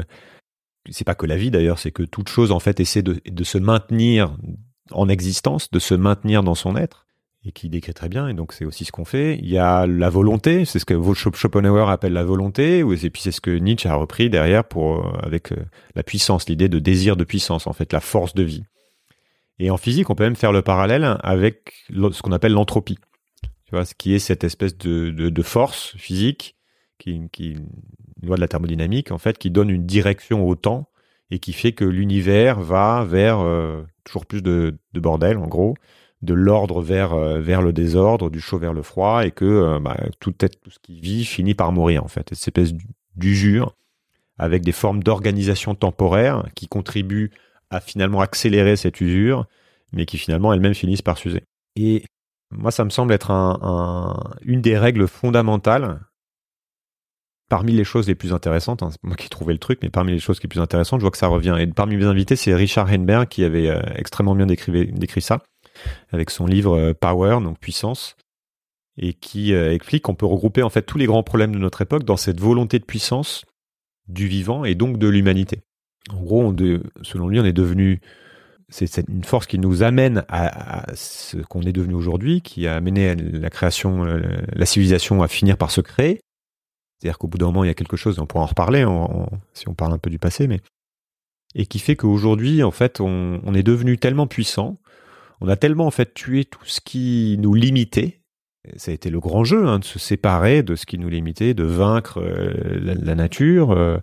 c'est 0.91 1.05
pas 1.05 1.15
que 1.15 1.25
la 1.25 1.37
vie 1.37 1.49
d'ailleurs, 1.49 1.79
c'est 1.79 1.91
que 1.91 2.03
toute 2.03 2.29
chose 2.29 2.51
en 2.51 2.59
fait 2.59 2.79
essaie 2.79 3.01
de, 3.01 3.19
de 3.25 3.43
se 3.43 3.57
maintenir 3.57 4.37
en 4.91 5.09
existence, 5.09 5.71
de 5.71 5.79
se 5.79 5.95
maintenir 5.95 6.43
dans 6.43 6.55
son 6.55 6.75
être 6.75 7.07
et 7.43 7.51
qui 7.51 7.69
décrit 7.69 7.93
très 7.93 8.09
bien, 8.09 8.27
et 8.27 8.33
donc 8.33 8.53
c'est 8.53 8.65
aussi 8.65 8.85
ce 8.85 8.91
qu'on 8.91 9.05
fait. 9.05 9.37
Il 9.39 9.49
y 9.49 9.57
a 9.57 9.87
la 9.87 10.09
volonté, 10.09 10.65
c'est 10.65 10.77
ce 10.77 10.85
que 10.85 10.95
Schopenhauer 11.13 11.89
appelle 11.89 12.13
la 12.13 12.23
volonté, 12.23 12.79
et 12.79 13.09
puis 13.09 13.21
c'est 13.21 13.31
ce 13.31 13.41
que 13.41 13.51
Nietzsche 13.51 13.89
a 13.89 13.95
repris 13.95 14.29
derrière 14.29 14.63
pour 14.63 14.99
euh, 14.99 15.17
avec 15.23 15.51
euh, 15.51 15.65
la 15.95 16.03
puissance, 16.03 16.47
l'idée 16.47 16.69
de 16.69 16.77
désir 16.77 17.17
de 17.17 17.23
puissance, 17.23 17.65
en 17.65 17.73
fait, 17.73 17.93
la 17.93 17.99
force 17.99 18.35
de 18.35 18.43
vie. 18.43 18.63
Et 19.57 19.71
en 19.71 19.77
physique, 19.77 20.09
on 20.09 20.15
peut 20.15 20.23
même 20.23 20.35
faire 20.35 20.51
le 20.51 20.61
parallèle 20.61 21.17
avec 21.23 21.73
ce 21.89 22.21
qu'on 22.21 22.31
appelle 22.31 22.53
l'entropie, 22.53 22.99
tu 23.65 23.71
vois, 23.71 23.85
ce 23.85 23.95
qui 23.95 24.13
est 24.13 24.19
cette 24.19 24.43
espèce 24.43 24.77
de, 24.77 25.09
de, 25.09 25.41
force 25.41 25.95
physique 25.97 26.55
qui, 26.99 27.21
qui 27.31 27.51
une 27.53 28.27
loi 28.27 28.35
de 28.35 28.41
la 28.41 28.47
thermodynamique, 28.47 29.11
en 29.11 29.17
fait, 29.17 29.37
qui 29.39 29.49
donne 29.49 29.71
une 29.71 29.85
direction 29.85 30.47
au 30.47 30.55
temps 30.55 30.89
et 31.31 31.39
qui 31.39 31.53
fait 31.53 31.71
que 31.71 31.85
l'univers 31.85 32.59
va 32.59 33.03
vers 33.03 33.39
euh, 33.39 33.83
toujours 34.03 34.27
plus 34.27 34.43
de 34.43 34.77
bordel, 34.93 35.37
en 35.37 35.47
gros, 35.47 35.75
de 36.21 36.33
l'ordre 36.33 36.81
vers 36.81 37.13
euh, 37.13 37.39
vers 37.39 37.61
le 37.61 37.73
désordre, 37.73 38.29
du 38.29 38.39
chaud 38.39 38.59
vers 38.59 38.73
le 38.73 38.83
froid, 38.83 39.25
et 39.25 39.31
que 39.31 39.45
euh, 39.45 39.79
bah, 39.79 39.97
tout, 40.19 40.31
tout 40.31 40.69
ce 40.69 40.79
qui 40.79 40.99
vit 40.99 41.25
finit 41.25 41.55
par 41.55 41.71
mourir 41.71 42.03
en 42.03 42.07
fait. 42.07 42.29
Cette 42.33 42.57
espèce 42.57 42.73
d'usure 43.15 43.75
avec 44.37 44.63
des 44.63 44.71
formes 44.71 45.03
d'organisation 45.03 45.75
temporaire 45.75 46.45
qui 46.55 46.67
contribuent 46.67 47.31
à 47.69 47.79
finalement 47.79 48.21
accélérer 48.21 48.75
cette 48.75 48.99
usure, 49.01 49.45
mais 49.93 50.05
qui 50.05 50.17
finalement 50.17 50.53
elles-mêmes 50.53 50.73
finissent 50.73 51.01
par 51.01 51.17
s'user. 51.17 51.43
Et 51.75 52.03
moi, 52.51 52.71
ça 52.71 52.83
me 52.83 52.89
semble 52.89 53.13
être 53.13 53.31
un, 53.31 54.19
une 54.43 54.61
des 54.61 54.77
règles 54.77 55.07
fondamentales 55.07 55.99
parmi 57.49 57.73
les 57.73 57.83
choses 57.83 58.07
les 58.07 58.15
plus 58.15 58.33
intéressantes, 58.33 58.81
hein, 58.81 58.89
moi 59.03 59.15
qui 59.15 59.25
ai 59.25 59.29
trouvé 59.29 59.53
le 59.53 59.59
truc, 59.59 59.79
mais 59.81 59.89
parmi 59.89 60.13
les 60.13 60.19
choses 60.19 60.41
les 60.41 60.47
plus 60.47 60.61
intéressantes, 60.61 61.01
je 61.01 61.03
vois 61.03 61.11
que 61.11 61.17
ça 61.17 61.27
revient. 61.27 61.55
Et 61.59 61.67
parmi 61.67 61.97
mes 61.97 62.05
invités, 62.05 62.35
c'est 62.35 62.55
Richard 62.55 62.89
Henberg 62.91 63.27
qui 63.27 63.43
avait 63.43 63.69
euh, 63.69 63.81
extrêmement 63.95 64.35
bien 64.35 64.45
décrit, 64.45 64.87
décrit 64.87 65.21
ça 65.21 65.43
avec 66.11 66.29
son 66.29 66.45
livre 66.45 66.77
euh, 66.77 66.93
Power, 66.93 67.39
donc 67.41 67.59
puissance, 67.59 68.15
et 68.97 69.13
qui 69.13 69.53
euh, 69.53 69.73
explique 69.73 70.03
qu'on 70.03 70.15
peut 70.15 70.25
regrouper 70.25 70.63
en 70.63 70.69
fait 70.69 70.83
tous 70.83 70.97
les 70.97 71.05
grands 71.05 71.23
problèmes 71.23 71.53
de 71.53 71.59
notre 71.59 71.81
époque 71.81 72.03
dans 72.03 72.17
cette 72.17 72.39
volonté 72.39 72.79
de 72.79 72.85
puissance 72.85 73.45
du 74.07 74.27
vivant 74.27 74.65
et 74.65 74.75
donc 74.75 74.97
de 74.97 75.07
l'humanité. 75.07 75.61
En 76.09 76.21
gros, 76.21 76.55
selon 77.03 77.27
lui, 77.27 77.39
on 77.39 77.45
est 77.45 77.53
devenu 77.53 78.01
c'est 78.71 79.05
une 79.09 79.25
force 79.25 79.47
qui 79.47 79.59
nous 79.59 79.83
amène 79.83 80.23
à, 80.29 80.85
ce 80.95 81.37
qu'on 81.37 81.61
est 81.61 81.73
devenu 81.73 81.93
aujourd'hui, 81.93 82.41
qui 82.41 82.67
a 82.67 82.75
amené 82.77 83.15
la 83.15 83.49
création, 83.49 84.05
euh, 84.05 84.21
la 84.53 84.65
civilisation 84.65 85.21
à 85.21 85.27
finir 85.27 85.57
par 85.57 85.71
se 85.71 85.81
créer. 85.81 86.21
C'est-à-dire 86.97 87.17
qu'au 87.17 87.27
bout 87.27 87.37
d'un 87.37 87.47
moment, 87.47 87.65
il 87.65 87.67
y 87.67 87.71
a 87.71 87.73
quelque 87.73 87.97
chose, 87.97 88.17
on 88.19 88.25
pourra 88.25 88.45
en 88.45 88.47
reparler 88.47 88.85
si 89.53 89.67
on 89.67 89.73
parle 89.73 89.91
un 89.91 89.97
peu 89.97 90.09
du 90.09 90.19
passé, 90.19 90.47
mais 90.47 90.61
et 91.53 91.65
qui 91.65 91.79
fait 91.79 91.97
qu'aujourd'hui, 91.97 92.63
en 92.63 92.71
fait, 92.71 93.01
on, 93.01 93.41
on, 93.43 93.53
est 93.53 93.63
devenu 93.63 93.97
tellement 93.97 94.27
puissant 94.27 94.77
on 95.41 95.47
a 95.47 95.55
tellement 95.55 95.87
en 95.87 95.91
fait 95.91 96.13
tué 96.13 96.45
tout 96.45 96.65
ce 96.65 96.79
qui 96.79 97.35
nous 97.39 97.53
limitait. 97.53 98.21
Ça 98.77 98.91
a 98.91 98.93
été 98.93 99.09
le 99.09 99.19
grand 99.19 99.43
jeu 99.43 99.67
hein, 99.67 99.79
de 99.79 99.83
se 99.83 99.97
séparer 99.97 100.61
de 100.61 100.75
ce 100.75 100.85
qui 100.85 100.99
nous 100.99 101.09
limitait, 101.09 101.55
de 101.55 101.63
vaincre 101.63 102.21
euh, 102.21 102.79
la, 102.79 103.15
nature, 103.15 103.71
euh, 103.71 103.97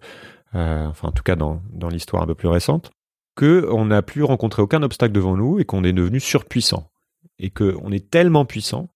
euh, 0.57 0.87
enfin 0.87 1.09
en 1.09 1.13
tout 1.13 1.23
cas 1.23 1.37
dans, 1.37 1.63
l'histoire 1.91 2.25
un 2.25 2.27
peu 2.27 2.35
plus 2.35 2.49
récente, 2.49 2.91
que 3.37 3.69
on 3.71 3.87
n'a 3.87 4.03
plus 4.03 4.25
rencontré 4.25 4.61
aucun 4.61 4.83
obstacle 4.83 5.13
devant 5.13 5.37
nous 5.37 5.61
et 5.61 5.65
qu'on 5.65 5.85
est 5.85 5.93
devenu 5.93 6.19
surpuissant 6.19 6.91
et 7.39 7.51
qu'on 7.51 7.93
est 7.93 8.11
tellement 8.11 8.45
puissant 8.45 8.89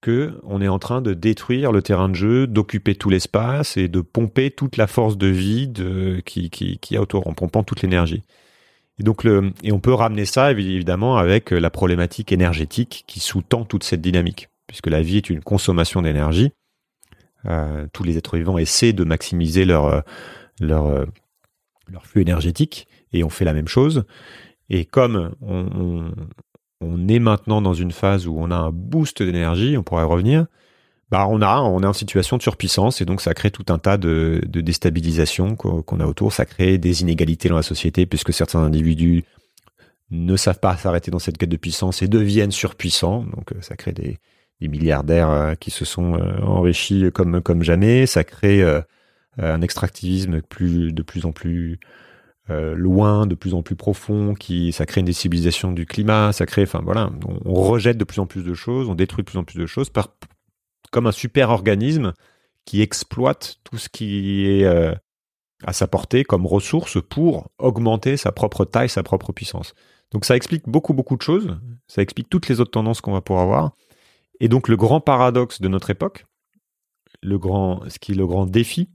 que 0.00 0.40
on 0.42 0.60
est 0.60 0.68
en 0.68 0.80
train 0.80 1.02
de 1.02 1.14
détruire 1.14 1.70
le 1.70 1.82
terrain 1.82 2.08
de 2.08 2.14
jeu, 2.14 2.46
d'occuper 2.48 2.96
tout 2.96 3.10
l'espace 3.10 3.76
et 3.76 3.86
de 3.86 4.00
pomper 4.00 4.50
toute 4.50 4.76
la 4.76 4.88
force 4.88 5.16
de 5.16 5.28
vie 5.28 5.72
qui, 6.24 6.50
qui, 6.50 6.78
qui 6.78 6.96
a 6.96 7.02
autour, 7.02 7.28
en 7.28 7.34
pompant 7.34 7.62
toute 7.62 7.82
l'énergie. 7.82 8.24
Et 9.62 9.72
on 9.72 9.80
peut 9.80 9.94
ramener 9.94 10.24
ça 10.24 10.50
évidemment 10.50 11.16
avec 11.16 11.52
euh, 11.52 11.58
la 11.58 11.70
problématique 11.70 12.32
énergétique 12.32 13.04
qui 13.06 13.20
sous-tend 13.20 13.64
toute 13.64 13.84
cette 13.84 14.00
dynamique, 14.00 14.48
puisque 14.66 14.88
la 14.88 15.02
vie 15.02 15.16
est 15.16 15.30
une 15.30 15.42
consommation 15.42 16.02
d'énergie. 16.02 16.52
Euh, 17.46 17.86
tous 17.92 18.04
les 18.04 18.18
êtres 18.18 18.36
vivants 18.36 18.58
essaient 18.58 18.92
de 18.92 19.04
maximiser 19.04 19.64
leur 19.64 19.86
euh, 19.86 21.04
leur 21.88 22.06
flux 22.06 22.22
énergétique 22.22 22.86
et 23.12 23.24
on 23.24 23.30
fait 23.30 23.44
la 23.44 23.54
même 23.54 23.68
chose. 23.68 24.04
Et 24.68 24.84
comme 24.84 25.34
on, 25.40 25.66
on, 25.74 26.14
on 26.80 27.08
est 27.08 27.18
maintenant 27.18 27.60
dans 27.62 27.74
une 27.74 27.90
phase 27.90 28.26
où 28.26 28.36
on 28.38 28.50
a 28.50 28.56
un 28.56 28.70
boost 28.70 29.22
d'énergie, 29.22 29.76
on 29.76 29.82
pourrait 29.82 30.04
revenir, 30.04 30.46
bah 31.10 31.26
on 31.28 31.42
a 31.42 31.60
on 31.60 31.82
est 31.82 31.86
en 31.86 31.92
situation 31.92 32.36
de 32.36 32.42
surpuissance 32.42 33.00
et 33.00 33.04
donc 33.04 33.20
ça 33.20 33.34
crée 33.34 33.50
tout 33.50 33.64
un 33.68 33.78
tas 33.78 33.96
de, 33.96 34.40
de 34.46 34.60
déstabilisation 34.60 35.56
qu'on 35.56 36.00
a 36.00 36.06
autour. 36.06 36.32
Ça 36.32 36.46
crée 36.46 36.78
des 36.78 37.02
inégalités 37.02 37.48
dans 37.48 37.56
la 37.56 37.62
société 37.62 38.06
puisque 38.06 38.32
certains 38.32 38.60
individus 38.60 39.24
ne 40.10 40.36
savent 40.36 40.60
pas 40.60 40.76
s'arrêter 40.76 41.10
dans 41.10 41.18
cette 41.18 41.38
quête 41.38 41.48
de 41.48 41.56
puissance 41.56 42.02
et 42.02 42.08
deviennent 42.08 42.50
surpuissants. 42.50 43.24
Donc 43.24 43.52
euh, 43.52 43.60
ça 43.60 43.76
crée 43.76 43.92
des, 43.92 44.18
des 44.60 44.68
milliardaires 44.68 45.30
euh, 45.30 45.54
qui 45.54 45.70
se 45.70 45.84
sont 45.84 46.14
euh, 46.14 46.40
enrichis 46.42 47.10
comme 47.12 47.40
comme 47.40 47.62
jamais. 47.62 48.06
Ça 48.06 48.24
crée 48.24 48.62
un 49.38 49.62
extractivisme 49.62 50.42
plus 50.42 50.92
de 50.92 51.02
plus 51.02 51.26
en 51.26 51.32
plus 51.32 51.80
loin, 52.48 53.26
de 53.26 53.36
plus 53.36 53.54
en 53.54 53.62
plus 53.62 53.76
profond, 53.76 54.34
qui 54.34 54.72
ça 54.72 54.84
crée 54.84 55.00
une 55.00 55.06
déstabilisation 55.06 55.70
du 55.70 55.86
climat, 55.86 56.32
ça 56.32 56.46
crée, 56.46 56.64
enfin 56.64 56.80
voilà, 56.84 57.10
on, 57.44 57.54
rejette 57.54 57.96
de 57.96 58.02
plus 58.02 58.18
en 58.18 58.26
plus 58.26 58.42
de 58.42 58.54
choses, 58.54 58.88
on 58.88 58.96
détruit 58.96 59.22
de 59.22 59.30
plus 59.30 59.38
en 59.38 59.44
plus 59.44 59.56
de 59.56 59.66
choses 59.66 59.88
par 59.88 60.08
comme 60.90 61.06
un 61.06 61.12
super 61.12 61.50
organisme 61.50 62.12
qui 62.64 62.82
exploite 62.82 63.56
tout 63.64 63.78
ce 63.78 63.88
qui 63.88 64.46
est 64.46 64.64
euh, 64.64 64.94
à 65.64 65.72
sa 65.72 65.86
portée 65.86 66.24
comme 66.24 66.46
ressource 66.46 66.98
pour 67.08 67.50
augmenter 67.58 68.16
sa 68.16 68.32
propre 68.32 68.64
taille, 68.64 68.88
sa 68.88 69.02
propre 69.02 69.32
puissance. 69.32 69.74
Donc 70.10 70.24
ça 70.24 70.36
explique 70.36 70.68
beaucoup, 70.68 70.94
beaucoup 70.94 71.16
de 71.16 71.22
choses. 71.22 71.58
Ça 71.86 72.02
explique 72.02 72.28
toutes 72.28 72.48
les 72.48 72.60
autres 72.60 72.72
tendances 72.72 73.00
qu'on 73.00 73.12
va 73.12 73.20
pouvoir 73.20 73.44
avoir. 73.44 73.72
Et 74.40 74.48
donc 74.48 74.68
le 74.68 74.76
grand 74.76 75.00
paradoxe 75.00 75.60
de 75.60 75.68
notre 75.68 75.90
époque, 75.90 76.26
ce 77.22 77.98
qui 77.98 78.12
est 78.12 78.16
le 78.16 78.26
grand 78.26 78.46
défi, 78.46 78.88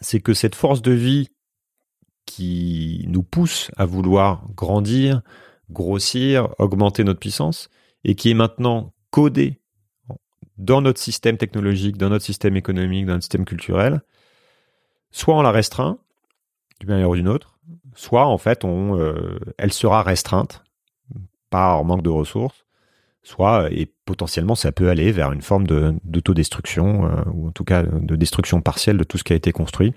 c'est 0.00 0.20
que 0.20 0.34
cette 0.34 0.54
force 0.54 0.82
de 0.82 0.92
vie 0.92 1.28
qui 2.26 3.04
nous 3.08 3.22
pousse 3.22 3.70
à 3.76 3.84
vouloir 3.84 4.46
grandir, 4.54 5.22
grossir, 5.70 6.48
augmenter 6.58 7.04
notre 7.04 7.20
puissance, 7.20 7.68
et 8.02 8.14
qui 8.14 8.30
est 8.30 8.34
maintenant 8.34 8.94
codée 9.10 9.60
dans 10.58 10.80
notre 10.80 11.00
système 11.00 11.36
technologique, 11.36 11.96
dans 11.96 12.10
notre 12.10 12.24
système 12.24 12.56
économique, 12.56 13.06
dans 13.06 13.14
notre 13.14 13.24
système 13.24 13.44
culturel, 13.44 14.02
soit 15.10 15.36
on 15.36 15.42
la 15.42 15.50
restreint, 15.50 15.98
du 16.80 16.86
manière 16.86 17.10
ou 17.10 17.16
d'une 17.16 17.28
autre, 17.28 17.58
soit 17.94 18.26
en 18.26 18.38
fait 18.38 18.64
on, 18.64 18.98
euh, 18.98 19.38
elle 19.58 19.72
sera 19.72 20.02
restreinte 20.02 20.64
par 21.50 21.84
manque 21.84 22.02
de 22.02 22.10
ressources, 22.10 22.66
soit 23.22 23.70
et 23.72 23.92
potentiellement 24.04 24.54
ça 24.54 24.72
peut 24.72 24.90
aller 24.90 25.12
vers 25.12 25.32
une 25.32 25.42
forme 25.42 25.66
d'autodestruction 25.66 27.06
euh, 27.06 27.22
ou 27.32 27.48
en 27.48 27.52
tout 27.52 27.64
cas 27.64 27.82
de 27.82 28.16
destruction 28.16 28.60
partielle 28.60 28.98
de 28.98 29.04
tout 29.04 29.18
ce 29.18 29.24
qui 29.24 29.32
a 29.32 29.36
été 29.36 29.52
construit, 29.52 29.94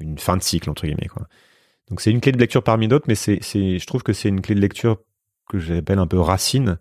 une 0.00 0.18
fin 0.18 0.36
de 0.36 0.42
cycle 0.42 0.70
entre 0.70 0.86
guillemets. 0.86 1.08
Donc 1.88 2.00
c'est 2.00 2.10
une 2.10 2.20
clé 2.20 2.32
de 2.32 2.38
lecture 2.38 2.62
parmi 2.62 2.88
d'autres, 2.88 3.06
mais 3.08 3.14
c'est, 3.14 3.40
je 3.40 3.86
trouve 3.86 4.02
que 4.02 4.12
c'est 4.12 4.28
une 4.28 4.40
clé 4.40 4.54
de 4.54 4.60
lecture 4.60 4.98
que 5.48 5.58
j'appelle 5.58 5.98
un 5.98 6.06
peu 6.06 6.20
racine, 6.20 6.78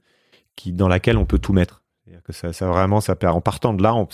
dans 0.65 0.87
laquelle 0.87 1.17
on 1.17 1.25
peut 1.25 1.39
tout 1.39 1.53
mettre. 1.53 1.83
Ça, 2.29 2.67
vraiment, 2.67 2.99
ça 2.99 3.15
en 3.23 3.41
partant 3.41 3.73
de 3.73 3.81
là, 3.81 3.95
on, 3.95 4.07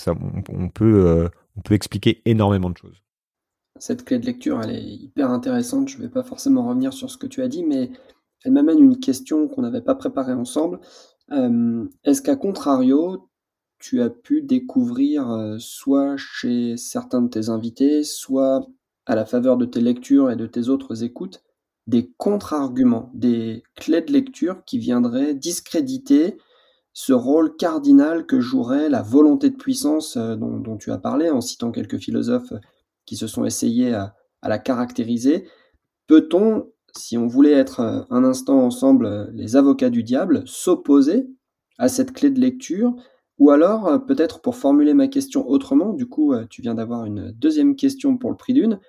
on, 0.49 0.69
peut, 0.69 1.06
euh, 1.06 1.30
on 1.58 1.62
peut 1.62 1.73
expliquer 1.73 2.21
énormément 2.26 2.69
de 2.69 2.78
choses. 2.78 3.02
Cette 3.80 4.06
clé 4.06 4.19
de 4.19 4.26
lecture, 4.26 4.62
elle 4.62 4.76
est 4.76 4.84
hyper 4.84 5.32
intéressante. 5.32 5.89
Je 5.89 5.97
ne 5.97 6.04
vais 6.04 6.10
pas 6.10 6.23
forcément 6.23 6.67
revenir 6.67 6.93
sur 6.93 7.10
ce 7.10 7.17
que 7.17 7.26
tu 7.26 7.41
as 7.41 7.47
dit, 7.47 7.63
mais 7.63 7.89
elle 8.43 8.52
m'amène 8.52 8.80
une 8.80 8.99
question 8.99 9.47
qu'on 9.47 9.63
n'avait 9.63 9.82
pas 9.82 9.95
préparée 9.95 10.34
ensemble. 10.34 10.80
Euh, 11.32 11.86
est-ce 12.04 12.21
qu'à 12.21 12.36
contrario, 12.36 13.30
tu 13.80 14.02
as 14.02 14.10
pu 14.10 14.41
découvrir, 14.41 15.30
euh, 15.32 15.58
soit 15.60 16.15
chez 16.17 16.78
certains 16.78 17.21
de 17.21 17.30
tes 17.30 17.49
invités, 17.49 18.04
soit 18.04 18.67
à 19.06 19.15
la 19.15 19.26
faveur 19.26 19.58
de 19.58 19.65
tes 19.65 19.82
lectures 19.82 20.32
et 20.32 20.36
de 20.36 20.47
tes 20.47 20.69
autres 20.69 21.04
écoutes, 21.04 21.43
des 21.88 22.12
contre-arguments, 22.17 23.12
des 23.13 23.63
clés 23.76 24.02
de 24.02 24.13
lecture 24.13 24.63
qui 24.65 24.78
viendraient 24.78 25.34
discréditer 25.34 26.38
ce 26.93 27.12
rôle 27.12 27.56
cardinal 27.56 28.25
que 28.25 28.39
jouerait 28.39 28.88
la 28.88 29.01
volonté 29.01 29.49
de 29.49 29.56
puissance 29.56 30.15
euh, 30.15 30.36
dont, 30.36 30.77
tu 30.77 30.91
as 30.91 30.97
parlé 30.97 31.29
en 31.29 31.41
citant 31.41 31.71
quelques 31.71 31.97
philosophes 31.97 32.53
qui 33.06 33.15
se 33.17 33.27
sont 33.27 33.45
essayés 33.45 33.93
à, 33.93 34.15
la 34.43 34.60
caractériser. 34.60 35.47
Peut-on, 36.08 36.67
si 36.95 37.17
on 37.17 37.27
voulait 37.27 37.53
être 37.53 37.79
euh, 37.79 38.01
un 38.10 38.23
instant 38.23 38.60
ensemble 38.60 39.06
euh, 39.06 39.25
les 39.34 39.56
avocats 39.56 39.89
du 39.89 40.03
diable, 40.03 40.43
s'opposer 40.45 41.27
à 41.79 41.89
cette 41.89 42.13
clé 42.13 42.29
de 42.29 42.39
lecture? 42.39 42.95
Ou 43.39 43.49
alors, 43.49 44.06
peut-être 44.06 44.41
pour 44.41 44.56
formuler 44.56 44.93
ma 44.93 45.08
question 45.08 45.49
autrement, 45.49 45.93
du 45.93 46.06
coup, 46.06 46.36
tu 46.51 46.62
viens 46.62 46.75
d'avoir 46.75 47.06
une 47.06 47.32
deuxième 47.32 47.75
question 47.75 48.15
pour 48.15 48.29
le 48.29 48.38
prix 48.38 48.53
d'une, 48.53 48.79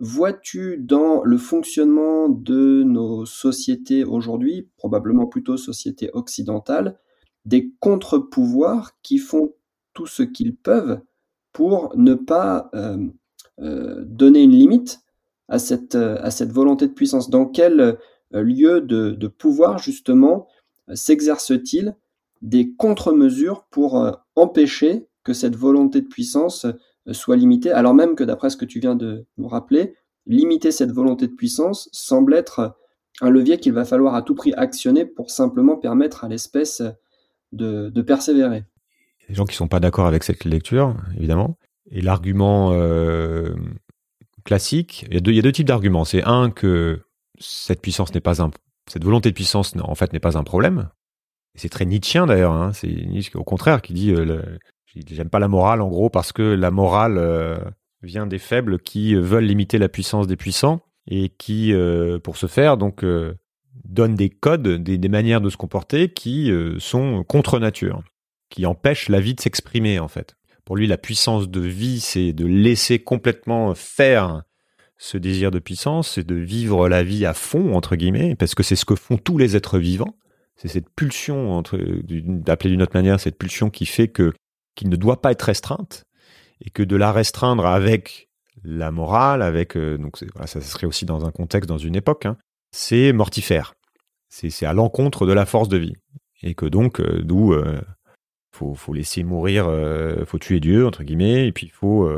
Vois-tu 0.00 0.78
dans 0.78 1.22
le 1.22 1.38
fonctionnement 1.38 2.28
de 2.28 2.82
nos 2.82 3.26
sociétés 3.26 4.04
aujourd'hui, 4.04 4.68
probablement 4.76 5.26
plutôt 5.26 5.56
sociétés 5.56 6.10
occidentales, 6.14 6.98
des 7.44 7.72
contre-pouvoirs 7.80 8.92
qui 9.02 9.18
font 9.18 9.54
tout 9.92 10.06
ce 10.06 10.22
qu'ils 10.22 10.56
peuvent 10.56 11.00
pour 11.52 11.96
ne 11.96 12.14
pas 12.14 12.70
euh, 12.74 12.98
euh, 13.60 14.04
donner 14.04 14.42
une 14.42 14.52
limite 14.52 15.00
à 15.48 15.58
cette, 15.58 15.96
volonté 16.50 16.88
de 16.88 16.92
puissance. 16.92 17.30
Dans 17.30 17.46
quel 17.46 17.80
euh, 17.80 18.42
lieu 18.42 18.80
de, 18.80 19.26
pouvoir, 19.28 19.78
justement, 19.78 20.48
s'exerce-t-il 20.92 21.96
des 22.42 22.72
contre-mesures 22.74 23.64
pour 23.70 24.06
empêcher 24.36 25.06
que 25.22 25.32
cette 25.32 25.56
volonté 25.56 26.02
de 26.02 26.06
puissance 26.06 26.66
soit 27.12 27.36
limité, 27.36 27.70
alors 27.70 27.94
même 27.94 28.14
que 28.16 28.24
d'après 28.24 28.50
ce 28.50 28.56
que 28.56 28.64
tu 28.64 28.80
viens 28.80 28.96
de 28.96 29.24
nous 29.38 29.48
rappeler, 29.48 29.94
limiter 30.26 30.70
cette 30.70 30.90
volonté 30.90 31.26
de 31.26 31.32
puissance 31.32 31.88
semble 31.92 32.34
être 32.34 32.76
un 33.20 33.30
levier 33.30 33.58
qu'il 33.58 33.72
va 33.72 33.84
falloir 33.84 34.14
à 34.14 34.22
tout 34.22 34.34
prix 34.34 34.52
actionner 34.54 35.04
pour 35.04 35.30
simplement 35.30 35.76
permettre 35.76 36.24
à 36.24 36.28
l'espèce 36.28 36.82
de, 37.54 38.02
persévérer. 38.02 38.64
Des 39.28 39.34
gens 39.34 39.44
qui 39.44 39.56
sont 39.56 39.68
pas 39.68 39.80
d'accord 39.80 40.06
avec 40.06 40.22
cette 40.22 40.44
lecture, 40.44 40.96
évidemment. 41.16 41.56
Et 41.90 42.00
l'argument 42.00 42.72
euh, 42.72 43.54
classique, 44.44 45.06
il 45.08 45.14
y, 45.14 45.38
a 45.38 45.42
deux, 45.42 45.52
types 45.52 45.66
d'arguments. 45.66 46.04
C'est 46.04 46.22
un 46.24 46.50
que 46.50 47.00
cette 47.38 47.80
puissance 47.80 48.12
n'est 48.14 48.20
pas 48.20 48.42
un, 48.42 48.50
cette 48.90 49.04
volonté 49.04 49.30
de 49.30 49.34
puissance 49.34 49.74
en 49.80 49.94
fait 49.94 50.12
n'est 50.12 50.20
pas 50.20 50.36
un 50.38 50.44
problème. 50.44 50.88
C'est 51.54 51.68
très 51.68 51.84
Nietzschéen 51.84 52.26
d'ailleurs. 52.26 52.52
Hein. 52.52 52.72
C'est 52.72 52.88
Nietzsche 52.88 53.36
au 53.36 53.44
contraire 53.44 53.80
qui 53.80 53.92
dit 53.92 54.12
euh, 54.12 54.40
J'aime 54.94 55.30
pas 55.30 55.38
la 55.38 55.48
morale, 55.48 55.80
en 55.80 55.88
gros, 55.88 56.08
parce 56.08 56.32
que 56.32 56.42
la 56.42 56.70
morale 56.70 57.18
euh, 57.18 57.58
vient 58.02 58.26
des 58.26 58.38
faibles 58.38 58.78
qui 58.78 59.14
veulent 59.14 59.44
limiter 59.44 59.78
la 59.78 59.88
puissance 59.88 60.26
des 60.26 60.36
puissants 60.36 60.80
et 61.08 61.30
qui, 61.30 61.72
euh, 61.72 62.18
pour 62.18 62.36
ce 62.36 62.46
faire, 62.46 62.76
donc, 62.76 63.02
euh, 63.02 63.34
donnent 63.84 64.14
des 64.14 64.30
codes, 64.30 64.82
des, 64.82 65.08
manières 65.08 65.40
de 65.40 65.50
se 65.50 65.56
comporter 65.56 66.08
qui 66.12 66.52
sont 66.78 67.24
contre 67.24 67.58
nature, 67.58 68.02
qui 68.50 68.66
empêchent 68.66 69.08
la 69.08 69.20
vie 69.20 69.34
de 69.34 69.40
s'exprimer, 69.40 69.98
en 69.98 70.08
fait. 70.08 70.36
Pour 70.64 70.76
lui, 70.76 70.86
la 70.86 70.96
puissance 70.96 71.48
de 71.48 71.60
vie, 71.60 72.00
c'est 72.00 72.32
de 72.32 72.46
laisser 72.46 72.98
complètement 72.98 73.74
faire 73.74 74.42
ce 74.96 75.18
désir 75.18 75.50
de 75.50 75.58
puissance, 75.58 76.12
c'est 76.12 76.26
de 76.26 76.34
vivre 76.34 76.88
la 76.88 77.02
vie 77.02 77.26
à 77.26 77.34
fond, 77.34 77.74
entre 77.74 77.96
guillemets, 77.96 78.36
parce 78.36 78.54
que 78.54 78.62
c'est 78.62 78.76
ce 78.76 78.84
que 78.84 78.94
font 78.94 79.18
tous 79.18 79.38
les 79.38 79.56
êtres 79.56 79.78
vivants. 79.78 80.16
C'est 80.56 80.68
cette 80.68 80.88
pulsion, 80.88 81.62
d'appeler 82.12 82.70
d'une 82.70 82.82
autre 82.82 82.96
manière, 82.96 83.18
cette 83.18 83.36
pulsion 83.36 83.70
qui 83.70 83.86
fait 83.86 84.08
que 84.08 84.32
qui 84.74 84.86
ne 84.86 84.96
doit 84.96 85.20
pas 85.20 85.32
être 85.32 85.42
restreinte 85.42 86.04
et 86.60 86.70
que 86.70 86.82
de 86.82 86.96
la 86.96 87.12
restreindre 87.12 87.66
avec 87.66 88.28
la 88.62 88.90
morale, 88.90 89.42
avec 89.42 89.76
euh, 89.76 89.98
donc 89.98 90.16
ça 90.16 90.60
serait 90.60 90.86
aussi 90.86 91.04
dans 91.04 91.24
un 91.26 91.30
contexte, 91.30 91.68
dans 91.68 91.78
une 91.78 91.96
époque, 91.96 92.26
hein, 92.26 92.36
c'est 92.74 93.12
mortifère. 93.12 93.74
C'est 94.28 94.66
à 94.66 94.72
l'encontre 94.72 95.26
de 95.26 95.32
la 95.32 95.46
force 95.46 95.68
de 95.68 95.76
vie 95.76 95.94
et 96.42 96.54
que 96.54 96.66
donc 96.66 97.00
euh, 97.00 97.22
d'où 97.22 97.52
euh, 97.52 97.80
faut, 98.52 98.92
laisser 98.92 99.22
mourir, 99.22 99.70
faut 100.26 100.38
tuer 100.38 100.60
Dieu 100.60 100.86
entre 100.86 101.02
guillemets 101.02 101.46
et 101.46 101.52
puis 101.52 101.66
il 101.66 101.72
faut 101.72 102.08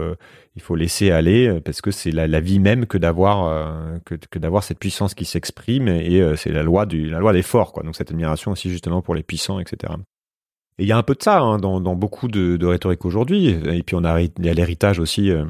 il 0.55 0.61
faut 0.61 0.77
laisser 0.77 1.11
aller 1.11 1.61
parce 1.63 1.81
que 1.81 1.91
c'est 1.91 2.11
la, 2.11 2.41
vie 2.41 2.59
même 2.59 2.85
que 2.85 2.99
d'avoir 2.99 3.99
que, 4.05 4.19
cette 4.61 4.79
puissance 4.79 5.15
qui 5.15 5.25
s'exprime 5.25 5.89
et 5.89 6.23
c'est 6.37 6.53
la 6.53 6.63
loi 6.63 6.85
du 6.85 7.09
la 7.09 7.21
loi 7.21 7.33
des 7.33 7.43
forts 7.43 7.73
quoi. 7.73 7.83
Donc 7.85 7.97
cette 7.97 8.11
admiration 8.11 8.53
aussi 8.53 8.69
justement 8.69 9.01
pour 9.01 9.15
les 9.15 9.23
puissants 9.23 9.61
etc. 9.61 9.95
Et 10.79 10.83
il 10.85 10.89
y 10.89 10.93
a 10.93 10.99
un 10.99 11.03
peu 11.03 11.15
de 11.15 11.23
ça 11.23 11.41
hein, 11.41 11.59
dans, 11.59 11.81
beaucoup 11.95 12.29
de, 12.29 12.65
rhétorique 12.65 13.05
aujourd'hui. 13.05 13.49
Et 13.49 13.83
puis 13.83 13.97
on 13.97 14.05
a, 14.05 14.21
il 14.21 14.31
y 14.39 14.49
a 14.49 14.55
l'héritage 14.55 14.99
aussi, 14.99 15.31
euh, 15.31 15.45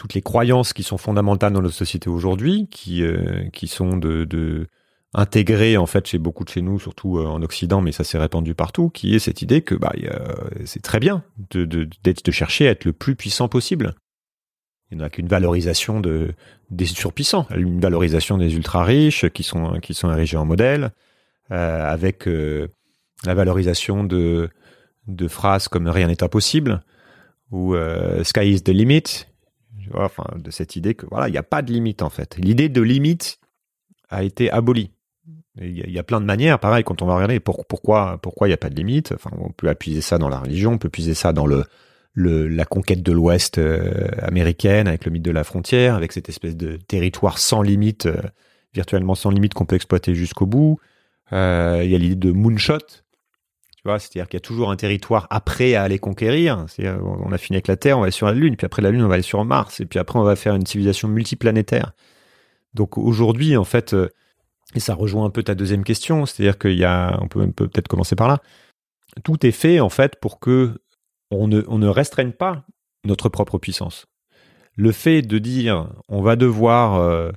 toutes 0.00 0.14
les 0.14 0.22
croyances 0.22 0.72
qui 0.72 0.82
sont 0.82 0.96
fondamentales 0.96 1.52
dans 1.52 1.60
notre 1.60 1.74
société 1.74 2.08
aujourd'hui, 2.08 2.68
qui, 2.70 3.02
euh, 3.02 3.50
qui 3.52 3.68
sont 3.68 3.98
de, 3.98 4.24
de 4.24 4.66
intégrées 5.12 5.76
en 5.76 5.84
fait 5.84 6.06
chez 6.06 6.16
beaucoup 6.16 6.42
de 6.42 6.48
chez 6.48 6.62
nous, 6.62 6.80
surtout 6.80 7.18
euh, 7.18 7.26
en 7.26 7.42
Occident, 7.42 7.82
mais 7.82 7.92
ça 7.92 8.02
s'est 8.02 8.16
répandu 8.16 8.54
partout, 8.54 8.88
qui 8.88 9.14
est 9.14 9.18
cette 9.18 9.42
idée 9.42 9.60
que 9.60 9.74
bah, 9.74 9.92
c'est 10.64 10.80
très 10.80 11.00
bien 11.00 11.22
de, 11.50 11.66
de, 11.66 11.86
de 12.02 12.30
chercher 12.30 12.66
à 12.66 12.70
être 12.70 12.86
le 12.86 12.94
plus 12.94 13.14
puissant 13.14 13.48
possible. 13.48 13.94
Il 14.90 14.96
n'y 14.96 15.04
a 15.04 15.10
qu'une 15.10 15.28
valorisation 15.28 16.00
de, 16.00 16.32
des 16.70 16.86
surpuissants, 16.86 17.46
une 17.54 17.78
valorisation 17.78 18.38
des 18.38 18.56
ultra 18.56 18.84
riches 18.84 19.28
qui 19.28 19.42
sont, 19.42 19.80
qui 19.80 19.92
sont 19.92 20.10
érigés 20.10 20.38
en 20.38 20.46
modèle, 20.46 20.92
avec 21.50 22.26
la 22.26 23.34
valorisation 23.34 24.02
de, 24.02 24.48
de 25.08 25.28
phrases 25.28 25.68
comme 25.68 25.88
rien 25.88 26.08
n'est 26.08 26.24
impossible 26.24 26.82
ou 27.50 27.74
euh, 27.74 28.24
sky 28.24 28.52
is 28.52 28.62
the 28.62 28.70
limit. 28.70 29.26
De 30.36 30.50
cette 30.50 30.76
idée 30.76 30.94
que 30.94 31.06
voilà, 31.10 31.28
il 31.28 31.32
n'y 31.32 31.38
a 31.38 31.42
pas 31.42 31.62
de 31.62 31.72
limite 31.72 32.02
en 32.02 32.10
fait. 32.10 32.36
L'idée 32.36 32.68
de 32.68 32.80
limite 32.80 33.38
a 34.08 34.22
été 34.22 34.50
abolie. 34.50 34.90
Il 35.60 35.90
y, 35.90 35.98
a 35.98 36.02
plein 36.04 36.20
de 36.20 36.26
manières, 36.26 36.58
pareil, 36.58 36.84
quand 36.84 37.02
on 37.02 37.06
va 37.06 37.16
regarder 37.16 37.40
pourquoi 37.40 38.18
pourquoi 38.22 38.46
il 38.46 38.50
n'y 38.50 38.54
a 38.54 38.56
pas 38.56 38.70
de 38.70 38.76
limite. 38.76 39.12
Enfin, 39.12 39.30
on 39.38 39.50
peut 39.50 39.68
appuyer 39.68 40.00
ça 40.00 40.16
dans 40.16 40.28
la 40.28 40.38
religion, 40.38 40.72
on 40.72 40.78
peut 40.78 40.88
puiser 40.88 41.12
ça 41.12 41.32
dans 41.32 41.46
le, 41.46 41.64
la 42.14 42.64
conquête 42.64 43.02
de 43.02 43.12
l'Ouest 43.12 43.58
euh, 43.58 44.08
américaine 44.22 44.86
avec 44.86 45.04
le 45.04 45.10
mythe 45.10 45.24
de 45.24 45.30
la 45.32 45.44
frontière, 45.44 45.96
avec 45.96 46.12
cette 46.12 46.28
espèce 46.28 46.56
de 46.56 46.76
territoire 46.76 47.38
sans 47.38 47.62
limite, 47.62 48.06
euh, 48.06 48.22
virtuellement 48.72 49.16
sans 49.16 49.30
limite 49.30 49.52
qu'on 49.52 49.66
peut 49.66 49.76
exploiter 49.76 50.14
jusqu'au 50.14 50.46
bout. 50.46 50.78
il 51.32 51.36
y 51.36 51.94
a 51.94 51.98
l'idée 51.98 52.14
de 52.14 52.30
moonshot, 52.30 52.78
c'est-à-dire 53.84 54.28
qu'il 54.28 54.34
y 54.34 54.36
a 54.36 54.40
toujours 54.40 54.70
un 54.70 54.76
territoire 54.76 55.26
après 55.30 55.74
à 55.74 55.82
aller 55.82 55.98
conquérir. 55.98 56.66
On 56.78 57.32
a 57.32 57.38
fini 57.38 57.56
avec 57.56 57.66
la 57.66 57.76
Terre, 57.76 57.96
on 57.96 58.00
va 58.00 58.04
aller 58.04 58.12
sur 58.12 58.26
la 58.26 58.34
Lune, 58.34 58.56
puis 58.56 58.66
après 58.66 58.82
la 58.82 58.90
Lune, 58.90 59.02
on 59.02 59.08
va 59.08 59.14
aller 59.14 59.22
sur 59.22 59.44
Mars, 59.44 59.80
et 59.80 59.86
puis 59.86 59.98
après, 59.98 60.18
on 60.18 60.22
va 60.22 60.36
faire 60.36 60.54
une 60.54 60.66
civilisation 60.66 61.08
multiplanétaire. 61.08 61.92
Donc 62.74 62.98
aujourd'hui, 62.98 63.56
en 63.56 63.64
fait, 63.64 63.94
euh, 63.94 64.08
et 64.74 64.80
ça 64.80 64.94
rejoint 64.94 65.24
un 65.24 65.30
peu 65.30 65.42
ta 65.42 65.54
deuxième 65.54 65.84
question, 65.84 66.26
c'est-à-dire 66.26 66.58
qu'il 66.58 66.78
y 66.78 66.84
a, 66.84 67.18
on 67.20 67.28
peut, 67.28 67.50
peut-être 67.50 67.88
commencer 67.88 68.16
par 68.16 68.28
là. 68.28 68.40
Tout 69.24 69.44
est 69.44 69.50
fait 69.50 69.80
en 69.80 69.88
fait 69.88 70.16
pour 70.20 70.38
que 70.38 70.80
on 71.32 71.48
ne, 71.48 71.62
on 71.66 71.78
ne 71.78 71.88
restreigne 71.88 72.32
pas 72.32 72.64
notre 73.04 73.28
propre 73.28 73.58
puissance. 73.58 74.06
Le 74.76 74.92
fait 74.92 75.22
de 75.22 75.38
dire 75.38 75.90
on 76.08 76.22
va 76.22 76.36
devoir 76.36 76.94
euh, 76.94 77.32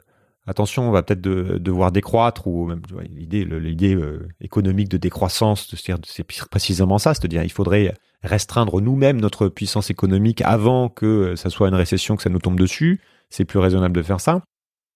attention, 0.48 0.88
on 0.88 0.92
va 0.92 1.04
peut-être 1.04 1.22
devoir 1.22 1.92
décroître 1.92 2.48
ou 2.48 2.66
même 2.68 2.82
l'idée 3.10 3.46
l'idée 3.46 3.96
euh, 3.96 4.28
économique 4.42 4.90
de 4.90 4.98
décroissance, 4.98 5.74
c'est 6.06 6.24
précisément 6.50 6.98
ça, 6.98 7.14
c'est-à-dire 7.14 7.44
il 7.44 7.52
faudrait 7.52 7.94
restreindre 8.24 8.82
nous-mêmes 8.82 9.20
notre 9.20 9.48
puissance 9.48 9.90
économique 9.90 10.42
avant 10.42 10.90
que 10.90 11.36
ça 11.36 11.50
soit 11.50 11.68
une 11.68 11.76
récession 11.76 12.16
que 12.16 12.24
ça 12.24 12.30
nous 12.30 12.40
tombe 12.40 12.60
dessus. 12.60 13.02
C'est 13.30 13.46
plus 13.46 13.60
raisonnable 13.60 13.96
de 13.96 14.04
faire 14.04 14.22
ça. 14.22 14.42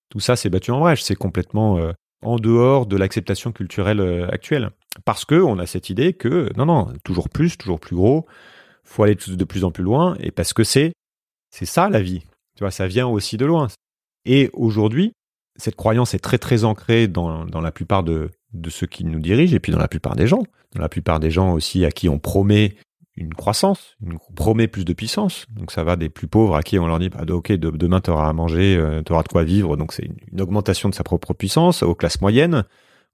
Tout 0.09 0.19
ça, 0.19 0.35
c'est 0.35 0.49
battu 0.49 0.71
en 0.71 0.79
brèche. 0.79 1.01
C'est 1.01 1.15
complètement 1.15 1.77
euh, 1.77 1.91
en 2.23 2.37
dehors 2.37 2.85
de 2.85 2.95
l'acceptation 2.95 3.51
culturelle 3.51 3.99
euh, 3.99 4.29
actuelle. 4.29 4.69
Parce 5.05 5.25
que 5.25 5.35
on 5.35 5.59
a 5.59 5.65
cette 5.65 5.89
idée 5.89 6.13
que 6.13 6.49
non, 6.55 6.65
non, 6.65 6.93
toujours 7.03 7.29
plus, 7.29 7.57
toujours 7.57 7.79
plus 7.79 7.95
gros, 7.95 8.25
faut 8.83 9.03
aller 9.03 9.15
de 9.15 9.43
plus 9.43 9.63
en 9.63 9.71
plus 9.71 9.83
loin, 9.83 10.15
et 10.19 10.31
parce 10.31 10.53
que 10.53 10.63
c'est 10.63 10.93
c'est 11.51 11.65
ça 11.65 11.89
la 11.89 12.01
vie. 12.01 12.21
Tu 12.55 12.63
vois, 12.63 12.71
ça 12.71 12.87
vient 12.87 13.07
aussi 13.07 13.37
de 13.37 13.45
loin. 13.45 13.67
Et 14.25 14.49
aujourd'hui, 14.53 15.13
cette 15.57 15.75
croyance 15.75 16.13
est 16.13 16.19
très 16.19 16.37
très 16.37 16.63
ancrée 16.63 17.07
dans, 17.07 17.45
dans 17.45 17.61
la 17.61 17.71
plupart 17.71 18.03
de, 18.03 18.29
de 18.53 18.69
ceux 18.69 18.87
qui 18.87 19.03
nous 19.03 19.19
dirigent, 19.19 19.55
et 19.55 19.59
puis 19.59 19.71
dans 19.71 19.79
la 19.79 19.87
plupart 19.87 20.15
des 20.15 20.27
gens, 20.27 20.43
dans 20.73 20.81
la 20.81 20.89
plupart 20.89 21.19
des 21.19 21.31
gens 21.31 21.53
aussi 21.53 21.85
à 21.85 21.91
qui 21.91 22.09
on 22.09 22.19
promet 22.19 22.75
une 23.17 23.33
croissance, 23.33 23.97
on 24.05 24.33
promet 24.33 24.67
plus 24.67 24.85
de 24.85 24.93
puissance. 24.93 25.47
Donc 25.49 25.71
ça 25.71 25.83
va 25.83 25.95
des 25.95 26.09
plus 26.09 26.27
pauvres 26.27 26.55
à 26.55 26.61
qui 26.61 26.77
on 26.77 26.85
leur 26.85 26.99
dit 26.99 27.09
bah, 27.09 27.23
ok 27.27 27.51
demain 27.51 27.99
tu 27.99 28.11
auras 28.11 28.29
à 28.29 28.33
manger, 28.33 28.77
euh, 28.77 29.01
tu 29.03 29.11
auras 29.11 29.23
de 29.23 29.27
quoi 29.27 29.43
vivre. 29.43 29.75
Donc 29.75 29.91
c'est 29.91 30.05
une, 30.31 30.41
augmentation 30.41 30.87
de 30.87 30.93
sa 30.93 31.03
propre 31.03 31.33
puissance 31.33 31.81
aux 31.81 31.95
classes 31.95 32.21
moyennes. 32.21 32.63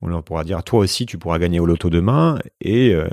On 0.01 0.07
leur 0.07 0.21
pourra 0.21 0.43
dire 0.43 0.61
toi 0.63 0.79
aussi 0.79 1.05
tu 1.05 1.17
pourras 1.17 1.39
gagner 1.39 1.61
au 1.61 1.65
loto 1.65 1.89
demain 1.89 2.37
et 2.59 2.93
euh, 2.93 3.07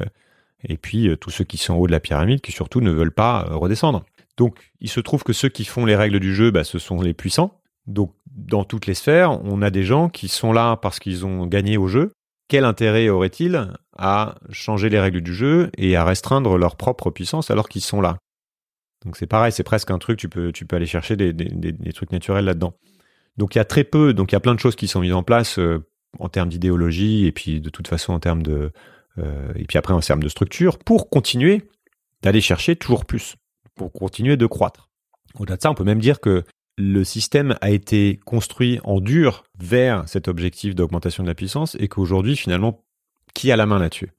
et 0.65 0.77
puis 0.77 1.09
euh, 1.09 1.17
tous 1.17 1.31
ceux 1.31 1.45
qui 1.45 1.59
sont 1.59 1.75
en 1.75 1.77
haut 1.77 1.87
de 1.87 1.93
la 1.93 2.01
pyramide 2.01 2.41
qui 2.41 2.51
surtout 2.51 2.81
ne 2.81 2.91
veulent 2.91 3.13
pas 3.13 3.43
redescendre. 3.43 4.05
Donc 4.37 4.73
il 4.81 4.91
se 4.91 4.99
trouve 4.99 5.23
que 5.23 5.33
ceux 5.33 5.49
qui 5.49 5.65
font 5.65 5.87
les 5.87 5.95
règles 5.95 6.19
du 6.19 6.35
jeu, 6.35 6.51
bah, 6.51 6.65
ce 6.65 6.81
sont 6.81 7.01
les 7.01 7.15
puissants. 7.15 7.61
Donc 7.87 8.13
dans 8.47 8.65
toutes 8.65 8.87
les 8.87 8.95
sphères, 8.95 9.43
on 9.45 9.63
a 9.63 9.71
des 9.71 9.85
gens 9.85 10.09
qui 10.09 10.29
sont 10.29 10.53
là 10.53 10.77
parce 10.77 10.99
qu'ils 10.99 11.27
ont 11.27 11.47
gagné 11.47 11.77
au 11.77 11.89
jeu. 11.89 12.13
Quel 12.49 12.65
intérêt 12.65 13.09
aurait-il 13.09 13.73
à 13.97 14.35
changer 14.51 14.89
les 14.89 14.99
règles 14.99 15.21
du 15.21 15.35
jeu 15.35 15.71
et 15.77 15.95
à 15.97 16.05
restreindre 16.05 16.59
leur 16.59 16.77
propre 16.77 17.11
puissance 17.11 17.51
alors 17.51 17.69
qu'ils 17.69 17.83
sont 17.83 18.01
là? 18.01 18.19
Donc 19.05 19.17
c'est 19.17 19.27
pareil, 19.27 19.53
c'est 19.53 19.63
presque 19.63 19.91
un 19.91 19.99
truc, 19.99 20.19
tu 20.19 20.29
peux, 20.29 20.53
aller 20.73 20.87
chercher 20.87 21.17
des, 21.17 21.33
des, 21.33 21.93
trucs 21.93 22.13
naturels 22.13 22.45
là-dedans. 22.45 22.75
Donc 23.37 23.55
il 23.55 23.59
y 23.59 23.61
a 23.61 23.65
très 23.65 23.85
peu, 23.85 24.13
donc 24.13 24.33
il 24.33 24.35
y 24.35 24.37
a 24.37 24.41
plein 24.41 24.55
de 24.55 24.61
choses 24.61 24.77
qui 24.77 24.89
sont 24.89 25.01
mises 25.01 25.15
en 25.15 25.23
place 25.23 25.59
euh, 25.59 25.87
en 26.19 26.29
termes 26.29 26.49
d'idéologie 26.49 27.27
et 27.27 27.33
puis 27.33 27.61
de 27.61 27.71
toute 27.71 27.89
façon 27.89 28.13
en 28.13 28.21
termes 28.21 28.43
de, 28.43 28.73
euh, 29.19 29.53
et 29.55 29.65
puis 29.65 29.79
après 29.79 29.95
en 29.95 30.01
termes 30.01 30.23
de 30.23 30.29
structure 30.29 30.79
pour 30.79 31.09
continuer 31.09 31.63
d'aller 32.23 32.41
chercher 32.41 32.77
toujours 32.77 33.07
plus, 33.07 33.37
pour 33.75 33.93
continuer 33.93 34.37
de 34.37 34.47
croître. 34.47 34.91
Au-delà 35.39 35.57
de 35.57 35.63
ça, 35.63 35.71
on 35.71 35.75
peut 35.75 35.85
même 35.85 36.01
dire 36.01 36.21
que 36.21 36.45
le 36.77 37.05
système 37.05 37.57
a 37.61 37.71
été 37.71 38.21
construit 38.25 38.81
en 38.85 39.01
dur 39.01 39.45
vers 39.59 40.09
cet 40.09 40.29
objectif 40.29 40.75
d'augmentation 40.75 41.23
de 41.23 41.29
la 41.29 41.35
puissance 41.35 41.77
et 41.79 41.89
qu'aujourd'hui 41.89 42.37
finalement 42.37 42.85
qui 43.35 43.53
a 43.53 43.57
la 43.57 43.67
main 43.67 43.79
là-dessus? 43.79 44.11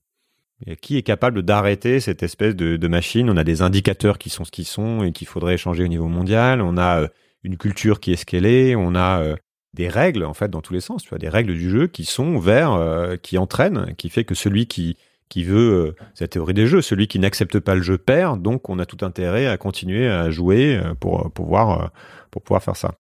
Qui 0.82 0.98
est 0.98 1.02
capable 1.02 1.42
d'arrêter 1.42 2.00
cette 2.00 2.22
espèce 2.22 2.56
de, 2.56 2.88
machine? 2.88 3.30
On 3.32 3.38
a 3.38 3.44
des 3.44 3.64
indicateurs 3.64 4.20
qui 4.20 4.30
sont 4.30 4.46
ce 4.46 4.52
qu'ils 4.52 4.68
sont 4.68 5.04
et 5.04 5.12
qu'il 5.12 5.28
faudrait 5.28 5.58
changer 5.58 5.84
au 5.84 5.88
niveau 5.88 6.08
mondial. 6.08 6.62
On 6.62 6.78
a 6.78 7.02
euh, 7.02 7.08
une 7.44 7.58
culture 7.58 8.00
qui 8.00 8.14
est 8.14 8.16
ce 8.16 8.28
qu'elle 8.28 8.46
est. 8.46 8.76
On 8.76 8.94
a 8.94 9.22
euh, 9.22 9.36
des 9.74 9.90
règles 9.90 10.24
en 10.24 10.36
fait 10.36 10.50
dans 10.50 10.62
tous 10.62 10.74
les 10.74 10.80
sens. 10.80 11.02
Tu 11.02 11.10
vois, 11.10 11.18
des 11.18 11.30
règles 11.30 11.54
du 11.54 11.70
jeu 11.70 11.88
qui 11.88 12.06
sont 12.06 12.38
vers, 12.38 12.74
euh, 12.74 13.16
qui 13.16 13.40
entraînent, 13.40 13.96
qui 13.98 14.10
fait 14.10 14.24
que 14.24 14.36
celui 14.36 14.68
qui 14.68 14.98
qui 15.32 15.44
veut, 15.44 15.96
c'est 16.14 16.26
la 16.26 16.28
théorie 16.28 16.54
des 16.54 16.68
jeux, 16.68 16.82
celui 16.82 17.08
qui 17.08 17.18
n'accepte 17.18 17.60
pas 17.60 17.74
le 17.74 17.82
jeu 17.82 17.98
perd. 17.98 18.42
Donc 18.42 18.70
on 18.70 18.78
a 18.78 18.86
tout 18.86 19.04
intérêt 19.04 19.48
à 19.48 19.58
continuer 19.58 20.08
à 20.08 20.30
jouer 20.30 20.80
pour 21.00 21.32
pouvoir 21.32 21.92
pour 22.30 22.42
pouvoir 22.42 22.62
faire 22.62 22.76
ça. 22.76 22.94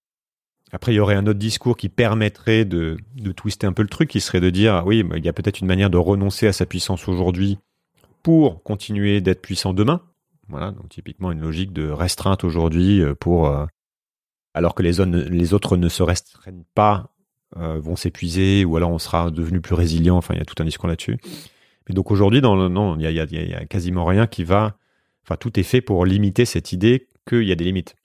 Après, 0.73 0.93
il 0.93 0.95
y 0.95 0.99
aurait 0.99 1.15
un 1.15 1.27
autre 1.27 1.39
discours 1.39 1.75
qui 1.75 1.89
permettrait 1.89 2.63
de, 2.63 2.97
twister 3.35 3.67
un 3.67 3.73
peu 3.73 3.81
le 3.81 3.89
truc, 3.89 4.09
qui 4.09 4.21
serait 4.21 4.39
de 4.39 4.49
dire, 4.49 4.83
oui, 4.85 5.03
il 5.15 5.25
y 5.25 5.29
a 5.29 5.33
peut-être 5.33 5.59
une 5.59 5.67
manière 5.67 5.89
de 5.89 5.97
renoncer 5.97 6.47
à 6.47 6.53
sa 6.53 6.65
puissance 6.65 7.07
aujourd'hui 7.07 7.59
pour 8.23 8.63
continuer 8.63 9.19
d'être 9.19 9.41
puissant 9.41 9.73
demain. 9.73 10.01
Voilà, 10.47 10.71
donc 10.71 10.89
typiquement 10.89 11.31
une 11.31 11.41
logique 11.41 11.73
de 11.73 11.89
restreinte 11.89 12.43
aujourd'hui 12.43 13.01
euh, 13.01 13.15
pour, 13.15 13.47
euh, 13.47 13.65
alors 14.53 14.75
que 14.75 14.83
les, 14.83 15.03
les, 15.05 15.53
autres 15.53 15.77
ne 15.77 15.87
se 15.87 16.03
restreignent 16.03 16.65
pas, 16.75 17.13
euh, 17.57 17.79
vont 17.79 17.95
s'épuiser, 17.95 18.65
ou 18.65 18.75
alors 18.75 18.91
on 18.91 18.99
sera 18.99 19.31
devenu 19.31 19.61
plus 19.61 19.75
résilient. 19.75 20.17
Enfin, 20.17 20.33
il 20.33 20.39
y 20.39 20.41
a 20.41 20.45
tout 20.45 20.61
un 20.61 20.65
discours 20.65 20.89
là-dessus. 20.89 21.19
Mais 21.87 21.95
donc 21.95 22.11
aujourd'hui, 22.11 22.41
non, 22.41 22.97
il 22.99 23.09
y 23.11 23.19
a, 23.55 23.65
quasiment 23.65 24.05
rien 24.05 24.27
qui 24.27 24.43
va. 24.43 24.77
Enfin, 25.23 25.35
tout 25.35 25.59
est 25.59 25.63
fait 25.63 25.81
pour 25.81 26.05
limiter 26.05 26.45
cette 26.45 26.71
idée 26.71 27.07
qu'il 27.27 27.43
y 27.43 27.51
a 27.51 27.55
des 27.55 27.65
limites. 27.65 27.95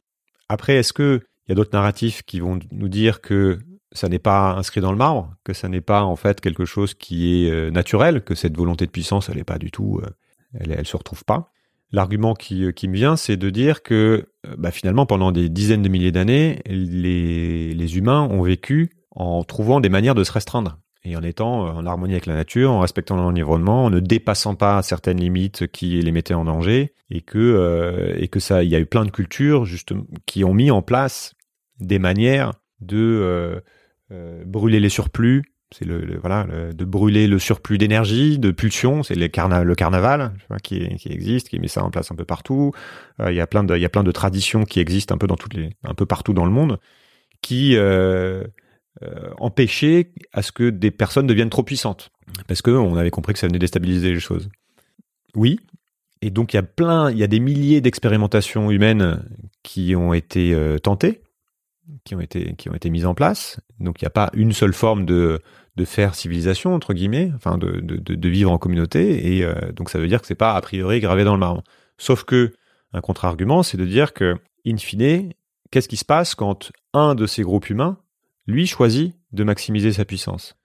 Après, 0.49 0.77
est-ce 0.77 0.93
que 0.93 1.23
il 1.47 1.51
y 1.51 1.53
a 1.53 1.55
d'autres 1.55 1.75
narratifs 1.75 2.23
qui 2.23 2.41
vont 2.41 2.59
nous 2.73 2.89
dire 2.89 3.21
que 3.21 3.61
ça 3.93 4.09
n'est 4.09 4.19
pas 4.19 4.53
inscrit 4.55 4.81
dans 4.81 4.91
le 4.91 4.99
marbre, 4.99 5.35
que 5.45 5.53
ça 5.53 5.69
n'est 5.69 5.81
pas 5.81 6.03
en 6.03 6.17
fait 6.17 6.41
quelque 6.41 6.65
chose 6.65 6.95
qui 6.95 7.45
est 7.45 7.51
euh, 7.51 7.71
naturel, 7.71 8.23
que 8.23 8.35
cette 8.35 8.57
volonté 8.57 8.85
de 8.85 8.91
puissance, 8.91 9.29
elle 9.29 9.37
n'est 9.37 9.45
pas 9.45 9.59
du 9.59 9.71
tout, 9.71 10.01
euh, 10.03 10.11
elle, 10.59 10.85
se 10.85 10.97
retrouve 10.97 11.25
pas? 11.25 11.53
L'argument 11.93 12.35
qui, 12.35 12.65
euh, 12.65 12.73
qui 12.73 12.89
me 12.89 12.95
vient, 12.95 13.17
c'est 13.17 13.37
de 13.37 13.49
dire 13.49 13.85
que 13.85 14.29
bah, 14.59 14.73
finalement, 14.73 15.07
pendant 15.07 15.31
des 15.31 15.49
dizaines 15.49 15.83
de 15.83 15.89
milliers 15.89 16.13
d'années, 16.13 16.61
les 16.67 17.97
humains 17.97 18.23
ont 18.23 18.43
vécu 18.43 18.91
en 19.13 19.45
trouvant 19.45 19.81
des 19.81 19.89
manières 19.89 20.17
de 20.17 20.25
se 20.25 20.33
restreindre 20.33 20.79
et 21.07 21.17
en 21.17 21.23
étant 21.23 21.61
en 21.61 21.87
harmonie 21.87 22.15
avec 22.15 22.27
la 22.27 22.35
nature, 22.35 22.73
en 22.73 22.81
respectant 22.81 23.17
l'environnement, 23.17 23.85
en 23.85 23.91
ne 23.91 24.01
dépassant 24.01 24.55
pas 24.55 24.83
certaines 24.83 25.21
limites 25.21 25.67
qui 25.69 26.01
les 26.01 26.13
mettaient 26.13 26.35
en 26.35 26.45
danger, 26.45 26.93
et 27.11 27.21
que 27.21 28.15
et 28.19 28.29
que 28.29 28.41
ça, 28.41 28.65
il 28.65 28.71
y 28.71 28.75
a 28.75 28.81
eu 28.81 28.87
plein 28.87 29.05
de 29.05 29.11
cultures 29.11 29.67
qui 30.27 30.45
ont 30.45 30.53
mis 30.53 30.71
en 30.71 30.83
place 30.83 31.35
des 31.81 31.99
manières 31.99 32.53
de 32.81 32.97
euh, 32.99 33.61
euh, 34.13 34.45
brûler 34.45 34.81
les 34.81 34.89
surplus. 34.89 35.45
C'est 35.73 35.85
le, 35.85 36.17
voilà 36.21 36.47
de 36.47 36.85
brûler 36.85 37.27
le 37.27 37.41
surplus 37.41 37.77
d'énergie, 37.77 38.39
de 38.39 38.53
pulsion. 38.53 39.03
C'est 39.03 39.17
le 39.17 39.27
carnaval 39.27 40.33
qui, 40.63 40.89
existe, 41.07 41.49
qui 41.49 41.59
met 41.59 41.67
ça 41.67 41.83
en 41.83 41.91
place 41.91 42.13
un 42.13 42.15
peu 42.15 42.25
partout. 42.25 42.73
Euh, 43.21 43.33
il 43.33 43.37
y 43.37 43.41
a 43.41 43.49
plein 43.49 43.65
de 43.65 43.75
il 43.75 43.83
y 43.83 43.85
a 43.85 43.89
plein 43.89 44.05
de 44.05 44.13
traditions 44.13 44.65
qui 44.65 44.79
existent 44.79 45.15
un 45.15 45.19
peu 45.19 45.27
dans 45.27 45.37
toutes 45.37 45.55
les 45.55 45.71
un 45.83 45.95
peu 45.95 46.07
partout 46.07 46.35
dans 46.35 46.45
le 46.45 46.53
monde 46.53 46.79
qui 47.43 47.77
empêchaient 49.39 50.13
à 50.33 50.43
ce 50.43 50.53
que 50.53 50.71
des 50.71 50.91
personnes 50.91 51.27
deviennent 51.27 51.51
trop 51.51 51.63
puissantes 51.63 52.11
parce 52.49 52.63
que 52.63 52.71
on 52.71 52.97
avait 52.97 53.11
compris 53.11 53.35
que 53.35 53.39
ça 53.39 53.47
venait 53.47 53.59
déstabiliser 53.59 54.13
les 54.13 54.21
choses. 54.21 54.49
Oui, 55.35 55.61
et 56.23 56.31
donc 56.31 56.55
il 56.55 56.57
y 56.57 56.59
a 56.59 56.63
plein, 56.63 57.11
il 57.11 57.19
y 57.19 57.23
a 57.23 57.27
des 57.27 57.41
milliers 57.41 57.81
d'expérimentations 57.81 58.71
humaines 58.71 59.23
qui 59.63 59.95
ont 59.95 60.15
été 60.15 60.57
tentées 60.83 61.21
qui 62.05 62.15
ont 62.15 62.21
été 62.21 62.55
qui 62.57 62.69
ont 62.69 62.75
été 62.75 62.91
mises 62.91 63.07
en 63.07 63.15
place. 63.15 63.61
Donc 63.81 64.01
il 64.01 64.05
n'y 64.05 64.09
a 64.09 64.11
pas 64.11 64.31
une 64.35 64.53
seule 64.53 64.73
forme 64.73 65.05
de 65.07 65.41
de 65.77 65.85
faire 65.85 66.15
civilisation 66.15 66.75
entre 66.75 66.95
guillemets, 66.95 67.31
enfin 67.35 67.59
de 67.59 67.81
de, 67.81 68.15
de 68.15 68.29
vivre 68.29 68.51
en 68.51 68.59
communauté 68.59 69.37
et 69.37 69.45
euh, 69.45 69.73
donc 69.73 69.91
ça 69.91 69.99
veut 69.99 70.09
dire 70.09 70.21
que 70.21 70.27
c'est 70.27 70.35
pas 70.35 70.55
a 70.55 70.61
priori 70.61 71.01
gravé 71.01 71.25
dans 71.25 71.35
le 71.35 71.41
marbre. 71.41 71.63
Sauf 71.99 72.25
que 72.25 72.53
un 72.93 73.01
contre-argument, 73.01 73.63
c'est 73.63 73.77
de 73.77 73.85
dire 73.85 74.13
que 74.13 74.37
in 74.67 74.77
fine, 74.77 75.33
qu'est-ce 75.71 75.89
qui 75.89 75.97
se 75.97 76.05
passe 76.05 76.35
quand 76.35 76.73
un 76.93 77.15
de 77.15 77.27
ces 77.27 77.43
groupes 77.43 77.69
humains 77.69 77.99
lui 78.47 78.67
choisit 78.67 79.15
de 79.33 79.45
maximiser 79.45 79.93
sa 79.93 80.05
puissance 80.05 80.57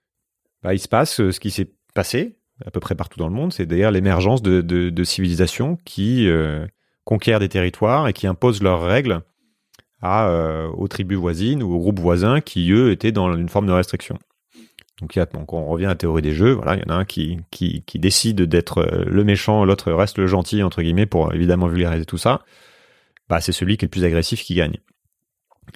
bah, 0.62 0.74
il 0.74 0.78
se 0.78 0.88
passe 0.88 1.20
euh, 1.20 1.32
ce 1.32 1.40
qui 1.40 1.50
s'est 1.50 1.70
passé 1.94 2.38
à 2.64 2.70
peu 2.70 2.80
près 2.80 2.94
partout 2.94 3.18
dans 3.18 3.26
le 3.26 3.34
monde, 3.34 3.52
c'est 3.52 3.66
d'ailleurs 3.66 3.90
l'émergence 3.90 4.40
de, 4.40 5.04
civilisations 5.04 5.78
qui 5.84 6.28
euh, 6.28 6.64
conquièrent 7.04 7.40
des 7.40 7.48
territoires 7.48 8.06
et 8.06 8.12
qui 8.12 8.28
imposent 8.28 8.62
leurs 8.62 8.82
règles 8.82 9.22
à, 10.00 10.28
euh, 10.28 10.68
aux 10.68 10.86
tribus 10.86 11.18
voisines 11.18 11.62
ou 11.62 11.72
aux 11.72 11.78
groupes 11.78 11.98
voisins 11.98 12.40
qui, 12.40 12.70
eux, 12.70 12.92
étaient 12.92 13.10
dans 13.10 13.34
une 13.34 13.48
forme 13.48 13.66
de 13.66 13.72
restriction. 13.72 14.16
Donc, 15.00 15.16
y 15.16 15.18
a, 15.18 15.26
on 15.34 15.66
revient 15.66 15.86
à 15.86 15.88
la 15.88 15.94
théorie 15.96 16.22
des 16.22 16.34
jeux. 16.34 16.52
Voilà, 16.52 16.76
il 16.76 16.82
y 16.82 16.84
en 16.84 16.94
a 16.94 16.98
un 16.98 17.04
qui, 17.04 17.40
qui, 17.50 17.82
qui 17.82 17.98
décide 17.98 18.42
d'être 18.42 18.84
le 19.06 19.24
méchant, 19.24 19.64
l'autre 19.64 19.90
reste 19.90 20.18
le 20.18 20.28
gentil, 20.28 20.62
entre 20.62 20.82
guillemets, 20.82 21.06
pour 21.06 21.34
évidemment 21.34 21.66
vulgariser 21.66 22.04
tout 22.04 22.18
ça. 22.18 22.42
Bah, 23.28 23.40
c'est 23.40 23.50
celui 23.50 23.76
qui 23.76 23.84
est 23.84 23.88
le 23.88 23.90
plus 23.90 24.04
agressif 24.04 24.44
qui 24.44 24.54
gagne. 24.54 24.76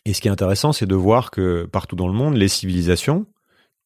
Et 0.05 0.13
ce 0.13 0.21
qui 0.21 0.29
est 0.29 0.31
intéressant, 0.31 0.73
c'est 0.73 0.87
de 0.87 0.95
voir 0.95 1.31
que 1.31 1.65
partout 1.67 1.97
dans 1.97 2.09
le 2.09 2.15
monde, 2.15 2.37
les 2.37 2.49
civilisations 2.49 3.27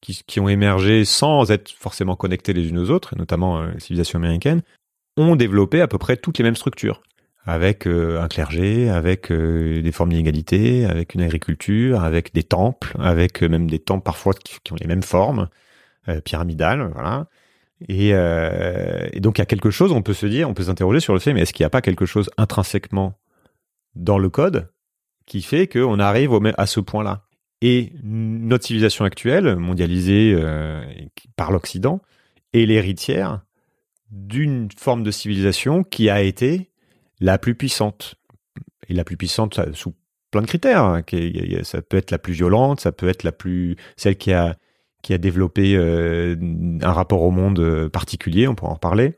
qui, 0.00 0.40
ont 0.40 0.48
émergé 0.48 1.04
sans 1.04 1.50
être 1.50 1.70
forcément 1.70 2.16
connectées 2.16 2.52
les 2.52 2.68
unes 2.68 2.78
aux 2.78 2.90
autres, 2.90 3.16
notamment 3.16 3.60
euh, 3.60 3.70
les 3.72 3.80
civilisations 3.80 4.18
américaines, 4.18 4.62
ont 5.16 5.36
développé 5.36 5.80
à 5.80 5.88
peu 5.88 5.98
près 5.98 6.16
toutes 6.16 6.38
les 6.38 6.44
mêmes 6.44 6.56
structures 6.56 7.02
avec 7.44 7.86
euh, 7.86 8.20
un 8.20 8.28
clergé, 8.28 8.90
avec 8.90 9.30
euh, 9.30 9.82
des 9.82 9.92
formes 9.92 10.10
d'inégalité, 10.10 10.84
avec 10.84 11.14
une 11.14 11.22
agriculture, 11.22 12.02
avec 12.02 12.32
des 12.34 12.42
temples, 12.42 12.94
avec 12.98 13.42
même 13.42 13.68
des 13.68 13.78
temples 13.78 14.02
parfois 14.02 14.34
qui, 14.34 14.72
ont 14.72 14.76
les 14.80 14.86
mêmes 14.86 15.02
formes, 15.02 15.48
pyramidales, 16.24 16.90
voilà. 16.92 17.28
Et, 17.88 18.10
donc 19.20 19.38
il 19.38 19.40
y 19.40 19.42
a 19.42 19.46
quelque 19.46 19.70
chose, 19.70 19.92
on 19.92 20.02
peut 20.02 20.12
se 20.12 20.26
dire, 20.26 20.50
on 20.50 20.54
peut 20.54 20.64
s'interroger 20.64 20.98
sur 21.00 21.12
le 21.12 21.20
fait, 21.20 21.32
mais 21.32 21.42
est-ce 21.42 21.52
qu'il 21.52 21.62
n'y 21.62 21.68
a 21.68 21.70
pas 21.70 21.82
quelque 21.82 22.04
chose 22.04 22.28
intrinsèquement 22.36 23.18
dans 23.94 24.18
le 24.18 24.28
code 24.28 24.68
qui 25.30 25.42
fait 25.42 25.68
qu'on 25.68 26.00
arrive 26.00 26.32
à 26.58 26.66
ce 26.66 26.80
point-là 26.80 27.22
Et 27.62 27.92
notre 28.02 28.66
civilisation 28.66 29.04
actuelle, 29.04 29.54
mondialisée 29.54 30.36
par 31.36 31.52
l'Occident, 31.52 32.00
est 32.52 32.66
l'héritière 32.66 33.42
d'une 34.10 34.68
forme 34.76 35.04
de 35.04 35.12
civilisation 35.12 35.84
qui 35.84 36.10
a 36.10 36.20
été 36.20 36.72
la 37.20 37.38
plus 37.38 37.54
puissante. 37.54 38.16
Et 38.88 38.92
la 38.92 39.04
plus 39.04 39.16
puissante 39.16 39.60
sous 39.72 39.94
plein 40.32 40.42
de 40.42 40.48
critères. 40.48 41.00
Ça 41.62 41.80
peut 41.80 41.96
être 41.96 42.10
la 42.10 42.18
plus 42.18 42.32
violente, 42.32 42.80
ça 42.80 42.90
peut 42.90 43.08
être 43.08 43.22
la 43.22 43.30
plus 43.30 43.76
celle 43.96 44.16
qui 44.16 44.32
a 44.32 44.56
qui 45.02 45.14
a 45.14 45.18
développé 45.18 45.76
euh, 45.76 46.36
un 46.82 46.92
rapport 46.92 47.22
au 47.22 47.30
monde 47.30 47.88
particulier, 47.88 48.48
on 48.48 48.54
pourra 48.54 48.72
en 48.72 48.74
reparler. 48.74 49.14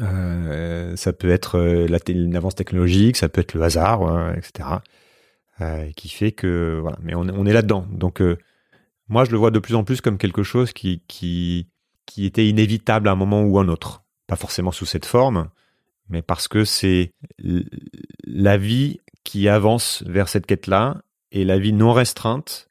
Euh, 0.00 0.96
ça 0.96 1.12
peut 1.12 1.30
être 1.30 1.58
euh, 1.58 1.86
la 1.88 1.98
une 2.08 2.36
avance 2.36 2.54
technologique, 2.54 3.16
ça 3.16 3.28
peut 3.28 3.40
être 3.40 3.54
le 3.54 3.62
hasard, 3.62 4.34
etc. 4.36 4.68
Euh, 5.60 5.90
qui 5.92 6.08
fait 6.08 6.32
que 6.32 6.78
voilà, 6.80 6.98
mais 7.00 7.14
on, 7.14 7.46
est 7.46 7.52
là-dedans. 7.52 7.86
Donc 7.90 8.20
moi, 9.08 9.24
je 9.24 9.30
le 9.30 9.36
vois 9.36 9.52
de 9.52 9.60
plus 9.60 9.76
en 9.76 9.84
plus 9.84 10.00
comme 10.00 10.18
quelque 10.18 10.42
chose 10.42 10.72
qui 10.72 11.02
qui 11.06 11.68
qui 12.06 12.26
était 12.26 12.46
inévitable 12.46 13.08
à 13.08 13.12
un 13.12 13.16
moment 13.16 13.42
ou 13.42 13.58
un 13.58 13.68
autre. 13.68 14.02
Pas 14.26 14.36
forcément 14.36 14.72
sous 14.72 14.86
cette 14.86 15.06
forme, 15.06 15.50
mais 16.08 16.22
parce 16.22 16.48
que 16.48 16.64
c'est 16.64 17.12
la 18.24 18.56
vie 18.56 18.98
qui 19.22 19.48
avance 19.48 20.02
vers 20.06 20.28
cette 20.28 20.46
quête-là 20.46 21.02
et 21.32 21.44
la 21.44 21.58
vie 21.58 21.72
non 21.72 21.92
restreinte, 21.92 22.70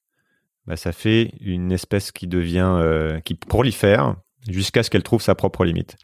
bah, 0.65 0.77
ça 0.77 0.91
fait 0.91 1.33
une 1.41 1.71
espèce 1.71 2.11
qui 2.11 2.27
devient, 2.27 2.77
euh, 2.77 3.19
qui 3.19 3.35
prolifère 3.35 4.15
jusqu'à 4.47 4.83
ce 4.83 4.89
qu'elle 4.89 5.03
trouve 5.03 5.21
sa 5.21 5.35
propre 5.35 5.65
limite. 5.65 5.97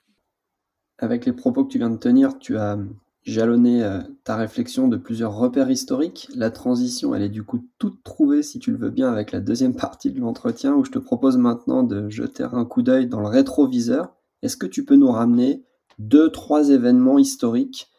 Avec 0.97 1.25
les 1.25 1.33
propos 1.33 1.63
que 1.63 1.71
tu 1.71 1.77
viens 1.77 1.89
de 1.89 1.97
tenir, 1.97 2.37
tu 2.39 2.57
as 2.57 2.77
jalonné 3.29 3.83
euh, 3.83 3.99
ta 4.23 4.35
réflexion 4.35 4.87
de 4.87 4.97
plusieurs 4.97 5.35
repères 5.35 5.71
historiques. 5.71 6.29
La 6.35 6.51
transition, 6.51 7.15
elle 7.15 7.21
est 7.21 7.29
du 7.29 7.43
coup 7.43 7.65
toute 7.77 8.03
trouvée, 8.03 8.43
si 8.43 8.59
tu 8.59 8.71
le 8.71 8.77
veux 8.77 8.89
bien, 8.89 9.11
avec 9.11 9.31
la 9.31 9.39
deuxième 9.39 9.75
partie 9.77 10.11
de 10.11 10.19
l'entretien, 10.19 10.73
où 10.75 10.83
je 10.83 10.91
te 10.91 10.99
propose 10.99 11.37
maintenant 11.37 11.83
de 11.83 12.09
jeter 12.09 12.43
un 12.43 12.65
coup 12.65 12.81
d'œil 12.81 13.07
dans 13.07 13.19
le 13.19 13.27
rétroviseur. 13.27 14.15
Est-ce 14.41 14.57
que 14.57 14.67
tu 14.67 14.85
peux 14.85 14.95
nous 14.95 15.11
ramener 15.11 15.63
deux, 15.97 16.29
trois 16.29 16.69
événements 16.69 17.19
historiques 17.19 17.89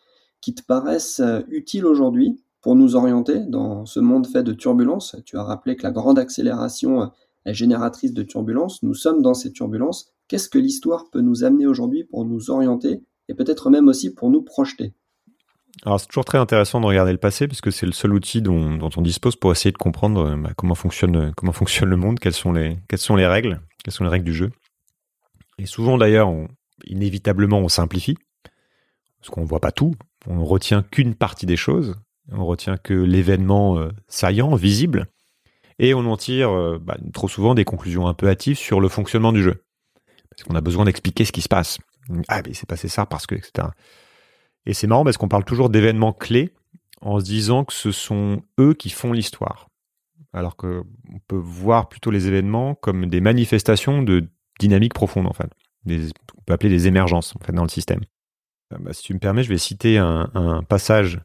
qui 0.40 0.54
te 0.54 0.62
paraissent 0.62 1.20
euh, 1.20 1.40
utiles 1.48 1.86
aujourd'hui 1.86 2.42
pour 2.60 2.76
nous 2.76 2.96
orienter 2.96 3.40
dans 3.40 3.86
ce 3.86 4.00
monde 4.00 4.26
fait 4.26 4.42
de 4.42 4.52
turbulences? 4.52 5.16
Tu 5.24 5.36
as 5.36 5.44
rappelé 5.44 5.76
que 5.76 5.82
la 5.82 5.90
grande 5.90 6.18
accélération 6.18 7.02
euh, 7.02 7.06
est 7.46 7.54
génératrice 7.54 8.12
de 8.12 8.22
turbulences. 8.22 8.82
Nous 8.82 8.94
sommes 8.94 9.22
dans 9.22 9.34
ces 9.34 9.52
turbulences. 9.52 10.12
Qu'est-ce 10.28 10.48
que 10.48 10.58
l'histoire 10.58 11.10
peut 11.10 11.20
nous 11.20 11.44
amener 11.44 11.66
aujourd'hui 11.66 12.04
pour 12.04 12.24
nous 12.24 12.50
orienter 12.50 13.02
et 13.28 13.34
peut-être 13.34 13.70
même 13.70 13.88
aussi 13.88 14.14
pour 14.14 14.30
nous 14.30 14.42
projeter? 14.42 14.94
Alors 15.84 15.98
c'est 15.98 16.06
toujours 16.06 16.24
très 16.24 16.38
intéressant 16.38 16.80
de 16.80 16.86
regarder 16.86 17.12
le 17.12 17.18
passé 17.18 17.48
puisque 17.48 17.72
c'est 17.72 17.86
le 17.86 17.92
seul 17.92 18.12
outil 18.12 18.42
dont, 18.42 18.78
on 18.96 19.02
dispose 19.02 19.36
pour 19.36 19.50
essayer 19.52 19.72
de 19.72 19.78
comprendre 19.78 20.26
euh, 20.26 20.36
bah, 20.36 20.50
comment 20.56 20.74
fonctionne 20.74 21.32
comment 21.36 21.52
fonctionne 21.52 21.88
le 21.88 21.96
monde, 21.96 22.18
quelles 22.18 22.34
sont 22.34 22.52
les 22.52 22.78
quelles 22.88 22.98
sont 22.98 23.16
les 23.16 23.26
règles, 23.26 23.60
quelles 23.84 23.94
sont 23.94 24.04
les 24.04 24.10
règles 24.10 24.26
du 24.26 24.34
jeu. 24.34 24.50
Et 25.58 25.66
souvent 25.66 25.98
d'ailleurs, 25.98 26.30
inévitablement, 26.86 27.58
on 27.58 27.68
simplifie 27.68 28.16
parce 29.20 29.30
qu'on 29.30 29.42
ne 29.42 29.46
voit 29.46 29.60
pas 29.60 29.72
tout, 29.72 29.94
on 30.26 30.36
ne 30.36 30.44
retient 30.44 30.82
qu'une 30.82 31.14
partie 31.14 31.46
des 31.46 31.56
choses 31.56 31.96
on 32.32 32.46
retient 32.46 32.76
que 32.76 32.94
l'événement 32.94 33.78
euh, 33.78 33.90
saillant, 34.08 34.54
visible, 34.54 35.06
et 35.78 35.94
on 35.94 36.00
en 36.00 36.16
tire 36.16 36.50
euh, 36.50 36.78
bah, 36.80 36.96
trop 37.12 37.28
souvent 37.28 37.54
des 37.54 37.64
conclusions 37.64 38.06
un 38.06 38.14
peu 38.14 38.28
hâtives 38.28 38.58
sur 38.58 38.80
le 38.80 38.88
fonctionnement 38.88 39.32
du 39.32 39.42
jeu. 39.42 39.64
Parce 40.30 40.44
qu'on 40.44 40.54
a 40.54 40.60
besoin 40.60 40.84
d'expliquer 40.84 41.24
ce 41.24 41.32
qui 41.32 41.42
se 41.42 41.48
passe. 41.48 41.78
Ah, 42.28 42.42
mais 42.46 42.54
c'est 42.54 42.68
passé 42.68 42.88
ça 42.88 43.06
parce 43.06 43.26
que, 43.26 43.34
etc. 43.34 43.68
Et 44.70 44.72
c'est 44.72 44.86
marrant 44.86 45.02
parce 45.02 45.16
qu'on 45.16 45.26
parle 45.26 45.44
toujours 45.44 45.68
d'événements 45.68 46.12
clés 46.12 46.54
en 47.00 47.18
se 47.18 47.24
disant 47.24 47.64
que 47.64 47.72
ce 47.72 47.90
sont 47.90 48.44
eux 48.60 48.72
qui 48.72 48.88
font 48.88 49.12
l'histoire. 49.12 49.68
Alors 50.32 50.54
qu'on 50.54 50.84
peut 51.26 51.34
voir 51.42 51.88
plutôt 51.88 52.12
les 52.12 52.28
événements 52.28 52.76
comme 52.76 53.06
des 53.06 53.20
manifestations 53.20 54.00
de 54.00 54.28
dynamique 54.60 54.94
profonde, 54.94 55.26
en 55.26 55.32
fait. 55.32 55.50
on 55.88 56.42
peut 56.46 56.52
appeler 56.52 56.70
des 56.70 56.86
émergences, 56.86 57.34
en 57.34 57.44
fait, 57.44 57.50
dans 57.50 57.64
le 57.64 57.68
système. 57.68 57.98
Euh, 58.72 58.76
bah, 58.78 58.92
si 58.92 59.02
tu 59.02 59.12
me 59.12 59.18
permets, 59.18 59.42
je 59.42 59.48
vais 59.48 59.58
citer 59.58 59.98
un 59.98 60.62
passage 60.68 61.20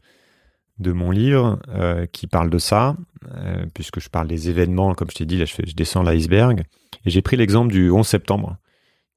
de 0.80 0.92
mon 0.92 1.12
livre 1.12 1.60
euh, 1.68 2.08
qui 2.08 2.26
parle 2.26 2.50
de 2.50 2.58
ça, 2.58 2.98
euh, 3.36 3.68
puisque 3.76 4.00
je 4.00 4.10
parle 4.10 4.28
des 4.28 4.50
événements, 4.50 4.96
comme 4.96 5.12
je 5.12 5.18
t'ai 5.18 5.28
dit, 5.28 5.38
là 5.38 5.46
je, 5.46 5.76
descends 5.76 6.02
l'iceberg, 6.02 6.64
et 7.06 7.12
j'ai 7.12 7.22
pris 7.22 7.38
l'exemple 7.38 7.72
du 7.72 7.92
11 7.92 8.08
septembre, 8.08 8.58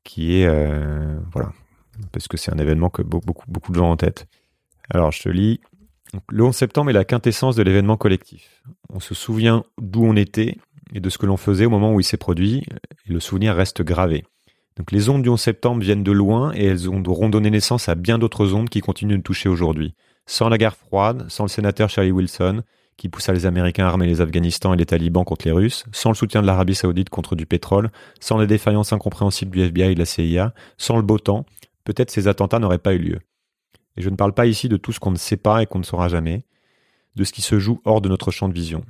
qui 0.05 0.35
est, 0.35 0.49
voilà, 1.33 1.53
parce 2.13 2.29
que 2.29 2.37
c'est 2.37 2.53
un 2.53 2.59
événement 2.59 2.91
que 2.91 3.03
beaucoup, 3.03 3.73
de 3.73 3.77
gens 3.77 3.89
ont 3.89 3.93
en 3.93 3.97
tête. 3.97 4.27
Alors 4.91 5.13
je 5.13 5.23
te 5.23 5.29
lis, 5.29 5.61
le 6.31 6.45
11 6.45 6.55
septembre 6.55 6.91
est 6.91 6.95
la 6.95 7.05
quintessence 7.05 7.57
de 7.57 7.63
l'événement 7.63 7.97
collectif. 7.97 8.63
On 8.91 9.01
se 9.01 9.15
souvient 9.15 9.65
d'où 9.81 10.05
on 10.05 10.17
était 10.17 10.57
et 10.95 11.01
de 11.01 11.11
ce 11.11 11.19
que 11.19 11.27
l'on 11.27 11.37
faisait 11.37 11.67
au 11.67 11.71
moment 11.71 11.93
où 11.93 12.01
il 12.01 12.05
s'est 12.05 12.17
produit, 12.17 12.65
et 13.07 13.13
le 13.13 13.21
souvenir 13.21 13.55
reste 13.55 13.83
gravé. 13.83 14.25
Donc 14.77 14.91
les 14.91 15.11
ondes 15.11 15.23
du 15.23 15.29
11 15.29 15.39
septembre 15.39 15.83
viennent 15.83 16.05
de 16.05 16.13
loin 16.13 16.53
et 16.55 16.65
elles 16.65 16.89
auront 16.89 17.29
donné 17.29 17.51
naissance 17.51 17.89
à 17.89 17.95
bien 17.95 18.19
d'autres 18.19 18.55
ondes 18.55 18.71
qui 18.71 18.81
continuent 18.81 19.19
de 19.19 19.23
toucher 19.23 19.49
aujourd'hui 19.49 19.95
sans 20.29 20.49
la 20.51 20.59
guerre 20.59 20.77
froide, 20.77 21.25
sans 21.29 21.45
le 21.45 21.49
sénateur 21.49 21.89
Charlie 21.89 22.13
Wilson, 22.13 22.63
qui 22.97 23.09
poussa 23.09 23.33
les 23.33 23.47
Américains 23.47 23.87
à 23.87 23.89
armer 23.89 24.07
les 24.07 24.21
Afghanistan 24.21 24.75
et 24.75 24.77
les 24.77 24.87
talibans 24.87 25.25
contre 25.25 25.47
les 25.47 25.53
Russes, 25.53 25.85
sans 25.91 26.11
le 26.11 26.15
soutien 26.15 26.43
de 26.43 26.47
l'Arabie 26.47 26.75
saoudite 26.75 27.09
contre 27.09 27.35
du 27.35 27.47
pétrole, 27.47 27.91
sans 28.21 28.39
les 28.39 28.47
défaillances 28.47 28.93
incompréhensibles 28.93 29.51
du 29.51 29.63
FBI 29.63 29.93
et 29.93 29.95
de 29.95 29.99
la 29.99 30.05
CIA, 30.05 30.53
sans 30.77 30.97
le 30.97 31.03
beau 31.03 31.19
temps, 31.19 31.47
peut-être 31.85 32.11
ces 32.11 32.29
attentats 32.29 32.59
n'auraient 32.59 32.79
pas 32.79 32.95
eu 32.95 32.99
lieu. 32.99 33.19
Et 33.97 34.03
je 34.03 34.11
ne 34.11 34.17
parle 34.17 34.33
pas 34.33 34.47
ici 34.47 34.69
de 34.69 34.77
tout 34.77 34.93
ce 34.93 35.01
qu'on 35.01 35.11
ne 35.11 35.17
sait 35.17 35.37
pas 35.37 35.63
et 35.63 35.67
qu'on 35.67 35.79
ne 35.79 35.85
saura 35.85 36.09
jamais, 36.09 36.45
de 37.17 37.25
ce 37.25 37.33
qui 37.33 37.43
se 37.43 37.59
joue 37.59 37.81
hors 37.85 38.01
de 38.01 38.09
notre 38.09 38.31
champ 38.31 38.49
de 38.49 38.55
vision. 38.55 38.85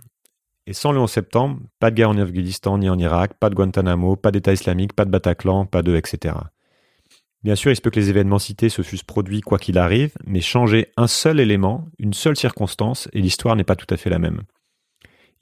Et 0.67 0.75
sans 0.75 0.93
le 0.93 1.01
11 1.01 1.11
septembre, 1.11 1.61
pas 1.79 1.91
de 1.91 1.97
guerre 1.97 2.11
en 2.11 2.19
Afghanistan 2.19 2.77
ni 2.77 2.91
en 2.91 2.99
Irak, 2.99 3.35
pas 3.41 3.49
de 3.49 3.55
Guantanamo, 3.55 4.17
pas 4.17 4.31
d'État 4.31 4.53
islamique, 4.53 4.93
pas 4.93 5.07
de 5.07 5.11
Bataclan, 5.11 5.65
pas 5.65 5.83
de 5.83 5.97
etc. 5.97 6.35
Bien 7.43 7.55
sûr, 7.55 7.71
il 7.71 7.77
se 7.77 7.81
peut 7.81 7.91
que 7.91 8.01
les 8.01 8.11
événements 8.11 8.39
cités 8.39 8.69
se 8.69 8.83
fussent 8.83 9.05
produits 9.05 9.41
quoi 9.41 9.59
qu'il 9.59 9.79
arrive, 9.79 10.13
mais 10.27 10.41
changer 10.41 10.93
un 10.97 11.07
seul 11.07 11.41
élément, 11.41 11.87
une 11.99 12.13
seule 12.13 12.37
circonstance, 12.37 13.09
et 13.13 13.21
l'histoire 13.21 13.57
n'est 13.57 13.65
pas 13.65 13.77
tout 13.77 13.87
à 13.89 13.97
fait 13.97 14.11
la 14.11 14.19
même. 14.19 14.43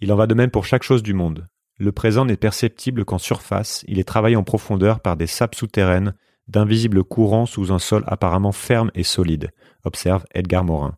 Il 0.01 0.13
en 0.13 0.17
va 0.17 0.27
de 0.27 0.35
même 0.35 0.51
pour 0.51 0.67
chaque 0.67 0.83
chose 0.83 1.03
du 1.03 1.15
monde. 1.15 1.49
Le 1.79 1.93
présent 1.93 2.25
n'est 2.25 2.37
perceptible 2.37 3.05
qu'en 3.05 3.19
surface, 3.19 3.85
il 3.89 3.99
est 3.99 4.05
travaillé 4.05 4.37
en 4.37 4.45
profondeur 4.45 5.01
par 5.01 5.17
des 5.17 5.27
sapes 5.27 5.55
souterraines, 5.55 6.15
d'invisibles 6.49 7.05
courants 7.05 7.47
sous 7.47 7.73
un 7.73 7.79
sol 7.79 8.05
apparemment 8.07 8.53
ferme 8.53 8.91
et 8.95 9.03
solide, 9.03 9.51
observe 9.85 10.25
Edgar 10.35 10.65
Morin. 10.65 10.97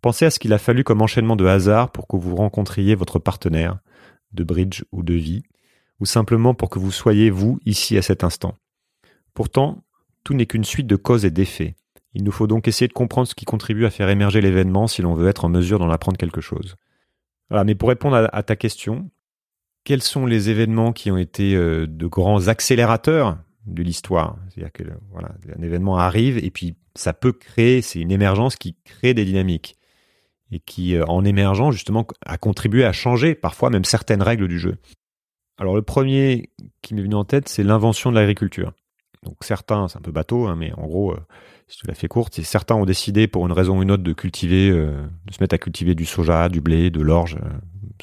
Pensez 0.00 0.26
à 0.26 0.30
ce 0.30 0.38
qu'il 0.38 0.52
a 0.52 0.58
fallu 0.58 0.84
comme 0.84 1.02
enchaînement 1.02 1.36
de 1.36 1.46
hasard 1.46 1.90
pour 1.90 2.06
que 2.06 2.16
vous 2.16 2.36
rencontriez 2.36 2.94
votre 2.94 3.18
partenaire, 3.18 3.78
de 4.32 4.44
bridge 4.44 4.82
ou 4.92 5.02
de 5.02 5.14
vie, 5.14 5.42
ou 6.00 6.06
simplement 6.06 6.54
pour 6.54 6.70
que 6.70 6.78
vous 6.78 6.92
soyez 6.92 7.30
vous 7.30 7.58
ici 7.64 7.96
à 7.96 8.02
cet 8.02 8.24
instant. 8.24 8.58
Pourtant, 9.32 9.84
tout 10.22 10.34
n'est 10.34 10.46
qu'une 10.46 10.64
suite 10.64 10.86
de 10.86 10.96
causes 10.96 11.24
et 11.24 11.30
d'effets. 11.30 11.74
Il 12.14 12.24
nous 12.24 12.32
faut 12.32 12.46
donc 12.46 12.68
essayer 12.68 12.88
de 12.88 12.92
comprendre 12.92 13.28
ce 13.28 13.34
qui 13.34 13.44
contribue 13.44 13.86
à 13.86 13.90
faire 13.90 14.08
émerger 14.08 14.40
l'événement 14.40 14.86
si 14.86 15.02
l'on 15.02 15.14
veut 15.14 15.28
être 15.28 15.44
en 15.44 15.48
mesure 15.48 15.78
d'en 15.78 15.90
apprendre 15.90 16.16
quelque 16.16 16.40
chose. 16.40 16.76
Voilà, 17.50 17.64
mais 17.64 17.74
pour 17.74 17.88
répondre 17.88 18.28
à, 18.32 18.42
ta 18.42 18.56
question, 18.56 19.10
quels 19.84 20.02
sont 20.02 20.24
les 20.26 20.50
événements 20.50 20.92
qui 20.92 21.10
ont 21.10 21.16
été 21.16 21.54
euh, 21.54 21.86
de 21.86 22.06
grands 22.06 22.48
accélérateurs 22.48 23.38
de 23.66 23.82
l'histoire 23.82 24.36
C'est-à-dire 24.48 24.72
que 24.72 24.84
un 24.84 25.62
événement 25.62 25.96
arrive 25.96 26.38
et 26.38 26.50
puis 26.50 26.76
ça 26.94 27.12
peut 27.12 27.32
créer, 27.32 27.82
c'est 27.82 28.00
une 28.00 28.12
émergence 28.12 28.56
qui 28.56 28.76
crée 28.84 29.14
des 29.14 29.24
dynamiques 29.24 29.76
et 30.50 30.60
qui, 30.60 30.94
euh, 30.94 31.04
en 31.06 31.24
émergeant 31.24 31.70
justement, 31.70 32.06
a 32.24 32.38
contribué 32.38 32.84
à 32.84 32.92
changer 32.92 33.34
parfois 33.34 33.70
même 33.70 33.84
certaines 33.84 34.22
règles 34.22 34.48
du 34.48 34.58
jeu. 34.58 34.76
Alors 35.58 35.74
le 35.74 35.82
premier 35.82 36.50
qui 36.82 36.94
m'est 36.94 37.02
venu 37.02 37.14
en 37.14 37.24
tête, 37.24 37.48
c'est 37.48 37.62
l'invention 37.62 38.10
de 38.10 38.16
l'agriculture. 38.16 38.72
Donc 39.22 39.36
certains, 39.40 39.88
c'est 39.88 39.98
un 39.98 40.02
peu 40.02 40.12
bateau, 40.12 40.46
hein, 40.46 40.56
mais 40.56 40.72
en 40.74 40.86
gros, 40.86 41.12
euh, 41.12 41.20
si 41.66 41.78
tu 41.78 41.86
la 41.86 41.94
fais 41.94 42.08
courte, 42.08 42.40
certains 42.42 42.74
ont 42.74 42.84
décidé 42.84 43.26
pour 43.26 43.46
une 43.46 43.52
raison 43.52 43.78
ou 43.78 43.82
une 43.82 43.90
autre 43.90 44.02
de 44.02 44.12
cultiver, 44.12 44.70
euh, 44.70 45.06
se 45.30 45.42
mettre 45.42 45.54
à 45.54 45.58
cultiver 45.58 45.94
du 45.94 46.04
soja, 46.04 46.48
du 46.48 46.60
blé, 46.60 46.90
de 46.90 47.00
l'orge, 47.00 47.38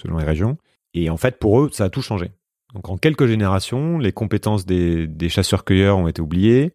selon 0.02 0.18
les 0.18 0.26
régions. 0.26 0.58
Et 0.94 1.10
en 1.10 1.18
fait, 1.18 1.38
pour 1.38 1.62
eux, 1.62 1.70
ça 1.72 1.86
a 1.86 1.90
tout 1.90 2.02
changé. 2.02 2.32
Donc 2.74 2.90
en 2.90 2.98
quelques 2.98 3.28
générations, 3.28 3.98
les 3.98 4.12
compétences 4.12 4.66
des, 4.66 5.30
chasseurs-cueilleurs 5.30 5.98
ont 5.98 6.08
été 6.08 6.22
oubliées, 6.22 6.74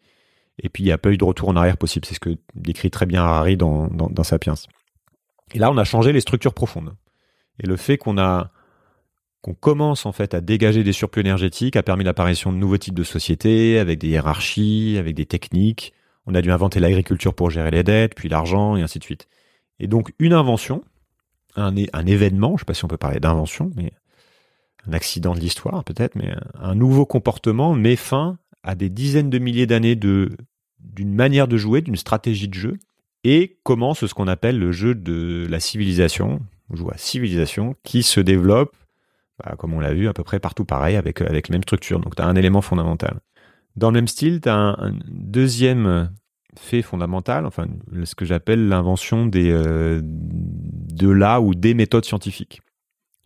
et 0.63 0.69
puis 0.69 0.83
il 0.83 0.87
n'y 0.87 0.93
a 0.93 0.99
pas 0.99 1.11
eu 1.11 1.17
de 1.17 1.25
retour 1.25 1.49
en 1.49 1.57
arrière 1.57 1.77
possible. 1.77 2.07
C'est 2.07 2.15
ce 2.15 2.21
que 2.21 2.37
décrit 2.55 2.91
très 2.91 3.07
bien 3.07 3.23
Harari 3.23 3.57
dans, 3.57 3.89
Sapiens. 4.23 4.55
Et 5.55 5.59
là, 5.59 5.71
on 5.71 5.77
a 5.77 5.85
changé 5.85 6.13
les 6.13 6.21
structures 6.21 6.55
profondes. 6.55 6.95
Et 7.63 7.67
le 7.67 7.77
fait 7.77 7.97
qu'on 7.97 8.19
a 8.19 8.51
qu'on 9.43 9.55
commence 9.55 10.07
en 10.07 10.13
fait 10.13 10.35
à 10.35 10.41
dégager 10.41 10.83
des 10.83 10.93
surplus 10.93 11.21
énergétiques 11.21 11.77
a 11.77 11.83
permis 11.85 12.03
l'apparition 12.03 12.53
de 12.53 12.57
nouveaux 12.57 12.79
types 12.79 12.95
de 12.95 13.05
sociétés 13.05 13.79
avec 13.79 14.01
des 14.01 14.09
hiérarchies, 14.09 14.97
avec 14.99 15.15
des 15.15 15.25
techniques. 15.25 15.93
On 16.27 16.35
a 16.35 16.43
dû 16.43 16.51
inventer 16.51 16.81
l'agriculture 16.81 17.33
pour 17.33 17.51
gérer 17.51 17.71
les 17.71 17.85
dettes, 17.85 18.17
puis 18.17 18.29
l'argent 18.29 18.77
et 18.77 18.83
ainsi 18.83 18.99
de 18.99 19.05
suite. 19.05 19.29
Et 19.79 19.87
donc 19.87 20.13
une 20.19 20.33
invention, 20.33 20.83
un 21.55 21.77
événement, 21.77 22.49
je 22.49 22.55
ne 22.55 22.59
sais 22.59 22.65
pas 22.65 22.75
si 22.75 22.85
on 22.85 22.89
peut 22.89 22.97
parler 22.97 23.21
d'invention, 23.21 23.71
mais 23.77 23.93
un 24.89 24.93
accident 24.93 25.35
de 25.35 25.41
l'histoire 25.41 25.85
peut-être, 25.85 26.15
mais 26.15 26.35
un 26.55 26.75
nouveau 26.75 27.07
comportement 27.07 27.75
met 27.75 27.97
fin 27.97 28.39
à 28.63 28.75
des 28.75 28.89
dizaines 28.89 29.31
de 29.31 29.39
milliers 29.39 29.67
d'années 29.67 29.97
d'une 29.97 31.15
manière 31.15 31.49
de 31.49 31.57
jouer, 31.57 31.83
d'une 31.83 31.97
stratégie 31.97 32.49
de 32.49 32.55
jeu, 32.55 32.79
et 33.25 33.59
commence 33.63 34.07
ce 34.07 34.15
qu'on 34.15 34.29
appelle 34.29 34.59
le 34.59 34.73
jeu 34.73 34.95
de 34.95 35.47
la 35.49 35.61
civilisation, 35.61 36.41
on 36.71 36.77
joue 36.77 36.91
à 36.91 36.97
civilisation, 36.97 37.75
qui 37.83 38.03
se 38.03 38.21
développe 38.21 38.77
bah, 39.39 39.55
comme 39.59 39.75
on 39.75 39.81
l'a 39.81 39.93
vu 39.93 40.09
à 40.09 40.15
peu 40.15 40.25
près 40.25 40.41
partout 40.41 40.65
pareil, 40.65 40.97
avec, 40.97 41.21
avec 41.21 41.49
la 41.49 41.55
même 41.55 41.63
structure. 41.63 42.01
Donc 42.01 42.17
tu 42.17 42.23
as 42.23 42.27
un 42.27 42.37
élément 42.37 42.63
fondamental. 42.63 43.21
Dans 43.77 43.91
le 43.91 43.95
même 43.97 44.09
style, 44.09 44.41
tu 44.41 44.49
as 44.49 44.57
un, 44.57 44.95
deuxième 45.09 46.11
fait 46.59 46.81
fondamental, 46.81 47.45
enfin 47.45 47.67
ce 48.05 48.15
que 48.15 48.25
j'appelle 48.25 48.69
l'invention 48.69 49.31
euh, 49.35 50.01
de 50.03 51.09
là 51.11 51.41
ou 51.43 51.55
des 51.55 51.75
méthodes 51.75 52.07
scientifiques. 52.07 52.63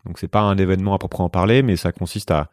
Donc 0.07 0.19
c'est 0.19 0.29
pas 0.29 0.41
un 0.41 0.57
événement 0.57 0.95
à 0.95 0.99
proprement 0.99 1.29
parler, 1.29 1.63
mais 1.63 1.77
ça 1.77 1.93
consiste 1.93 2.31
à, 2.31 2.51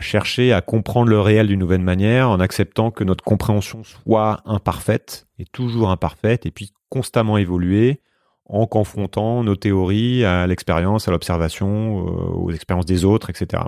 chercher 0.00 0.54
à 0.54 0.62
comprendre 0.62 1.10
le 1.10 1.20
réel 1.20 1.48
d'une 1.48 1.60
nouvelle 1.60 1.82
manière 1.82 2.30
en 2.30 2.40
acceptant 2.40 2.90
que 2.90 3.04
notre 3.04 3.22
compréhension 3.22 3.84
soit 3.84 4.40
imparfaite 4.46 5.26
et 5.38 5.44
toujours 5.44 5.90
imparfaite 5.90 6.46
et 6.46 6.50
puis 6.50 6.72
constamment 6.88 7.36
évoluer 7.36 8.00
en 8.46 8.66
confrontant 8.66 9.44
nos 9.44 9.54
théories 9.54 10.24
à 10.24 10.46
l'expérience, 10.46 11.08
à 11.08 11.10
l'observation, 11.10 12.06
euh, 12.06 12.10
aux 12.34 12.50
expériences 12.52 12.86
des 12.86 13.04
autres, 13.04 13.28
etc. 13.28 13.64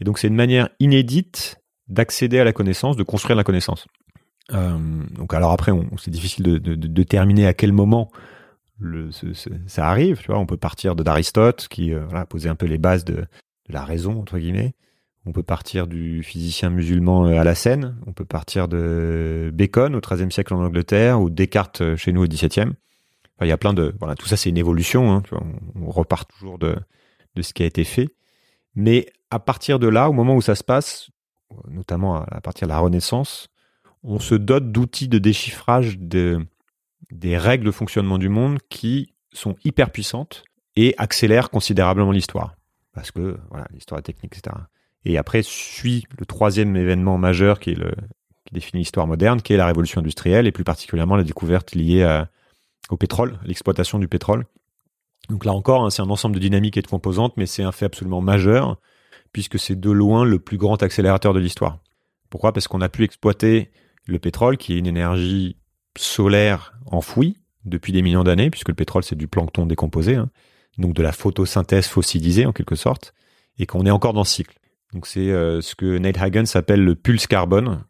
Et 0.00 0.04
donc 0.04 0.18
c'est 0.18 0.28
une 0.28 0.34
manière 0.34 0.70
inédite 0.80 1.60
d'accéder 1.88 2.38
à 2.38 2.44
la 2.44 2.52
connaissance, 2.52 2.96
de 2.96 3.02
construire 3.02 3.36
la 3.36 3.44
connaissance. 3.44 3.86
Euh, 4.52 4.78
donc 5.10 5.34
alors 5.34 5.52
après, 5.52 5.72
c'est 5.98 6.10
difficile 6.10 6.44
de, 6.44 6.58
de, 6.58 6.74
de, 6.74 6.86
déterminer 6.86 7.46
à 7.46 7.54
quel 7.54 7.72
moment 7.72 8.10
ça 9.66 9.88
arrive. 9.88 10.18
Tu 10.18 10.26
vois, 10.26 10.38
on 10.38 10.46
peut 10.46 10.56
partir 10.56 10.96
de 10.96 11.02
d'Aristote 11.02 11.68
qui 11.68 11.92
euh, 11.94 12.04
voilà, 12.08 12.26
posait 12.26 12.48
un 12.48 12.54
peu 12.54 12.66
les 12.66 12.78
bases 12.78 13.04
de, 13.04 13.26
la 13.68 13.84
raison 13.84 14.20
entre 14.20 14.38
guillemets. 14.38 14.74
On 15.24 15.32
peut 15.32 15.42
partir 15.42 15.88
du 15.88 16.22
physicien 16.22 16.70
musulman 16.70 17.26
euh, 17.26 17.40
à 17.40 17.44
la 17.44 17.54
Seine. 17.54 17.96
On 18.06 18.12
peut 18.12 18.24
partir 18.24 18.68
de 18.68 19.50
Bacon 19.52 19.94
au 19.94 20.00
XIIIe 20.00 20.30
siècle 20.30 20.54
en 20.54 20.64
Angleterre 20.64 21.20
ou 21.20 21.30
Descartes 21.30 21.80
euh, 21.80 21.96
chez 21.96 22.12
nous 22.12 22.22
au 22.22 22.28
XVIIe. 22.28 22.72
Enfin, 23.38 23.44
il 23.44 23.48
y 23.48 23.52
a 23.52 23.58
plein 23.58 23.74
de 23.74 23.94
voilà, 23.98 24.14
tout 24.14 24.26
ça 24.26 24.36
c'est 24.36 24.50
une 24.50 24.58
évolution. 24.58 25.12
Hein, 25.12 25.22
on, 25.74 25.90
repart 25.90 26.30
toujours 26.30 26.58
de 26.58 26.76
de 27.34 27.42
ce 27.42 27.52
qui 27.52 27.62
a 27.62 27.66
été 27.66 27.84
fait. 27.84 28.08
Mais 28.74 29.06
à 29.30 29.38
partir 29.38 29.78
de 29.78 29.88
là, 29.88 30.08
au 30.08 30.12
moment 30.12 30.36
où 30.36 30.40
ça 30.40 30.54
se 30.54 30.64
passe, 30.64 31.10
notamment 31.68 32.22
à 32.22 32.40
partir 32.40 32.66
de 32.66 32.72
la 32.72 32.78
Renaissance, 32.78 33.48
on 34.02 34.18
se 34.18 34.34
dote 34.34 34.70
d'outils 34.70 35.08
de 35.08 35.18
déchiffrage 35.18 35.98
de, 35.98 36.46
des 37.10 37.38
règles 37.38 37.66
de 37.66 37.70
fonctionnement 37.70 38.18
du 38.18 38.28
monde 38.28 38.58
qui 38.68 39.14
sont 39.32 39.56
hyper 39.64 39.90
puissantes 39.90 40.44
et 40.76 40.94
accélèrent 40.98 41.50
considérablement 41.50 42.12
l'histoire. 42.12 42.54
Parce 42.92 43.10
que 43.10 43.38
voilà, 43.50 43.66
l'histoire 43.72 44.02
technique, 44.02 44.36
etc. 44.36 44.56
Et 45.04 45.18
après 45.18 45.42
suit 45.42 46.04
le 46.18 46.26
troisième 46.26 46.74
événement 46.76 47.18
majeur 47.18 47.60
qui, 47.60 47.76
définit 48.52 48.82
l'histoire 48.82 49.06
moderne, 49.06 49.42
qui 49.42 49.52
est 49.52 49.56
la 49.56 49.66
révolution 49.66 50.00
industrielle 50.00 50.46
et 50.46 50.52
plus 50.52 50.64
particulièrement 50.64 51.16
la 51.16 51.24
découverte 51.24 51.74
liée 51.74 52.24
au 52.90 52.96
pétrole, 52.96 53.38
l'exploitation 53.44 53.98
du 53.98 54.08
pétrole. 54.08 54.46
Donc 55.28 55.44
là 55.44 55.52
encore, 55.52 55.84
hein, 55.84 55.90
c'est 55.90 56.02
un 56.02 56.10
ensemble 56.10 56.36
de 56.36 56.40
dynamiques 56.40 56.76
et 56.76 56.82
de 56.82 56.86
composantes, 56.86 57.36
mais 57.36 57.46
c'est 57.46 57.62
un 57.62 57.72
fait 57.72 57.86
absolument 57.86 58.20
majeur 58.20 58.78
puisque 59.32 59.58
c'est 59.58 59.78
de 59.78 59.90
loin 59.90 60.24
le 60.24 60.38
plus 60.38 60.56
grand 60.56 60.82
accélérateur 60.82 61.34
de 61.34 61.40
l'histoire. 61.40 61.78
Pourquoi? 62.30 62.52
Parce 62.52 62.68
qu'on 62.68 62.80
a 62.80 62.88
pu 62.88 63.04
exploiter 63.04 63.70
le 64.06 64.18
pétrole, 64.18 64.56
qui 64.56 64.74
est 64.74 64.78
une 64.78 64.86
énergie 64.86 65.56
solaire 65.98 66.74
enfouie 66.86 67.36
depuis 67.64 67.92
des 67.92 68.02
millions 68.02 68.24
d'années, 68.24 68.50
puisque 68.50 68.68
le 68.68 68.74
pétrole 68.74 69.02
c'est 69.02 69.16
du 69.16 69.28
plancton 69.28 69.66
décomposé, 69.66 70.16
hein, 70.16 70.30
donc 70.78 70.94
de 70.94 71.02
la 71.02 71.12
photosynthèse 71.12 71.86
fossilisée 71.86 72.46
en 72.46 72.52
quelque 72.52 72.76
sorte, 72.76 73.14
et 73.58 73.66
qu'on 73.66 73.86
est 73.86 73.90
encore 73.90 74.12
dans 74.12 74.24
ce 74.24 74.34
cycle. 74.34 74.58
Donc 74.92 75.06
c'est 75.06 75.30
euh, 75.30 75.60
ce 75.60 75.74
que 75.74 75.98
Nate 75.98 76.18
Hagen 76.18 76.46
s'appelle 76.46 76.84
le 76.84 76.94
pulse 76.94 77.26
carbone, 77.26 77.84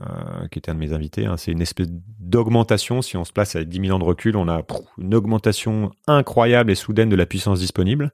euh, 0.00 0.46
qui 0.48 0.58
était 0.58 0.70
un 0.70 0.74
de 0.74 0.80
mes 0.80 0.92
invités. 0.92 1.26
Hein. 1.26 1.36
C'est 1.36 1.52
une 1.52 1.62
espèce 1.62 1.88
d'augmentation, 1.90 3.02
si 3.02 3.16
on 3.16 3.24
se 3.24 3.32
place 3.32 3.56
avec 3.56 3.68
10 3.68 3.80
000 3.86 3.96
ans 3.96 3.98
de 3.98 4.04
recul, 4.04 4.36
on 4.36 4.48
a 4.48 4.62
une 4.98 5.14
augmentation 5.14 5.90
incroyable 6.06 6.70
et 6.70 6.74
soudaine 6.74 7.08
de 7.08 7.16
la 7.16 7.26
puissance 7.26 7.60
disponible, 7.60 8.12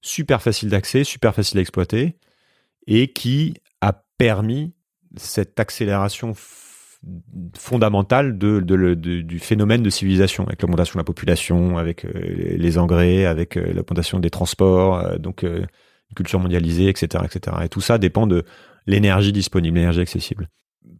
super 0.00 0.40
facile 0.40 0.70
d'accès, 0.70 1.04
super 1.04 1.34
facile 1.34 1.58
à 1.58 1.60
exploiter, 1.60 2.16
et 2.86 3.12
qui 3.12 3.54
a 3.80 3.92
permis 4.18 4.72
cette 5.16 5.60
accélération 5.60 6.32
fondamentale 7.56 8.36
du 8.38 9.38
phénomène 9.38 9.82
de 9.82 9.90
civilisation, 9.90 10.46
avec 10.46 10.60
l'augmentation 10.60 10.94
de 10.94 11.00
la 11.00 11.04
population, 11.04 11.78
avec 11.78 12.04
euh, 12.04 12.10
les 12.56 12.78
engrais, 12.78 13.24
avec 13.24 13.56
euh, 13.56 13.72
l'augmentation 13.72 14.18
des 14.18 14.30
transports, 14.30 14.98
euh, 14.98 15.16
donc 15.16 15.42
une 15.42 15.66
culture 16.14 16.40
mondialisée, 16.40 16.88
etc., 16.88 17.24
etc. 17.24 17.56
Et 17.64 17.68
tout 17.68 17.80
ça 17.80 17.98
dépend 17.98 18.26
de 18.26 18.44
l'énergie 18.86 19.32
disponible, 19.32 19.78
l'énergie 19.78 20.00
accessible. 20.00 20.48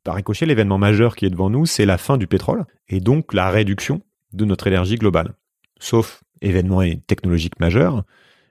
Par 0.05 0.15
ricochet, 0.15 0.47
l'événement 0.47 0.79
majeur 0.79 1.17
qui 1.17 1.27
est 1.27 1.31
devant 1.31 1.51
nous, 1.51 1.67
c'est 1.67 1.85
la 1.85 1.99
fin 1.99 2.17
du 2.17 2.27
pétrole 2.27 2.65
et 2.89 3.01
donc 3.01 3.35
la 3.35 3.51
réduction 3.51 4.01
de 4.33 4.45
notre 4.45 4.67
énergie 4.67 4.97
globale. 4.97 5.35
Sauf 5.79 6.23
événement 6.41 6.81
technologique 7.07 7.61
majeur, 7.61 8.05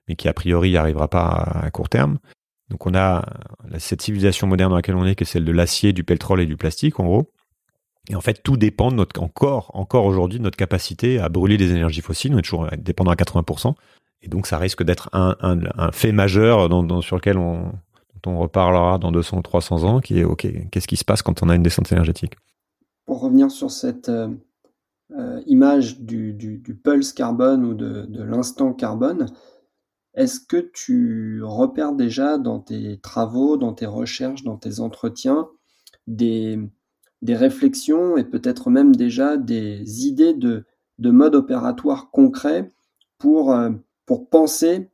mais 0.07 0.15
qui 0.15 0.27
a 0.27 0.33
priori 0.33 0.73
n'arrivera 0.73 1.07
pas 1.07 1.27
à 1.63 1.71
court 1.71 1.89
terme. 1.89 2.19
Donc 2.69 2.85
on 2.85 2.93
a 2.93 3.25
cette 3.79 4.01
civilisation 4.01 4.45
moderne 4.45 4.69
dans 4.69 4.75
laquelle 4.75 4.95
on 4.95 5.05
est, 5.05 5.15
qui 5.15 5.23
est 5.23 5.27
celle 5.27 5.45
de 5.45 5.51
l'acier, 5.51 5.93
du 5.93 6.03
pétrole 6.03 6.41
et 6.41 6.45
du 6.45 6.57
plastique, 6.57 6.99
en 6.99 7.05
gros. 7.05 7.31
Et 8.09 8.15
en 8.15 8.21
fait, 8.21 8.41
tout 8.43 8.57
dépend 8.57 8.89
encore, 8.89 10.05
aujourd'hui, 10.05 10.39
de 10.39 10.43
notre 10.43 10.57
capacité 10.57 11.19
à 11.19 11.29
brûler 11.29 11.57
des 11.57 11.71
énergies 11.71 12.01
fossiles. 12.01 12.33
On 12.33 12.39
est 12.39 12.41
toujours 12.41 12.67
dépendant 12.77 13.11
à 13.11 13.15
80%. 13.15 13.75
Et 14.21 14.27
donc, 14.27 14.47
ça 14.47 14.57
risque 14.57 14.83
d'être 14.83 15.09
un, 15.13 15.91
fait 15.91 16.11
majeur 16.11 16.67
sur 17.03 17.15
lequel 17.15 17.37
on, 17.37 17.71
reparlera 18.25 18.97
dans 18.97 19.11
200 19.11 19.37
ou 19.37 19.41
300 19.41 19.83
ans, 19.83 19.99
qui 20.01 20.19
est, 20.19 20.23
OK, 20.23 20.47
qu'est-ce 20.71 20.87
qui 20.87 20.97
se 20.97 21.05
passe 21.05 21.21
quand 21.21 21.41
on 21.43 21.49
a 21.49 21.55
une 21.55 21.63
descente 21.63 21.91
énergétique? 21.91 22.33
Pour 23.05 23.21
revenir 23.21 23.49
sur 23.49 23.71
cette 23.71 24.09
euh, 24.09 24.27
euh, 25.17 25.41
image 25.47 25.99
du, 25.99 26.61
pulse 26.83 27.13
carbone 27.13 27.63
ou 27.63 27.73
de 27.73 28.23
l'instant 28.23 28.73
carbone, 28.73 29.27
est-ce 30.15 30.39
que 30.39 30.69
tu 30.73 31.41
repères 31.43 31.93
déjà 31.93 32.37
dans 32.37 32.59
tes 32.59 32.99
travaux, 32.99 33.57
dans 33.57 33.73
tes 33.73 33.85
recherches, 33.85 34.43
dans 34.43 34.57
tes 34.57 34.79
entretiens, 34.79 35.47
des, 36.07 36.59
des 37.21 37.35
réflexions 37.35 38.17
et 38.17 38.23
peut-être 38.23 38.69
même 38.69 38.95
déjà 38.95 39.37
des 39.37 40.07
idées 40.07 40.33
de, 40.33 40.65
de 40.99 41.09
mode 41.09 41.35
opératoire 41.35 42.11
concret 42.11 42.71
pour, 43.17 43.53
euh, 43.53 43.71
pour 44.05 44.29
penser 44.29 44.89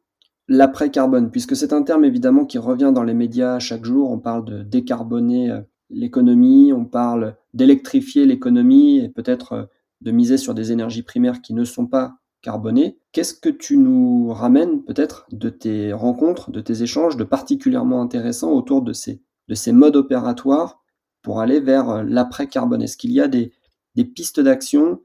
l'après-carbone, 0.47 1.31
puisque 1.31 1.55
c'est 1.55 1.73
un 1.73 1.83
terme 1.83 2.05
évidemment 2.05 2.45
qui 2.45 2.57
revient 2.57 2.91
dans 2.93 3.03
les 3.03 3.13
médias 3.13 3.59
chaque 3.59 3.85
jour. 3.85 4.11
On 4.11 4.19
parle 4.19 4.45
de 4.45 4.63
décarboner 4.63 5.51
euh, 5.51 5.61
l'économie, 5.89 6.73
on 6.73 6.85
parle 6.85 7.35
d'électrifier 7.53 8.25
l'économie 8.25 8.99
et 8.99 9.09
peut-être 9.09 9.53
euh, 9.53 9.63
de 10.01 10.11
miser 10.11 10.37
sur 10.37 10.53
des 10.53 10.71
énergies 10.71 11.03
primaires 11.03 11.41
qui 11.41 11.53
ne 11.53 11.63
sont 11.63 11.87
pas 11.87 12.15
carbonées. 12.41 12.99
Qu'est-ce 13.11 13.33
que 13.33 13.49
tu 13.49 13.77
nous 13.77 14.31
ramènes 14.31 14.83
peut-être 14.83 15.25
de 15.31 15.49
tes 15.49 15.93
rencontres, 15.93 16.51
de 16.51 16.61
tes 16.61 16.83
échanges, 16.83 17.17
de 17.17 17.23
particulièrement 17.23 18.01
intéressants 18.01 18.51
autour 18.51 18.83
de 18.83 18.93
ces, 18.93 19.21
de 19.47 19.55
ces 19.55 19.71
modes 19.71 19.95
opératoires 19.95 20.83
pour 21.25 21.41
aller 21.41 21.59
vers 21.59 21.89
euh, 21.89 22.03
l'après-carbone 22.07 22.83
Est-ce 22.83 22.97
qu'il 22.97 23.11
y 23.11 23.19
a 23.19 23.27
des, 23.27 23.51
pistes 24.13 24.39
d'action, 24.39 25.01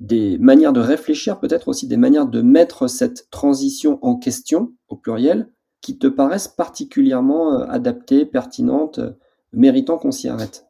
des 0.00 0.38
manières 0.38 0.72
de 0.72 0.80
réfléchir, 0.80 1.38
peut-être 1.38 1.68
aussi 1.68 1.86
des 1.86 1.98
manières 1.98 2.26
de 2.26 2.40
mettre 2.40 2.88
cette 2.88 3.28
transition 3.30 3.98
en 4.00 4.16
question, 4.16 4.72
au 4.88 4.96
pluriel, 4.96 5.50
qui 5.82 5.98
te 5.98 6.06
paraissent 6.06 6.48
particulièrement 6.48 7.52
euh, 7.52 7.66
adaptées, 7.66 8.24
pertinentes, 8.24 8.98
euh, 8.98 9.12
méritant 9.52 9.98
qu'on 9.98 10.10
s'y 10.10 10.28
arrête? 10.28 10.66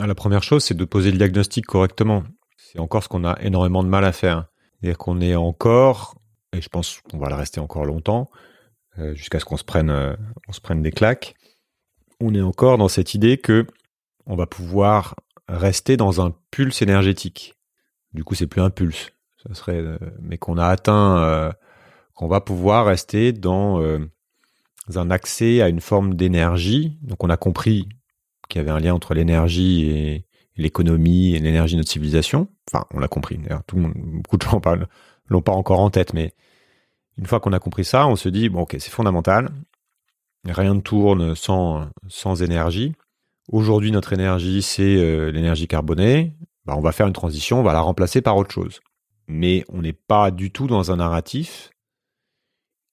Ah, 0.00 0.08
La 0.08 0.16
première 0.16 0.42
chose, 0.42 0.64
c'est 0.64 0.76
de 0.76 0.84
poser 0.84 1.12
le 1.12 1.18
diagnostic 1.18 1.64
correctement. 1.64 2.24
C'est 2.56 2.80
encore 2.80 3.04
ce 3.04 3.08
qu'on 3.08 3.24
a 3.24 3.40
énormément 3.40 3.84
de 3.84 3.88
mal 3.88 4.04
à 4.04 4.12
faire. 4.12 4.48
C'est-à-dire 4.80 4.98
qu'on 4.98 5.20
est 5.20 5.36
encore, 5.36 6.16
et 6.52 6.60
je 6.60 6.68
pense 6.68 7.00
qu'on 7.08 7.18
va 7.18 7.28
le 7.28 7.36
rester 7.36 7.60
encore 7.60 7.84
longtemps, 7.84 8.28
jusqu'à 9.12 9.38
ce 9.38 9.44
qu'on 9.44 9.58
se 9.58 9.64
prenne, 9.64 10.16
on 10.48 10.52
se 10.52 10.60
prenne 10.60 10.82
des 10.82 10.90
claques, 10.90 11.34
on 12.20 12.34
est 12.34 12.40
encore 12.40 12.78
dans 12.78 12.88
cette 12.88 13.14
idée 13.14 13.36
que 13.36 13.66
on 14.26 14.36
va 14.36 14.46
pouvoir 14.46 15.14
rester 15.48 15.96
dans 15.96 16.20
un 16.20 16.34
pulse 16.50 16.82
énergétique. 16.82 17.54
Du 18.12 18.24
coup, 18.24 18.34
c'est 18.34 18.46
plus 18.46 18.60
un 18.60 18.70
pulse, 18.70 19.12
ça 19.46 19.54
serait, 19.54 19.80
euh, 19.80 19.98
mais 20.20 20.38
qu'on 20.38 20.58
a 20.58 20.66
atteint, 20.66 21.18
euh, 21.18 21.52
qu'on 22.14 22.28
va 22.28 22.40
pouvoir 22.40 22.86
rester 22.86 23.32
dans 23.32 23.80
euh, 23.80 23.98
un 24.94 25.10
accès 25.10 25.62
à 25.62 25.68
une 25.68 25.80
forme 25.80 26.14
d'énergie. 26.14 26.98
Donc, 27.02 27.22
on 27.22 27.30
a 27.30 27.36
compris 27.36 27.88
qu'il 28.48 28.58
y 28.58 28.62
avait 28.62 28.70
un 28.70 28.80
lien 28.80 28.94
entre 28.94 29.14
l'énergie 29.14 29.90
et 29.90 30.26
l'économie 30.56 31.34
et 31.34 31.38
l'énergie 31.38 31.74
de 31.74 31.80
notre 31.80 31.90
civilisation. 31.90 32.48
Enfin, 32.70 32.86
on 32.92 32.98
l'a 32.98 33.08
compris. 33.08 33.38
Beaucoup 33.72 34.38
de 34.38 34.42
gens 34.42 34.60
parlent, 34.60 34.88
l'ont 35.28 35.42
pas 35.42 35.52
encore 35.52 35.80
en 35.80 35.90
tête, 35.90 36.14
mais 36.14 36.32
une 37.18 37.26
fois 37.26 37.40
qu'on 37.40 37.52
a 37.52 37.58
compris 37.58 37.84
ça, 37.84 38.06
on 38.06 38.16
se 38.16 38.28
dit 38.28 38.48
bon, 38.48 38.62
ok, 38.62 38.76
c'est 38.78 38.90
fondamental. 38.90 39.50
Rien 40.44 40.74
ne 40.74 40.80
tourne 40.80 41.34
sans 41.34 41.90
énergie. 42.42 42.94
Aujourd'hui, 43.48 43.92
notre 43.92 44.12
énergie, 44.12 44.60
c'est 44.60 44.96
euh, 44.96 45.30
l'énergie 45.30 45.68
carbonée. 45.68 46.34
Bah, 46.64 46.74
on 46.76 46.80
va 46.80 46.92
faire 46.92 47.06
une 47.06 47.12
transition, 47.12 47.60
on 47.60 47.62
va 47.62 47.72
la 47.72 47.80
remplacer 47.80 48.20
par 48.20 48.36
autre 48.36 48.50
chose. 48.50 48.80
Mais 49.28 49.64
on 49.68 49.82
n'est 49.82 49.92
pas 49.92 50.30
du 50.30 50.50
tout 50.50 50.66
dans 50.66 50.90
un 50.90 50.96
narratif 50.96 51.70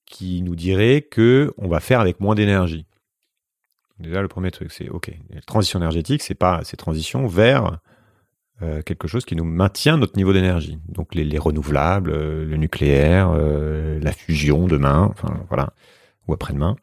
qui 0.06 0.44
nous 0.44 0.56
dirait 0.56 1.02
que 1.02 1.54
on 1.58 1.68
va 1.68 1.80
faire 1.80 2.00
avec 2.00 2.20
moins 2.20 2.36
d'énergie. 2.36 2.86
Déjà, 4.00 4.22
le 4.22 4.28
premier 4.28 4.52
truc, 4.52 4.72
c'est 4.72 4.90
OK. 4.90 5.12
La 5.30 5.42
transition 5.42 5.80
énergétique, 5.80 6.22
c'est 6.22 6.36
pas 6.36 6.62
c'est 6.64 6.78
transition 6.78 7.26
vers 7.26 7.80
euh, 8.62 8.82
quelque 8.84 9.08
chose 9.08 9.26
qui 9.26 9.36
nous 9.36 9.46
maintient 9.46 9.98
notre 9.98 10.18
niveau 10.18 10.34
d'énergie. 10.34 10.78
Donc 10.88 11.16
les, 11.16 11.38
renouvelables, 11.40 12.12
euh, 12.12 12.46
le 12.46 12.58
nucléaire, 12.58 13.32
la 13.34 14.12
fusion 14.12 14.68
demain, 14.68 15.10
enfin 15.12 15.46
voilà, 15.48 15.74
ou 16.28 16.34
après-demain. 16.34 16.76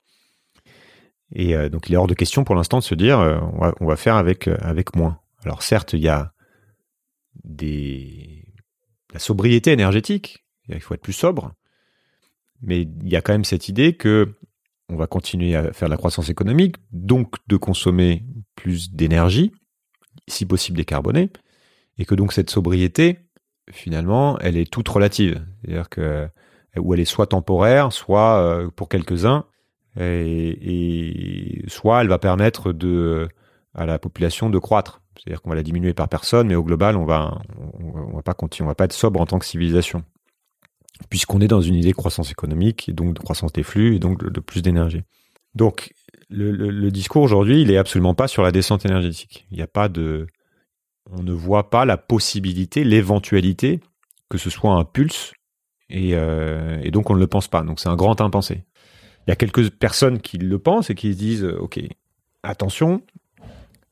Et 1.35 1.55
euh, 1.55 1.68
donc 1.68 1.89
il 1.89 1.95
est 1.95 1.97
hors 1.97 2.07
de 2.07 2.14
question 2.14 2.45
pour 2.45 2.55
l'instant 2.55 2.78
de 2.78 2.85
se 2.85 2.95
dire 2.95 3.20
euh, 3.20 3.39
on, 3.53 3.59
va, 3.61 3.74
on, 3.81 3.87
va, 3.87 3.97
faire 3.97 4.16
avec 4.16 4.49
euh, 4.49 4.57
avec 4.61 4.97
moins. 4.97 5.20
Alors 5.45 5.62
certes, 5.62 5.93
il 5.93 6.01
y 6.01 6.09
a 6.09 6.33
des 7.45 8.45
la 9.12 9.20
sobriété 9.20 9.72
énergétique. 9.72 10.45
Il 10.68 10.81
faut 10.81 10.95
être 10.95 11.03
plus 11.03 11.12
sobre. 11.12 11.53
Mais 12.62 12.83
il 12.83 13.09
y 13.09 13.16
a 13.16 13.22
quand 13.22 13.33
même 13.33 13.45
cette 13.45 13.68
idée 13.68 13.97
que 13.97 14.35
on 14.89 14.97
va 14.97 15.07
continuer 15.07 15.55
à 15.55 15.72
faire 15.72 15.89
de 15.89 15.93
la 15.93 15.97
croissance 15.97 16.28
économique, 16.28 16.76
donc 16.93 17.37
de 17.47 17.57
consommer 17.57 18.24
plus 18.57 18.93
d'énergie, 18.93 19.53
si 20.28 20.47
possible 20.47 20.76
décarbonée, 20.76 21.31
et 21.97 22.05
que 22.05 22.14
donc 22.16 22.33
cette 22.33 22.51
sobriété, 22.51 23.20
finalement, 23.70 24.37
elle 24.41 24.57
est 24.57 24.70
toute 24.70 24.89
relative. 24.89 25.45
C'est-à-dire 25.62 25.89
que 25.89 26.28
elle 26.74 27.01
est 27.01 27.05
soit 27.05 27.28
temporaire, 27.28 27.93
soit 27.93 28.68
pour 28.74 28.89
quelques-uns, 28.89 29.47
et, 29.99 31.64
soit 31.68 32.03
elle 32.03 32.09
va 32.09 32.18
permettre 32.18 32.72
de, 32.72 33.28
à 33.74 33.86
la 33.86 33.99
population 33.99 34.51
de 34.51 34.59
croître. 34.59 35.03
C'est-à-dire 35.16 35.43
qu'on 35.43 35.51
va 35.51 35.57
la 35.57 35.62
diminuer 35.62 35.93
par 35.93 36.09
personne, 36.09 36.49
mais 36.49 36.55
au 36.55 36.62
global, 36.62 36.97
on 36.97 37.05
va, 37.05 37.41
on, 37.78 38.14
va 38.14 38.22
pas 38.22 38.34
continuer, 38.34 38.66
on 38.66 38.70
va 38.70 38.74
pas 38.74 38.84
être 38.84 38.93
sobre 38.93 39.20
en 39.20 39.26
tant 39.26 39.38
que 39.38 39.45
civilisation, 39.45 40.03
puisqu'on 41.11 41.41
est 41.41 41.49
dans 41.49 41.61
une 41.61 41.74
idée 41.74 41.91
de 41.91 41.97
croissance 41.97 42.30
économique 42.30 42.88
et 42.88 42.93
donc 42.93 43.14
de 43.14 43.18
croissance 43.18 43.53
des 43.53 43.62
flux 43.62 43.97
et 43.97 43.99
donc 43.99 44.24
de, 44.24 44.41
plus 44.41 44.62
d'énergie. 44.62 45.03
Donc 45.55 45.93
le, 46.30 46.91
discours 46.91 47.22
aujourd'hui, 47.22 47.61
il 47.61 47.70
est 47.70 47.76
absolument 47.76 48.14
pas 48.14 48.28
sur 48.28 48.43
la 48.43 48.53
descente 48.53 48.86
énergétique. 48.86 49.47
Il 49.51 49.57
n'y 49.57 49.62
a 49.62 49.66
pas 49.66 49.88
de, 49.88 50.26
on 51.11 51.22
ne 51.22 51.32
voit 51.32 51.70
pas 51.70 51.84
la 51.84 51.97
possibilité, 51.97 52.84
l'éventualité 52.84 53.80
que 54.30 54.38
ce 54.38 54.49
soit 54.49 54.72
un 54.72 54.84
pulse 54.84 55.32
euh, 55.93 56.80
et, 56.82 56.91
donc 56.91 57.11
on 57.11 57.14
ne 57.14 57.20
le 57.20 57.26
pense 57.26 57.49
pas. 57.49 57.62
Donc 57.62 57.80
c'est 57.80 57.88
un 57.88 57.97
grand 57.97 58.20
impensé. 58.20 58.64
Il 59.31 59.33
y 59.33 59.35
a 59.35 59.37
quelques 59.37 59.70
personnes 59.70 60.20
qui 60.20 60.39
le 60.39 60.59
pensent 60.59 60.91
et 60.91 60.97
qui 60.97 61.12
se 61.12 61.16
disent 61.16 61.45
euh, 61.45 61.57
ok, 61.61 61.78
attention, 62.43 63.01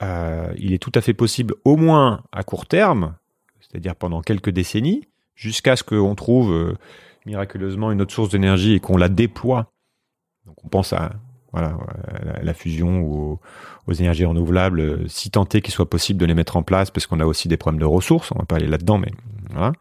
euh, 0.02 0.52
il 0.58 0.72
est 0.72 0.82
tout 0.82 0.90
à 0.96 1.00
fait 1.00 1.14
possible, 1.14 1.54
au 1.64 1.76
moins 1.76 2.24
à 2.32 2.42
court 2.42 2.66
terme, 2.66 3.14
c'est-à-dire 3.60 3.94
pendant 3.94 4.20
quelques 4.20 4.50
décennies, 4.50 5.04
jusqu'à 5.36 5.76
ce 5.76 5.84
qu'on 5.84 6.16
trouve 6.16 6.76
miraculeusement 7.24 7.92
une 7.92 8.02
autre 8.02 8.12
source 8.12 8.30
d'énergie 8.30 8.72
et 8.72 8.80
qu'on 8.80 8.96
la 8.96 9.08
déploie. 9.08 9.70
Donc 10.44 10.56
on 10.64 10.68
pense 10.68 10.92
à 10.92 11.12
voilà, 11.52 11.78
la, 12.42 12.52
fusion 12.52 12.98
ou 12.98 13.38
aux, 13.86 13.92
énergies 13.92 14.24
renouvelables, 14.24 15.08
si 15.08 15.30
est 15.30 15.60
qu'il 15.60 15.72
soit 15.72 15.88
possible 15.88 16.18
de 16.18 16.26
les 16.26 16.34
mettre 16.34 16.56
en 16.56 16.64
place, 16.64 16.90
parce 16.90 17.06
qu'on 17.06 17.20
a 17.20 17.26
aussi 17.26 17.46
des 17.46 17.56
problèmes 17.56 17.80
de 17.80 17.86
ressources, 17.86 18.32
on 18.32 18.40
va 18.40 18.44
pas 18.44 18.56
aller 18.56 18.66
là-dedans, 18.66 18.98
mais 18.98 19.12
voilà. 19.50 19.72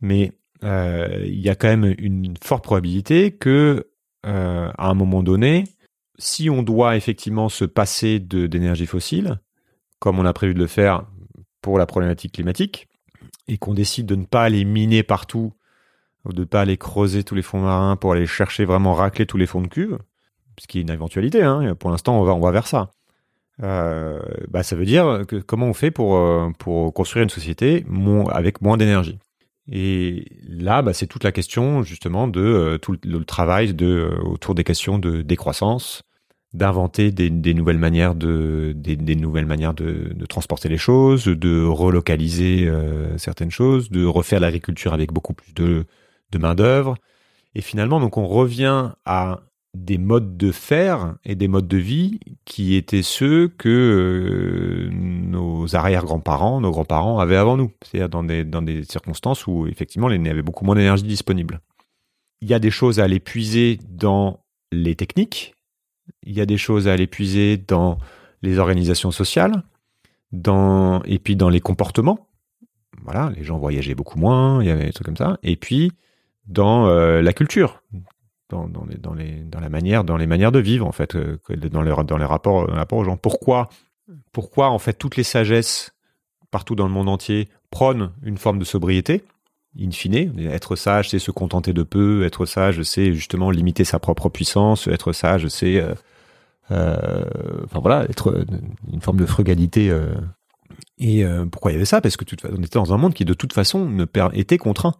Mais 0.00 0.32
euh, 0.64 1.22
il 1.24 1.40
y 1.40 1.50
a 1.50 1.54
quand 1.54 1.68
même 1.68 1.94
une 1.98 2.34
forte 2.42 2.64
probabilité 2.64 3.30
que, 3.30 3.86
euh, 4.26 4.70
à 4.76 4.88
un 4.88 4.94
moment 4.94 5.22
donné, 5.22 5.64
si 6.18 6.50
on 6.50 6.62
doit 6.62 6.96
effectivement 6.96 7.48
se 7.48 7.64
passer 7.64 8.18
d'énergie 8.18 8.86
fossile, 8.86 9.40
comme 9.98 10.18
on 10.18 10.24
a 10.24 10.32
prévu 10.32 10.54
de 10.54 10.58
le 10.58 10.66
faire 10.66 11.04
pour 11.62 11.78
la 11.78 11.86
problématique 11.86 12.32
climatique, 12.32 12.88
et 13.48 13.58
qu'on 13.58 13.74
décide 13.74 14.06
de 14.06 14.16
ne 14.16 14.24
pas 14.24 14.44
aller 14.44 14.64
miner 14.64 15.02
partout, 15.02 15.52
ou 16.24 16.32
de 16.32 16.40
ne 16.40 16.44
pas 16.44 16.62
aller 16.62 16.76
creuser 16.76 17.22
tous 17.22 17.34
les 17.34 17.42
fonds 17.42 17.60
marins 17.60 17.96
pour 17.96 18.12
aller 18.12 18.26
chercher 18.26 18.64
vraiment 18.64 18.94
racler 18.94 19.26
tous 19.26 19.36
les 19.36 19.46
fonds 19.46 19.62
de 19.62 19.68
cuve, 19.68 19.98
ce 20.58 20.66
qui 20.66 20.78
est 20.78 20.82
une 20.82 20.90
éventualité, 20.90 21.42
hein, 21.42 21.74
pour 21.74 21.90
l'instant 21.90 22.18
on 22.20 22.24
va, 22.24 22.34
on 22.34 22.40
va 22.40 22.50
vers 22.50 22.66
ça. 22.66 22.90
Euh, 23.62 24.20
bah, 24.48 24.62
ça 24.62 24.76
veut 24.76 24.84
dire 24.84 25.22
que 25.26 25.36
comment 25.36 25.66
on 25.66 25.72
fait 25.72 25.90
pour, 25.90 26.20
pour 26.58 26.92
construire 26.92 27.22
une 27.22 27.30
société 27.30 27.86
avec 28.30 28.60
moins 28.60 28.76
d'énergie? 28.76 29.18
Et 29.70 30.26
là, 30.48 30.82
bah, 30.82 30.92
c'est 30.92 31.06
toute 31.06 31.24
la 31.24 31.32
question 31.32 31.82
justement 31.82 32.28
de 32.28 32.40
euh, 32.40 32.78
tout 32.78 32.96
le, 33.04 33.24
travail 33.24 33.74
euh, 33.80 34.16
autour 34.22 34.54
des 34.54 34.64
questions 34.64 34.98
de 34.98 35.22
décroissance, 35.22 36.04
d'inventer 36.52 37.10
des, 37.10 37.30
nouvelles 37.54 37.78
manières 37.78 38.14
de 38.14 38.72
des, 38.76 39.16
nouvelles 39.16 39.46
manières 39.46 39.74
de, 39.74 40.14
transporter 40.28 40.68
les 40.68 40.78
choses, 40.78 41.24
de 41.24 41.64
relocaliser 41.64 42.66
euh, 42.68 43.18
certaines 43.18 43.50
choses, 43.50 43.90
de 43.90 44.04
refaire 44.04 44.40
l'agriculture 44.40 44.92
avec 44.92 45.12
beaucoup 45.12 45.34
plus 45.34 45.52
de, 45.52 45.84
de 46.30 46.38
main 46.38 46.54
d'œuvre. 46.54 46.96
Et 47.54 47.60
finalement, 47.60 48.00
donc 48.00 48.16
on 48.18 48.26
revient 48.26 48.92
à 49.04 49.40
des 49.84 49.98
modes 49.98 50.36
de 50.36 50.52
faire 50.52 51.16
et 51.24 51.34
des 51.34 51.48
modes 51.48 51.68
de 51.68 51.76
vie 51.76 52.20
qui 52.44 52.74
étaient 52.74 53.02
ceux 53.02 53.48
que 53.48 53.68
euh, 53.68 54.90
nos 54.92 55.76
arrière-grands-parents, 55.76 56.60
nos 56.60 56.70
grands-parents 56.70 57.18
avaient 57.18 57.36
avant 57.36 57.56
nous. 57.56 57.70
C'est-à-dire 57.82 58.08
dans 58.08 58.24
des, 58.24 58.44
dans 58.44 58.62
des 58.62 58.84
circonstances 58.84 59.46
où 59.46 59.66
effectivement 59.66 60.10
il 60.10 60.24
y 60.24 60.28
avait 60.30 60.42
beaucoup 60.42 60.64
moins 60.64 60.74
d'énergie 60.74 61.04
disponible. 61.04 61.60
Il 62.40 62.48
y 62.48 62.54
a 62.54 62.58
des 62.58 62.70
choses 62.70 63.00
à 63.00 63.04
aller 63.04 63.20
puiser 63.20 63.78
dans 63.88 64.40
les 64.72 64.94
techniques, 64.94 65.54
il 66.22 66.34
y 66.34 66.40
a 66.40 66.46
des 66.46 66.58
choses 66.58 66.88
à 66.88 66.92
aller 66.92 67.06
puiser 67.06 67.56
dans 67.56 67.98
les 68.42 68.58
organisations 68.58 69.10
sociales, 69.10 69.62
dans, 70.32 71.02
et 71.04 71.18
puis 71.18 71.36
dans 71.36 71.48
les 71.48 71.60
comportements. 71.60 72.28
Voilà, 73.02 73.32
les 73.36 73.44
gens 73.44 73.58
voyageaient 73.58 73.94
beaucoup 73.94 74.18
moins, 74.18 74.62
il 74.62 74.68
y 74.68 74.70
avait 74.70 74.86
des 74.86 74.92
trucs 74.92 75.06
comme 75.06 75.16
ça. 75.16 75.38
Et 75.42 75.56
puis 75.56 75.92
dans 76.46 76.86
euh, 76.86 77.22
la 77.22 77.32
culture, 77.32 77.82
dans, 78.48 78.68
les, 78.88 78.96
dans, 78.96 79.14
les, 79.14 79.42
dans 79.42 79.60
la 79.60 79.68
manière, 79.68 80.04
dans 80.04 80.16
les 80.16 80.26
manières 80.26 80.52
de 80.52 80.58
vivre 80.58 80.86
en 80.86 80.92
fait, 80.92 81.16
euh, 81.16 81.38
dans 81.70 81.82
les, 81.82 81.92
dans 82.04 82.16
les 82.16 82.24
rapports, 82.24 82.68
rapports 82.68 82.98
aux 82.98 83.04
gens. 83.04 83.16
Pourquoi, 83.16 83.68
pourquoi 84.32 84.70
en 84.70 84.78
fait 84.78 84.94
toutes 84.94 85.16
les 85.16 85.24
sagesses 85.24 85.92
partout 86.50 86.74
dans 86.74 86.86
le 86.86 86.92
monde 86.92 87.08
entier 87.08 87.48
prônent 87.70 88.12
une 88.22 88.38
forme 88.38 88.58
de 88.58 88.64
sobriété? 88.64 89.24
In 89.78 89.90
fine, 89.90 90.38
être 90.38 90.74
sage, 90.74 91.10
c'est 91.10 91.18
se 91.18 91.30
contenter 91.30 91.74
de 91.74 91.82
peu. 91.82 92.24
Être 92.24 92.46
sage, 92.46 92.82
c'est 92.82 93.12
justement 93.12 93.50
limiter 93.50 93.84
sa 93.84 93.98
propre 93.98 94.30
puissance. 94.30 94.86
Être 94.86 95.12
sage, 95.12 95.48
c'est, 95.48 95.76
euh, 95.76 95.92
euh, 96.70 97.24
enfin 97.64 97.80
voilà, 97.80 98.04
être 98.04 98.46
une 98.90 99.02
forme 99.02 99.18
de 99.18 99.26
frugalité. 99.26 99.94
Et 100.98 101.26
pourquoi 101.52 101.72
il 101.72 101.74
y 101.74 101.76
avait 101.76 101.84
ça? 101.84 102.00
Parce 102.00 102.16
que 102.16 102.24
tout, 102.24 102.36
on 102.50 102.62
était 102.62 102.78
dans 102.78 102.94
un 102.94 102.96
monde 102.96 103.12
qui 103.12 103.26
de 103.26 103.34
toute 103.34 103.52
façon 103.52 103.86
ne 103.86 104.06
était 104.32 104.56
contraint 104.56 104.94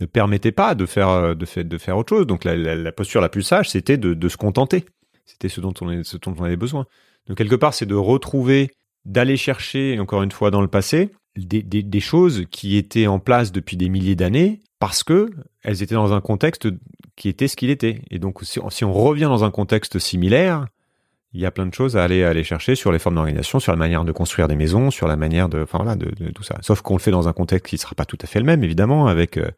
ne 0.00 0.06
permettait 0.06 0.52
pas 0.52 0.74
de 0.74 0.86
faire, 0.86 1.08
euh, 1.08 1.34
de, 1.34 1.62
de 1.62 1.78
faire 1.78 1.96
autre 1.96 2.16
chose. 2.16 2.26
Donc 2.26 2.44
la, 2.44 2.92
posture 2.92 3.20
la 3.20 3.28
plus 3.28 3.42
sage, 3.42 3.70
c'était 3.70 3.96
de, 3.96 4.28
se 4.28 4.36
contenter. 4.36 4.84
C'était 5.26 5.48
ce 5.48 5.60
dont 5.60 5.74
on, 5.80 6.02
ce 6.02 6.16
dont 6.16 6.34
on 6.38 6.44
avait 6.44 6.56
besoin. 6.56 6.86
Donc 7.26 7.38
quelque 7.38 7.54
part, 7.54 7.74
c'est 7.74 7.86
de 7.86 7.94
retrouver, 7.94 8.70
d'aller 9.04 9.36
chercher, 9.36 9.98
encore 10.00 10.22
une 10.22 10.32
fois 10.32 10.50
dans 10.50 10.62
le 10.62 10.68
passé, 10.68 11.10
des, 11.36 12.00
choses 12.00 12.44
qui 12.50 12.76
étaient 12.76 13.06
en 13.06 13.18
place 13.18 13.52
depuis 13.52 13.76
des 13.76 13.88
milliers 13.88 14.16
d'années 14.16 14.60
parce 14.78 15.04
que 15.04 15.30
elles 15.62 15.82
étaient 15.82 15.94
dans 15.94 16.12
un 16.12 16.20
contexte 16.20 16.68
qui 17.16 17.28
était 17.28 17.48
ce 17.48 17.56
qu'il 17.56 17.70
était. 17.70 18.02
Et 18.10 18.18
donc 18.18 18.40
si 18.42 18.84
on, 18.84 18.92
revient 18.92 19.24
dans 19.24 19.44
un 19.44 19.50
contexte 19.50 19.98
similaire, 19.98 20.66
il 21.32 21.40
y 21.40 21.46
a 21.46 21.50
plein 21.50 21.66
de 21.66 21.74
choses 21.74 21.96
à 21.96 22.02
aller 22.02 22.24
aller 22.24 22.42
chercher 22.42 22.74
sur 22.74 22.90
les 22.90 22.98
formes 22.98 23.14
d'organisation, 23.14 23.60
sur 23.60 23.72
la 23.72 23.76
manière 23.78 24.04
de 24.04 24.12
construire 24.12 24.48
des 24.48 24.56
maisons, 24.56 24.90
sur 24.90 25.06
la 25.06 25.16
manière 25.16 25.48
de, 25.48 25.62
enfin 25.62 25.78
voilà, 25.78 25.94
de, 25.94 26.30
tout 26.30 26.42
ça. 26.42 26.56
Sauf 26.62 26.82
qu'on 26.82 26.94
le 26.94 27.00
fait 27.00 27.12
dans 27.12 27.28
un 27.28 27.32
contexte 27.32 27.66
qui 27.66 27.76
ne 27.76 27.80
sera 27.80 27.94
pas 27.94 28.04
tout 28.04 28.18
à 28.20 28.26
fait 28.26 28.40
le 28.40 28.46
même, 28.46 28.64
évidemment, 28.64 29.06
avec 29.06 29.36
euh, 29.36 29.50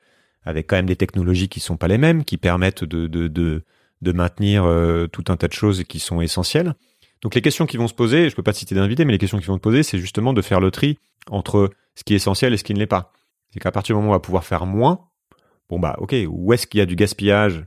avec 0.45 0.67
quand 0.67 0.77
même 0.77 0.87
des 0.87 0.97
technologies 0.97 1.49
qui 1.49 1.61
sont 1.61 1.77
pas 1.77 1.89
les 1.89 1.99
mêmes, 1.99 2.25
qui 2.25 2.37
permettent 2.37 2.85
de, 2.85 3.07
de, 3.07 3.29
de, 3.29 3.63
de 4.03 4.13
maintenir 4.13 4.65
euh, 4.65 5.07
tout 5.07 5.25
un 5.29 5.37
tas 5.37 5.49
de 5.49 5.53
choses 5.53 5.85
qui 5.85 5.99
sont 5.99 6.21
essentielles. 6.21 6.75
Donc 7.23 7.37
les 7.37 7.43
questions 7.43 7.67
qui 7.67 7.77
vont 7.77 7.87
se 7.87 7.95
poser, 7.95 8.29
je 8.29 8.35
peux 8.35 8.43
pas 8.43 8.53
citer 8.53 8.75
d'invité, 8.75 9.05
mais 9.05 9.13
les 9.13 9.19
questions 9.19 9.39
qui 9.39 9.47
vont 9.47 9.55
se 9.55 9.61
poser, 9.61 9.85
c'est 9.85 9.99
justement 9.99 10.33
de 10.33 10.43
faire 10.43 10.59
le 10.59 10.73
tri 10.73 10.99
entre 11.31 11.71
ce 11.95 12.03
qui 12.03 12.15
est 12.15 12.17
essentiel 12.17 12.53
et 12.53 12.57
ce 12.57 12.65
qui 12.65 12.75
ne 12.75 12.81
l'est 12.81 12.87
pas. 12.87 13.13
C'est 13.51 13.61
qu'à 13.61 13.71
partir 13.71 13.95
du 13.95 13.99
moment 13.99 14.09
où 14.09 14.15
on 14.15 14.17
va 14.17 14.21
pouvoir 14.21 14.45
faire 14.45 14.67
moins, 14.67 15.07
bon 15.71 15.79
bah 15.79 15.95
ok, 15.99 16.15
où 16.29 16.53
est-ce 16.53 16.67
qu'il 16.67 16.79
y 16.79 16.83
a 16.83 16.87
du 16.87 16.97
gaspillage, 16.97 17.65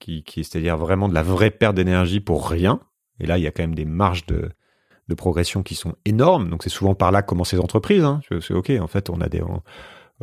qui, 0.00 0.24
qui 0.24 0.42
c'est-à-dire 0.42 0.76
vraiment 0.76 1.08
de 1.08 1.14
la 1.14 1.22
vraie 1.22 1.52
perte 1.52 1.76
d'énergie 1.76 2.20
pour 2.20 2.50
rien, 2.50 2.80
et 3.20 3.26
là 3.26 3.38
il 3.38 3.44
y 3.44 3.46
a 3.46 3.50
quand 3.50 3.62
même 3.62 3.74
des 3.74 3.84
marges 3.84 4.26
de, 4.26 4.50
de 5.08 5.14
progression 5.14 5.62
qui 5.62 5.74
sont 5.74 5.94
énormes, 6.04 6.50
donc 6.50 6.62
c'est 6.62 6.70
souvent 6.70 6.94
par 6.94 7.12
là 7.12 7.22
que 7.22 7.28
commencent 7.28 7.50
ces 7.50 7.60
entreprises. 7.60 8.04
Hein. 8.04 8.20
C'est 8.40 8.54
ok, 8.54 8.70
en 8.80 8.86
fait 8.86 9.10
on 9.10 9.20
a 9.20 9.28
des... 9.28 9.42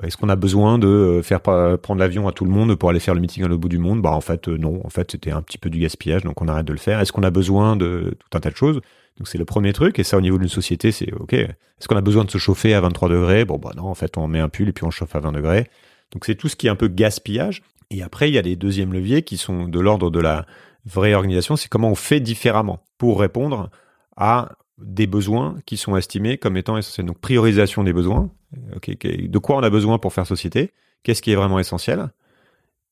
Est-ce 0.01 0.17
qu'on 0.17 0.29
a 0.29 0.35
besoin 0.35 0.79
de 0.79 0.87
euh, 0.87 1.21
faire 1.21 1.39
prendre 1.39 1.99
l'avion 1.99 2.27
à 2.27 2.31
tout 2.31 2.45
le 2.45 2.51
monde 2.51 2.73
pour 2.75 2.89
aller 2.89 2.99
faire 2.99 3.13
le 3.13 3.21
meeting 3.21 3.43
à 3.43 3.47
l'autre 3.47 3.61
bout 3.61 3.69
du 3.69 3.77
monde? 3.77 4.01
Bah 4.01 4.09
en 4.09 4.21
fait 4.21 4.47
euh, 4.47 4.57
non, 4.57 4.81
en 4.83 4.89
fait 4.89 5.11
c'était 5.11 5.29
un 5.29 5.43
petit 5.43 5.59
peu 5.59 5.69
du 5.69 5.77
gaspillage, 5.77 6.23
donc 6.23 6.41
on 6.41 6.47
arrête 6.47 6.65
de 6.65 6.73
le 6.73 6.79
faire. 6.79 6.99
Est-ce 6.99 7.11
qu'on 7.11 7.21
a 7.21 7.29
besoin 7.29 7.75
de 7.75 8.17
tout 8.17 8.37
un 8.37 8.39
tas 8.39 8.49
de 8.49 8.55
choses? 8.55 8.81
Donc 9.17 9.27
c'est 9.27 9.37
le 9.37 9.45
premier 9.45 9.71
truc, 9.71 9.99
et 9.99 10.03
ça 10.03 10.17
au 10.17 10.21
niveau 10.21 10.39
d'une 10.39 10.47
société, 10.47 10.91
c'est 10.91 11.13
ok. 11.13 11.33
Est-ce 11.33 11.87
qu'on 11.87 11.95
a 11.95 12.01
besoin 12.01 12.25
de 12.25 12.31
se 12.31 12.39
chauffer 12.39 12.73
à 12.73 12.81
23 12.81 13.09
degrés? 13.09 13.45
Bon 13.45 13.59
bah 13.59 13.71
non, 13.77 13.83
en 13.83 13.93
fait 13.93 14.17
on 14.17 14.27
met 14.27 14.39
un 14.39 14.49
pull 14.49 14.67
et 14.67 14.73
puis 14.73 14.83
on 14.83 14.89
chauffe 14.89 15.15
à 15.15 15.19
20 15.19 15.33
degrés. 15.33 15.69
Donc 16.11 16.25
c'est 16.25 16.35
tout 16.35 16.49
ce 16.49 16.55
qui 16.55 16.65
est 16.65 16.71
un 16.71 16.75
peu 16.75 16.87
gaspillage. 16.87 17.61
Et 17.91 18.01
après 18.01 18.29
il 18.29 18.33
y 18.33 18.39
a 18.39 18.41
les 18.41 18.55
deuxièmes 18.55 18.93
leviers 18.93 19.21
qui 19.21 19.37
sont 19.37 19.67
de 19.67 19.79
l'ordre 19.79 20.09
de 20.09 20.19
la 20.19 20.47
vraie 20.85 21.13
organisation, 21.13 21.55
c'est 21.55 21.69
comment 21.69 21.89
on 21.89 21.95
fait 21.95 22.19
différemment 22.19 22.83
pour 22.97 23.19
répondre 23.19 23.69
à 24.17 24.51
des 24.77 25.07
besoins 25.07 25.55
qui 25.65 25.77
sont 25.77 25.95
estimés 25.95 26.37
comme 26.37 26.57
étant 26.57 26.77
essentiels. 26.77 27.05
Donc 27.05 27.19
priorisation 27.19 27.83
des 27.83 27.93
besoins, 27.93 28.29
de 28.51 29.37
quoi 29.37 29.57
on 29.57 29.63
a 29.63 29.69
besoin 29.69 29.97
pour 29.97 30.13
faire 30.13 30.27
société, 30.27 30.73
qu'est-ce 31.03 31.21
qui 31.21 31.31
est 31.31 31.35
vraiment 31.35 31.59
essentiel, 31.59 32.09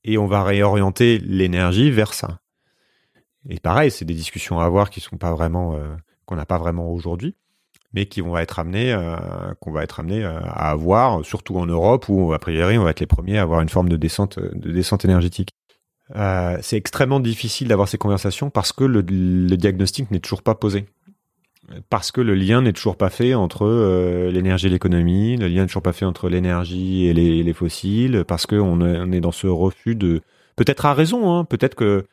et 0.04 0.18
on 0.18 0.26
va 0.26 0.44
réorienter 0.44 1.20
l'énergie 1.20 1.92
vers 1.92 2.14
ça. 2.14 2.40
Et 3.50 3.60
pareil, 3.60 3.92
c'est 3.92 4.06
des 4.06 4.14
discussions 4.14 4.60
à 4.60 4.66
avoir 4.66 4.90
qui 4.90 5.00
sont 5.00 5.18
pas 5.18 5.34
vraiment 5.34 5.76
euh, 5.76 5.96
qu'on 6.26 6.36
n'a 6.36 6.46
pas 6.46 6.58
vraiment 6.58 6.92
aujourd'hui, 6.92 7.36
mais 7.94 8.06
qui 8.06 8.22
vont 8.22 8.38
être 8.38 8.60
amenées, 8.60 8.94
euh, 8.94 9.18
qu'on 9.60 9.72
va 9.72 9.84
être 9.84 10.00
amené 10.00 10.24
euh, 10.24 10.40
à 10.44 10.70
avoir, 10.72 11.26
surtout 11.26 11.58
en 11.58 11.66
Europe 11.66 12.06
où 12.08 12.34
a 12.34 12.40
priori 12.40 12.78
on 12.78 12.84
va 12.84 12.92
être 12.92 13.00
les 13.00 13.08
premiers 13.08 13.40
à 13.40 13.42
avoir 13.42 13.62
une 13.62 13.70
forme 13.70 13.90
de 13.90 13.98
descente, 13.98 14.40
de 14.40 14.72
descente 14.72 15.06
énergétique. 15.06 15.50
C'est 16.62 16.78
extrêmement 16.78 17.20
difficile 17.20 17.68
d'avoir 17.68 17.88
ces 17.88 17.98
conversations 17.98 18.50
parce 18.50 18.74
que 18.74 18.84
le 18.84 19.02
diagnostic 19.58 20.12
n'est 20.12 20.20
toujours 20.20 20.44
pas 20.44 20.56
posé. 20.56 20.86
parce 21.90 22.12
que 22.12 22.22
le 22.22 22.36
lien 22.36 22.62
n'est 22.62 22.74
toujours 22.74 22.98
pas 22.98 23.10
fait 23.10 23.34
entre 23.34 23.66
euh, 23.66 24.32
l'énergie 24.32 24.68
et 24.68 24.70
l'économie, 24.70 25.38
le 25.38 25.48
lien 25.48 25.62
n'est 25.62 25.68
toujours 25.68 25.82
pas 25.82 25.94
fait 25.94 26.06
entre 26.06 26.30
l'énergie 26.30 27.06
et 27.06 27.14
les, 27.14 27.54
fossiles, 27.54 28.26
parce 28.28 28.46
qu'on 28.46 28.82
on 28.82 29.12
est 29.12 29.22
dans 29.22 29.32
ce 29.32 29.48
refus 29.48 29.96
de, 29.96 30.22
peut-être 30.56 30.86
à 30.86 30.94
raison, 30.94 31.34
hein, 31.34 31.46
peut-être 31.46 31.76
que 31.76 32.06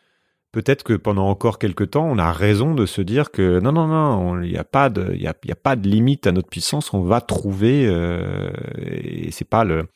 peut-être 0.52 0.82
que 0.82 0.94
pendant 0.94 1.28
encore 1.28 1.58
quelques 1.58 1.90
temps, 1.90 2.06
on 2.08 2.18
a 2.18 2.32
raison 2.32 2.74
de 2.74 2.86
se 2.86 3.02
dire 3.02 3.30
que 3.30 3.60
non, 3.60 3.72
non, 3.72 3.86
non, 3.86 4.42
il 4.42 4.50
n'y 4.50 4.56
a 4.56 4.64
pas 4.64 4.88
de, 4.90 5.14
y 5.14 5.26
a, 5.26 5.30
a, 5.30 5.54
pas 5.54 5.76
de 5.76 5.88
limite 5.88 6.26
à 6.26 6.32
notre 6.32 6.48
puissance. 6.48 6.94
On 6.94 7.02
va 7.02 7.20
trouver, 7.20 7.86
euh, 7.86 8.50
et 8.78 9.30
c'est 9.30 9.48
pas 9.48 9.64
le, 9.64 9.88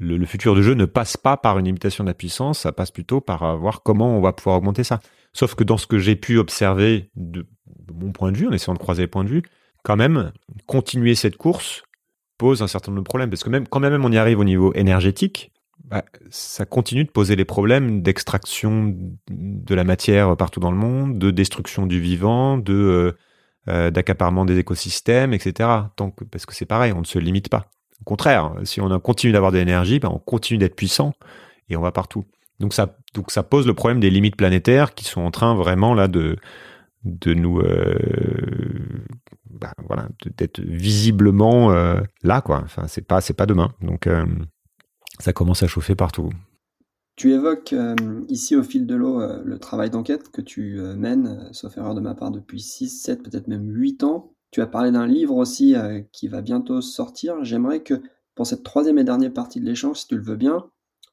le, 0.00 0.24
futur 0.26 0.54
du 0.54 0.62
jeu 0.62 0.74
ne 0.74 0.86
passe 0.86 1.16
pas 1.16 1.36
par 1.36 1.58
une 1.58 1.66
limitation 1.66 2.04
de 2.04 2.08
la 2.08 2.14
puissance, 2.14 2.60
ça 2.60 2.72
passe 2.72 2.90
plutôt 2.90 3.20
par 3.20 3.56
voir 3.56 3.82
comment 3.82 4.16
on 4.16 4.20
va 4.20 4.32
pouvoir 4.32 4.56
augmenter 4.56 4.82
ça. 4.82 5.00
Sauf 5.32 5.54
que 5.54 5.62
dans 5.62 5.76
ce 5.76 5.86
que 5.86 5.98
j'ai 5.98 6.16
pu 6.16 6.38
observer 6.38 7.10
de, 7.14 7.46
mon 7.94 8.10
point 8.10 8.32
de 8.32 8.38
vue, 8.38 8.48
en 8.48 8.52
essayant 8.52 8.74
de 8.74 8.78
croiser 8.78 9.02
les 9.02 9.08
points 9.08 9.24
de 9.24 9.28
vue, 9.28 9.42
quand 9.82 9.96
même, 9.96 10.32
continuer 10.66 11.14
cette 11.14 11.36
course 11.36 11.82
pose 12.38 12.62
un 12.62 12.66
certain 12.66 12.90
nombre 12.90 13.02
de 13.02 13.08
problèmes. 13.08 13.30
Parce 13.30 13.44
que 13.44 13.50
même 13.50 13.68
quand 13.68 13.80
même 13.80 14.04
on 14.04 14.10
y 14.10 14.18
arrive 14.18 14.38
au 14.38 14.44
niveau 14.44 14.72
énergétique, 14.74 15.52
bah, 15.84 16.04
ça 16.30 16.64
continue 16.66 17.04
de 17.04 17.10
poser 17.10 17.36
les 17.36 17.44
problèmes 17.44 18.02
d'extraction 18.02 18.94
de 19.28 19.74
la 19.74 19.84
matière 19.84 20.36
partout 20.36 20.60
dans 20.60 20.70
le 20.70 20.76
monde, 20.76 21.18
de 21.18 21.30
destruction 21.30 21.86
du 21.86 22.00
vivant, 22.00 22.62
euh, 22.68 23.12
euh, 23.68 23.90
d'accaparement 23.90 24.44
des 24.44 24.58
écosystèmes, 24.58 25.32
etc. 25.32 25.68
Donc, 25.96 26.24
parce 26.30 26.46
que 26.46 26.54
c'est 26.54 26.66
pareil, 26.66 26.92
on 26.92 27.00
ne 27.00 27.04
se 27.04 27.18
limite 27.18 27.48
pas. 27.48 27.70
Au 28.00 28.04
contraire, 28.04 28.54
si 28.64 28.80
on 28.80 29.00
continue 29.00 29.32
d'avoir 29.32 29.52
de 29.52 29.58
l'énergie, 29.58 29.98
bah, 29.98 30.10
on 30.12 30.18
continue 30.18 30.58
d'être 30.58 30.76
puissant 30.76 31.12
et 31.68 31.76
on 31.76 31.80
va 31.80 31.92
partout. 31.92 32.24
Donc 32.60 32.74
ça, 32.74 33.42
pose 33.42 33.66
le 33.66 33.74
problème 33.74 34.00
des 34.00 34.10
limites 34.10 34.36
planétaires 34.36 34.94
qui 34.94 35.04
sont 35.04 35.22
en 35.22 35.30
train 35.30 35.54
vraiment 35.54 35.94
là 35.94 36.08
de 36.08 36.36
nous 37.04 37.60
euh, 37.60 37.96
bah, 39.50 39.72
voilà 39.86 40.08
d'être 40.36 40.60
visiblement 40.60 41.72
euh, 41.72 42.00
là 42.22 42.42
quoi. 42.42 42.60
Enfin 42.62 42.86
c'est 42.86 43.06
pas 43.06 43.22
c'est 43.22 43.34
pas 43.34 43.46
demain. 43.46 43.72
Donc 43.80 44.06
euh, 44.06 44.26
ça 45.18 45.32
commence 45.32 45.62
à 45.62 45.66
chauffer 45.66 45.94
partout. 45.94 46.30
Tu 47.16 47.32
évoques 47.32 47.74
ici 48.28 48.56
au 48.56 48.62
fil 48.62 48.86
de 48.86 48.94
l'eau 48.94 49.20
le 49.44 49.58
travail 49.58 49.90
d'enquête 49.90 50.30
que 50.30 50.40
tu 50.40 50.80
mènes, 50.96 51.50
sauf 51.52 51.76
erreur 51.76 51.94
de 51.94 52.00
ma 52.00 52.14
part, 52.14 52.30
depuis 52.30 52.60
6, 52.60 52.88
7, 52.88 53.22
peut-être 53.22 53.46
même 53.46 53.68
8 53.68 54.04
ans. 54.04 54.32
Tu 54.50 54.60
as 54.60 54.66
parlé 54.66 54.90
d'un 54.90 55.06
livre 55.06 55.36
aussi 55.36 55.74
qui 56.12 56.28
va 56.28 56.42
bientôt 56.42 56.80
sortir. 56.80 57.44
J'aimerais 57.44 57.82
que 57.82 58.02
pour 58.34 58.46
cette 58.46 58.62
troisième 58.62 58.98
et 58.98 59.04
dernière 59.04 59.32
partie 59.32 59.60
de 59.60 59.66
l'échange, 59.66 59.98
si 59.98 60.06
tu 60.08 60.16
le 60.16 60.22
veux 60.22 60.36
bien, 60.36 60.64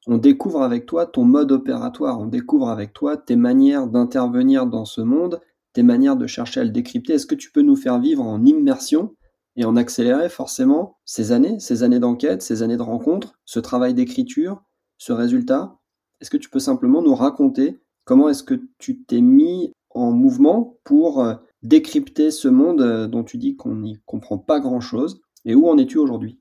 on 0.06 0.16
découvre 0.16 0.62
avec 0.62 0.86
toi 0.86 1.06
ton 1.06 1.24
mode 1.24 1.52
opératoire, 1.52 2.18
on 2.18 2.26
découvre 2.26 2.70
avec 2.70 2.94
toi 2.94 3.16
tes 3.16 3.36
manières 3.36 3.86
d'intervenir 3.86 4.66
dans 4.66 4.86
ce 4.86 5.02
monde, 5.02 5.40
tes 5.74 5.82
manières 5.82 6.16
de 6.16 6.26
chercher 6.26 6.60
à 6.60 6.64
le 6.64 6.70
décrypter. 6.70 7.12
Est-ce 7.12 7.26
que 7.26 7.34
tu 7.34 7.52
peux 7.52 7.60
nous 7.60 7.76
faire 7.76 7.98
vivre 8.00 8.24
en 8.24 8.44
immersion 8.44 9.14
et 9.56 9.64
en 9.64 9.76
accélérer 9.76 10.28
forcément 10.28 10.96
ces 11.04 11.32
années, 11.32 11.60
ces 11.60 11.82
années 11.82 11.98
d'enquête, 11.98 12.42
ces 12.42 12.62
années 12.62 12.76
de 12.76 12.82
rencontres, 12.82 13.34
ce 13.44 13.60
travail 13.60 13.92
d'écriture, 13.92 14.62
ce 14.96 15.12
résultat? 15.12 15.76
Est-ce 16.20 16.30
que 16.30 16.36
tu 16.38 16.48
peux 16.48 16.58
simplement 16.58 17.02
nous 17.02 17.14
raconter 17.14 17.78
comment 18.04 18.30
est-ce 18.30 18.42
que 18.42 18.62
tu 18.78 19.04
t'es 19.04 19.20
mis 19.20 19.72
en 19.90 20.12
mouvement 20.12 20.78
pour 20.84 21.22
euh, 21.22 21.34
décrypter 21.62 22.30
ce 22.30 22.48
monde 22.48 22.80
euh, 22.80 23.06
dont 23.06 23.24
tu 23.24 23.36
dis 23.36 23.56
qu'on 23.56 23.76
n'y 23.76 23.98
comprend 24.06 24.38
pas 24.38 24.60
grand-chose 24.60 25.20
et 25.44 25.54
où 25.54 25.68
en 25.68 25.78
es-tu 25.78 25.98
aujourd'hui? 25.98 26.38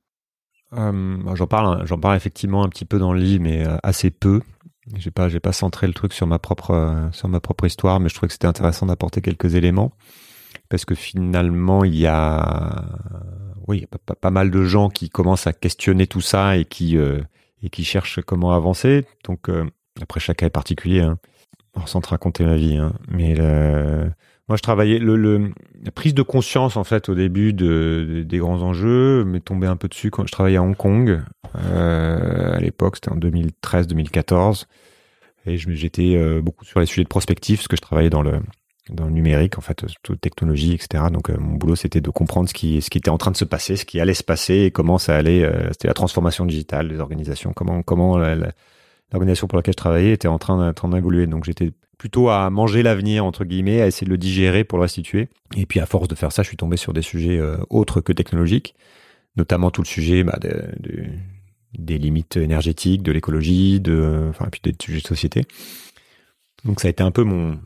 Euh, 0.73 1.35
j'en 1.35 1.47
parle, 1.47 1.85
j'en 1.85 1.97
parle 1.97 2.17
effectivement 2.17 2.63
un 2.63 2.69
petit 2.69 2.85
peu 2.85 2.99
dans 2.99 3.13
le 3.13 3.19
livre, 3.19 3.43
mais 3.43 3.65
euh, 3.65 3.77
assez 3.83 4.11
peu. 4.11 4.41
J'ai 4.95 5.11
pas, 5.11 5.29
pas 5.29 5.53
centré 5.53 5.87
le 5.87 5.93
truc 5.93 6.13
sur 6.13 6.27
ma 6.27 6.39
propre, 6.39 7.09
sur 7.11 7.27
ma 7.27 7.41
propre 7.41 7.65
histoire, 7.65 7.99
mais 7.99 8.07
je 8.07 8.15
trouvais 8.15 8.27
que 8.27 8.33
c'était 8.33 8.47
intéressant 8.47 8.85
d'apporter 8.85 9.21
quelques 9.21 9.55
éléments. 9.55 9.91
Parce 10.69 10.85
que 10.85 10.95
finalement 10.95 11.83
il 11.83 11.95
y 11.95 12.07
a, 12.07 12.85
oui, 13.67 13.85
pas, 14.21 14.31
mal 14.31 14.49
de 14.49 14.63
gens 14.63 14.89
qui 14.89 15.09
commencent 15.09 15.45
à 15.45 15.53
questionner 15.53 16.07
tout 16.07 16.21
ça 16.21 16.57
et 16.57 16.63
qui 16.63 16.97
et 16.97 17.69
qui 17.69 17.83
cherchent 17.83 18.21
comment 18.21 18.53
avancer. 18.53 19.05
Donc 19.25 19.49
après 20.01 20.21
cas 20.21 20.45
est 20.45 20.49
particulier, 20.49 21.01
hein, 21.01 21.17
sans 21.85 21.99
te 21.99 22.07
raconter 22.07 22.45
ma 22.45 22.55
vie, 22.55 22.77
hein, 22.77 22.93
mais 23.09 23.35
moi, 24.47 24.55
je 24.55 24.61
travaillais 24.61 24.99
le, 24.99 25.51
la 25.83 25.91
prise 25.91 26.13
de 26.13 26.21
conscience 26.21 26.77
en 26.77 26.85
fait 26.85 27.09
au 27.09 27.15
début 27.15 27.51
de, 27.51 28.23
des 28.25 28.37
grands 28.37 28.61
enjeux 28.61 29.25
m'est 29.25 29.41
tombé 29.41 29.67
un 29.67 29.75
peu 29.75 29.89
dessus 29.89 30.09
quand 30.09 30.25
je 30.25 30.31
travaillais 30.31 30.57
à 30.57 30.63
Hong 30.63 30.75
Kong. 30.75 31.21
Euh, 31.55 32.55
à 32.55 32.59
l'époque, 32.59 32.95
c'était 32.95 33.11
en 33.11 33.17
2013-2014, 33.17 34.65
et 35.45 35.57
j'étais 35.57 36.15
euh, 36.15 36.41
beaucoup 36.41 36.63
sur 36.63 36.79
les 36.79 36.85
sujets 36.85 37.03
de 37.03 37.09
prospective, 37.09 37.57
parce 37.57 37.67
que 37.67 37.75
je 37.75 37.81
travaillais 37.81 38.09
dans 38.09 38.21
le 38.21 38.39
dans 38.89 39.05
le 39.05 39.11
numérique, 39.11 39.57
en 39.57 39.61
fait, 39.61 39.85
toute 40.03 40.21
technologie, 40.21 40.73
etc. 40.73 41.05
Donc, 41.11 41.29
euh, 41.29 41.37
mon 41.37 41.55
boulot, 41.55 41.75
c'était 41.75 42.01
de 42.01 42.09
comprendre 42.09 42.47
ce 42.47 42.53
qui, 42.53 42.81
ce 42.81 42.89
qui 42.89 42.97
était 42.97 43.09
en 43.09 43.17
train 43.17 43.31
de 43.31 43.37
se 43.37 43.45
passer, 43.45 43.75
ce 43.75 43.85
qui 43.85 43.99
allait 43.99 44.13
se 44.13 44.23
passer, 44.23 44.55
et 44.55 44.71
comment 44.71 44.97
ça 44.97 45.15
allait. 45.15 45.43
Euh, 45.43 45.67
c'était 45.71 45.87
la 45.87 45.93
transformation 45.93 46.45
digitale 46.45 46.87
des 46.87 46.99
organisations, 46.99 47.53
comment, 47.53 47.81
comment 47.81 48.17
l'organisation 49.11 49.47
pour 49.47 49.57
laquelle 49.57 49.73
je 49.73 49.77
travaillais 49.77 50.13
était 50.13 50.27
en 50.27 50.39
train, 50.39 50.69
en 50.69 50.73
train 50.73 50.89
d'évoluer. 50.89 51.27
Donc, 51.27 51.43
j'étais 51.43 51.71
plutôt 51.97 52.29
à 52.29 52.49
manger 52.49 52.83
l'avenir 52.83 53.25
entre 53.25 53.43
guillemets, 53.43 53.81
à 53.81 53.87
essayer 53.87 54.05
de 54.05 54.11
le 54.11 54.17
digérer 54.17 54.63
pour 54.63 54.77
le 54.77 54.83
restituer. 54.83 55.29
Et 55.55 55.65
puis 55.65 55.79
à 55.79 55.85
force 55.85 56.07
de 56.07 56.15
faire 56.15 56.31
ça, 56.31 56.43
je 56.43 56.47
suis 56.47 56.57
tombé 56.57 56.77
sur 56.77 56.93
des 56.93 57.01
sujets 57.01 57.39
euh, 57.39 57.57
autres 57.69 58.01
que 58.01 58.13
technologiques, 58.13 58.75
notamment 59.35 59.71
tout 59.71 59.81
le 59.81 59.87
sujet 59.87 60.23
bah, 60.23 60.37
de, 60.39 61.05
des 61.77 61.97
limites 61.97 62.37
énergétiques, 62.37 63.03
de 63.03 63.11
l'écologie, 63.11 63.79
de, 63.79 64.27
enfin, 64.29 64.45
et 64.45 64.49
puis 64.49 64.61
des 64.63 64.75
sujets 64.79 65.01
de 65.01 65.07
société. 65.07 65.45
Donc 66.65 66.79
ça 66.79 66.87
a 66.87 66.91
été 66.91 67.03
un 67.03 67.11
peu 67.11 67.23
mon 67.23 67.59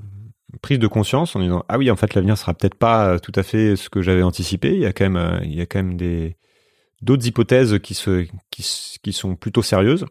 prise 0.62 0.80
de 0.80 0.88
conscience 0.88 1.36
en 1.36 1.40
disant 1.40 1.64
ah 1.70 1.78
oui 1.78 1.90
en 1.90 1.96
fait 1.96 2.14
l'avenir 2.14 2.38
sera 2.38 2.54
peut-être 2.54 2.76
pas 2.76 3.20
tout 3.20 3.32
à 3.36 3.44
fait 3.44 3.76
ce 3.76 3.90
que 3.90 4.02
j'avais 4.02 4.22
anticipé. 4.22 4.74
Il 4.74 4.82
y 4.82 4.86
a 4.86 4.94
quand 4.94 5.06
même 5.06 5.16
euh, 5.16 5.40
il 5.44 5.54
y 5.54 5.62
a 5.62 5.66
quand 5.66 5.80
même 5.80 5.98
des 5.98 6.36
d'autres 7.02 7.26
hypothèses 7.26 7.80
qui 7.80 7.94
se 7.94 8.28
qui, 8.50 9.00
qui 9.02 9.14
sont 9.14 9.36
plutôt 9.36 9.62
sérieuses 9.62 10.06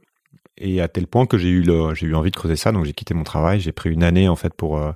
et 0.61 0.81
à 0.81 0.89
tel 0.89 1.07
point 1.07 1.27
que 1.27 1.39
j'ai 1.39 1.49
eu 1.49 1.63
le, 1.63 1.95
j'ai 1.95 2.07
eu 2.07 2.15
envie 2.15 2.31
de 2.31 2.37
creuser 2.37 2.57
ça, 2.57 2.71
donc 2.71 2.85
j'ai 2.85 2.93
quitté 2.93 3.15
mon 3.15 3.25
travail, 3.25 3.61
j'ai 3.61 3.73
pris 3.73 3.91
une 3.91 4.05
année 4.05 4.29
en 4.29 4.37
fait 4.37 4.53
pour 4.55 4.79
euh, 4.79 4.93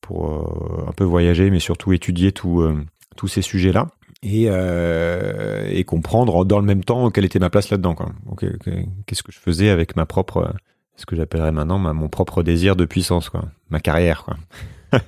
pour 0.00 0.30
euh, 0.30 0.88
un 0.88 0.92
peu 0.92 1.04
voyager, 1.04 1.50
mais 1.50 1.60
surtout 1.60 1.92
étudier 1.92 2.32
tout, 2.32 2.62
euh, 2.62 2.84
tous 3.16 3.28
ces 3.28 3.42
sujets-là. 3.42 3.88
Et 4.22 4.46
et 4.46 5.84
comprendre 5.84 6.44
dans 6.44 6.58
le 6.58 6.64
même 6.64 6.82
temps 6.82 7.08
quelle 7.12 7.24
était 7.24 7.38
ma 7.38 7.50
place 7.50 7.70
là-dedans, 7.70 7.94
qu'est-ce 9.06 9.22
que 9.22 9.30
je 9.30 9.38
faisais 9.38 9.68
avec 9.68 9.94
ma 9.94 10.06
propre, 10.06 10.54
ce 10.96 11.06
que 11.06 11.14
j'appellerais 11.14 11.52
maintenant 11.52 11.78
mon 11.78 12.08
propre 12.08 12.42
désir 12.42 12.74
de 12.74 12.84
puissance, 12.84 13.28
quoi, 13.28 13.44
ma 13.70 13.78
carrière, 13.78 14.24
quoi. 14.24 14.36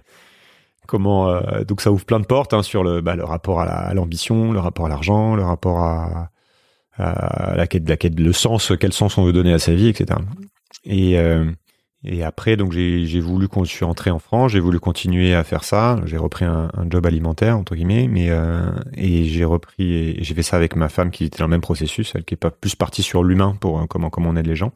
Comment 0.86 1.40
donc 1.66 1.80
ça 1.80 1.90
ouvre 1.90 2.04
plein 2.04 2.20
de 2.20 2.24
portes 2.24 2.54
hein, 2.54 2.62
sur 2.62 2.84
le, 2.84 3.00
bah, 3.00 3.16
le 3.16 3.24
rapport 3.24 3.60
à 3.60 3.92
l'ambition, 3.94 4.52
le 4.52 4.60
rapport 4.60 4.86
à 4.86 4.88
l'argent, 4.88 5.34
le 5.34 5.42
rapport 5.42 5.80
à 5.80 6.30
la 7.00 7.66
quête 7.66 7.88
la 7.88 7.96
quête, 7.96 8.18
le 8.18 8.32
sens, 8.32 8.72
quel 8.78 8.92
sens 8.92 9.18
on 9.18 9.24
veut 9.24 9.32
donner 9.32 9.52
à 9.52 9.58
sa 9.58 9.74
vie, 9.74 9.88
etc. 9.88 10.18
Et 10.84 11.18
euh, 11.18 11.50
et 12.02 12.22
après, 12.22 12.56
donc 12.56 12.72
j'ai 12.72 13.20
voulu 13.20 13.46
quand 13.48 13.64
je 13.64 13.70
suis 13.70 13.84
entré 13.84 14.10
en 14.10 14.18
France, 14.18 14.52
j'ai 14.52 14.60
voulu 14.60 14.80
continuer 14.80 15.34
à 15.34 15.44
faire 15.44 15.64
ça. 15.64 16.00
J'ai 16.06 16.16
repris 16.16 16.46
un, 16.46 16.70
job 16.88 17.04
alimentaire 17.04 17.58
entre 17.58 17.74
guillemets, 17.74 18.08
mais 18.08 18.30
euh, 18.30 18.70
et 18.94 19.24
j'ai 19.24 19.44
repris 19.44 20.16
j'ai 20.22 20.34
fait 20.34 20.42
ça 20.42 20.56
avec 20.56 20.76
ma 20.76 20.88
femme 20.88 21.10
qui 21.10 21.24
était 21.24 21.38
dans 21.38 21.44
le 21.44 21.50
même 21.50 21.60
processus, 21.60 22.12
elle 22.14 22.24
qui 22.24 22.34
est 22.34 22.38
pas 22.38 22.50
plus 22.50 22.74
partie 22.74 23.02
sur 23.02 23.22
l'humain 23.22 23.56
pour 23.60 23.80
euh, 23.80 23.86
comment 23.86 24.08
comment 24.08 24.30
on 24.30 24.36
aide 24.36 24.46
les 24.46 24.56
gens. 24.56 24.72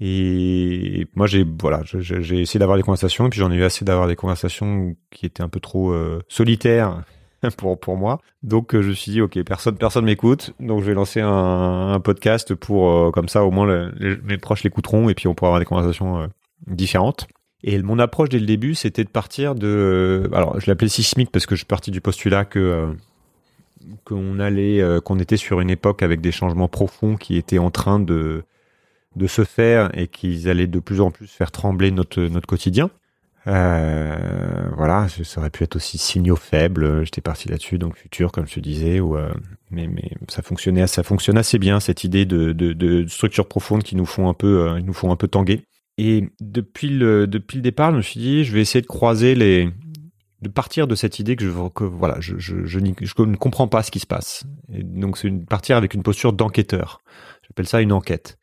Et 0.00 1.08
moi 1.16 1.26
j'ai 1.26 1.44
voilà, 1.60 1.82
j'ai 1.84 2.40
essayé 2.40 2.60
d'avoir 2.60 2.78
des 2.78 2.84
conversations, 2.84 3.26
et 3.26 3.30
puis 3.30 3.40
j'en 3.40 3.50
ai 3.50 3.56
eu 3.56 3.64
assez 3.64 3.84
d'avoir 3.84 4.06
des 4.06 4.14
conversations 4.14 4.94
qui 5.10 5.26
étaient 5.26 5.42
un 5.42 5.48
peu 5.48 5.58
trop 5.58 5.92
solitaires 6.28 7.02
pour 7.56 7.78
pour 7.78 7.96
moi. 7.96 8.20
Donc 8.42 8.74
euh, 8.74 8.82
je 8.82 8.88
me 8.88 8.94
suis 8.94 9.12
dit 9.12 9.20
ok 9.20 9.42
personne 9.44 9.76
personne 9.76 10.04
m'écoute 10.04 10.54
donc 10.60 10.80
je 10.80 10.86
vais 10.86 10.94
lancer 10.94 11.20
un, 11.20 12.00
podcast 12.02 12.54
pour 12.54 12.90
euh, 12.90 13.10
comme 13.10 13.28
ça 13.28 13.44
au 13.44 13.50
moins 13.50 13.90
mes 14.24 14.38
proches 14.38 14.62
l'écouteront 14.64 15.08
et 15.08 15.14
puis 15.14 15.28
on 15.28 15.34
pourra 15.34 15.48
avoir 15.48 15.60
des 15.60 15.66
conversations 15.66 16.20
euh, 16.20 16.26
différentes. 16.66 17.28
Et 17.64 17.82
mon 17.82 17.98
approche 17.98 18.28
dès 18.28 18.38
le 18.38 18.46
début 18.46 18.74
c'était 18.74 19.04
de 19.04 19.08
partir 19.08 19.54
de 19.54 20.30
alors 20.32 20.60
je 20.60 20.70
l'appelais 20.70 20.88
sismique 20.88 21.30
parce 21.32 21.46
que 21.46 21.54
je 21.54 21.60
suis 21.60 21.66
parti 21.66 21.90
du 21.90 22.00
postulat 22.00 22.44
que 22.44 22.94
qu'on 24.04 24.38
allait 24.38 24.82
qu'on 25.04 25.18
était 25.18 25.36
sur 25.36 25.60
une 25.60 25.70
époque 25.70 26.02
avec 26.02 26.20
des 26.20 26.32
changements 26.32 26.68
profonds 26.68 27.16
qui 27.16 27.36
étaient 27.36 27.58
en 27.58 27.70
train 27.70 27.98
de 27.98 28.44
de 29.16 29.26
se 29.26 29.42
faire 29.42 29.90
et 29.98 30.06
qu'ils 30.06 30.48
allaient 30.48 30.68
de 30.68 30.78
plus 30.78 31.00
en 31.00 31.10
plus 31.10 31.26
faire 31.26 31.50
trembler 31.50 31.90
notre 31.90 32.22
notre 32.22 32.46
quotidien. 32.46 32.90
Euh, 33.48 34.68
voilà, 34.76 35.08
ça 35.08 35.40
aurait 35.40 35.50
pu 35.50 35.64
être 35.64 35.76
aussi 35.76 35.98
signaux 35.98 36.36
faibles. 36.36 37.04
J'étais 37.04 37.20
parti 37.20 37.48
là-dessus, 37.48 37.78
donc 37.78 37.96
futur, 37.96 38.30
comme 38.30 38.46
je 38.46 38.54
te 38.54 38.60
disais. 38.60 39.00
Euh, 39.00 39.32
mais, 39.70 39.88
ça 40.28 40.42
fonctionnait, 40.42 40.86
ça 40.86 41.02
fonctionne 41.02 41.38
assez 41.38 41.58
bien 41.58 41.80
cette 41.80 42.04
idée 42.04 42.26
de, 42.26 43.06
structures 43.08 43.48
profondes 43.48 43.82
qui 43.82 43.96
nous 43.96 44.06
font 44.06 44.28
un 44.28 44.34
peu, 44.34 44.68
euh, 44.68 44.80
nous 44.80 44.92
font 44.92 45.10
un 45.10 45.16
peu 45.16 45.28
tanguer. 45.28 45.62
Et 45.96 46.28
depuis 46.40 46.90
le 46.90 47.26
départ, 47.26 47.90
je 47.90 47.96
me 47.96 48.02
suis 48.02 48.20
dit, 48.20 48.44
je 48.44 48.52
vais 48.52 48.60
essayer 48.60 48.82
de 48.82 48.86
croiser 48.86 49.34
les, 49.34 49.68
de 50.42 50.48
partir 50.48 50.86
de 50.86 50.94
cette 50.94 51.18
idée 51.18 51.36
que 51.36 51.44
je 51.44 51.68
que, 51.70 51.84
voilà, 51.84 52.18
je, 52.20 52.34
ne 52.34 53.36
comprends 53.36 53.68
pas 53.68 53.82
ce 53.82 53.90
qui 53.90 53.98
se 53.98 54.06
passe. 54.06 54.44
Et 54.72 54.82
donc 54.82 55.18
c'est 55.18 55.30
partir 55.30 55.76
avec 55.76 55.94
une 55.94 56.02
posture 56.02 56.32
d'enquêteur. 56.32 57.00
J'appelle 57.42 57.66
ça 57.66 57.80
une 57.80 57.92
enquête. 57.92 58.38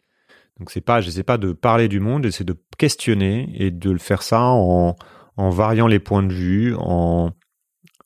Donc 0.60 0.72
c'est 0.72 0.82
pas, 0.82 1.02
j'essaie 1.02 1.24
pas 1.24 1.38
de 1.38 1.52
parler 1.52 1.88
du 1.88 2.00
monde, 2.00 2.24
j'essaie 2.24 2.44
de 2.44 2.56
questionner 2.78 3.50
et 3.56 3.72
de 3.72 3.92
le 3.92 3.98
faire 3.98 4.22
ça 4.22 4.42
en, 4.42 4.96
variant 5.38 5.88
les 5.88 6.00
points 6.00 6.24
de 6.24 6.32
vue, 6.32 6.76
en, 6.78 7.32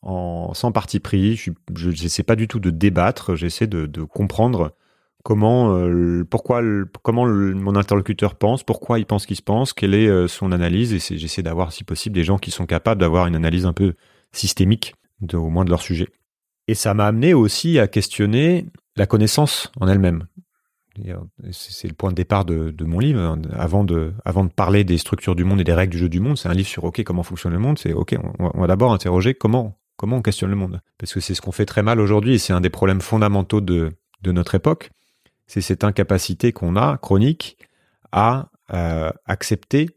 en, 0.02 0.54
sans 0.54 0.72
parti 0.72 1.00
pris. 1.00 1.36
Je 1.76 1.89
n'essaie 1.89 2.24
pas 2.24 2.36
du 2.36 2.47
tout 2.47 2.60
de 2.60 2.72
débattre, 2.72 3.36
j'essaie 3.36 3.68
de, 3.68 4.04
comprendre 4.04 4.76
comment, 5.24 5.76
euh, 5.76 6.24
pourquoi, 6.28 6.62
comment 7.04 7.28
mon 7.28 7.76
interlocuteur 7.76 8.36
pense, 8.36 8.64
pourquoi 8.64 8.97
il 8.97 9.06
pense 9.06 9.28
qu'il 9.28 9.36
se 9.36 9.43
pense, 9.43 9.74
quelle 9.74 9.93
est 9.93 10.08
euh, 10.08 10.28
son 10.28 10.52
analyse, 10.52 10.93
et 10.93 11.18
j'essaie 11.18 11.43
d'avoir, 11.43 11.72
si 11.72 11.84
possible, 11.84 12.16
des 12.16 12.24
gens 12.24 12.39
qui 12.39 12.50
sont 12.50 12.66
capables 12.66 13.00
d'avoir 13.00 13.28
une 13.28 13.36
analyse 13.36 13.68
un 13.68 13.74
peu 13.74 13.93
systémique, 14.32 14.95
au 15.34 15.50
moins 15.50 15.66
de 15.66 15.70
leur 15.70 15.82
sujet. 15.82 16.08
Et 16.68 16.74
ça 16.74 16.93
m'a 16.93 17.06
amené 17.06 17.34
aussi 17.34 17.78
à 17.78 17.88
questionner 17.88 18.68
la 18.95 19.06
connaissance 19.06 19.72
en 19.80 19.88
elle-même. 19.88 20.26
C'est 21.51 21.87
le 21.87 21.93
point 21.93 22.09
de 22.09 22.15
départ 22.15 22.45
de, 22.45 22.73
mon 22.83 22.99
livre. 22.99 23.37
Avant 23.53 23.83
de, 23.83 24.13
avant 24.25 24.43
de 24.43 24.49
parler 24.49 24.83
des 24.83 24.97
structures 24.97 25.35
du 25.35 25.43
monde 25.43 25.61
et 25.61 25.63
des 25.63 25.73
règles 25.73 25.91
du 25.91 25.97
jeu 25.97 26.09
du 26.09 26.19
monde, 26.19 26.37
c'est 26.37 26.49
un 26.49 26.53
livre 26.53 26.67
sur 26.67 26.83
OK, 26.83 27.03
comment 27.03 27.23
fonctionne 27.23 27.53
le 27.53 27.59
monde. 27.59 27.79
C'est 27.79 27.93
OK, 27.93 28.15
on, 28.39 28.59
va 28.59 28.67
d'abord 28.67 28.91
interroger 28.91 29.33
comment, 29.33 29.77
comment 29.95 30.17
on 30.17 30.21
questionne 30.21 30.49
le 30.49 30.55
monde. 30.55 30.81
Parce 30.97 31.13
que 31.13 31.19
c'est 31.19 31.35
ce 31.35 31.41
qu'on 31.41 31.51
fait 31.51 31.65
très 31.65 31.83
mal 31.83 31.99
aujourd'hui 31.99 32.33
et 32.33 32.37
c'est 32.37 32.53
un 32.53 32.61
des 32.61 32.69
problèmes 32.69 33.01
fondamentaux 33.01 33.61
de, 33.61 33.93
de 34.21 34.31
notre 34.31 34.55
époque 34.55 34.91
c'est 35.49 35.61
cette 35.61 35.83
incapacité 35.83 36.53
qu'on 36.53 36.75
a, 36.75 36.97
chronique, 36.97 37.57
à 38.11 38.49
euh, 38.71 39.09
accepter 39.25 39.89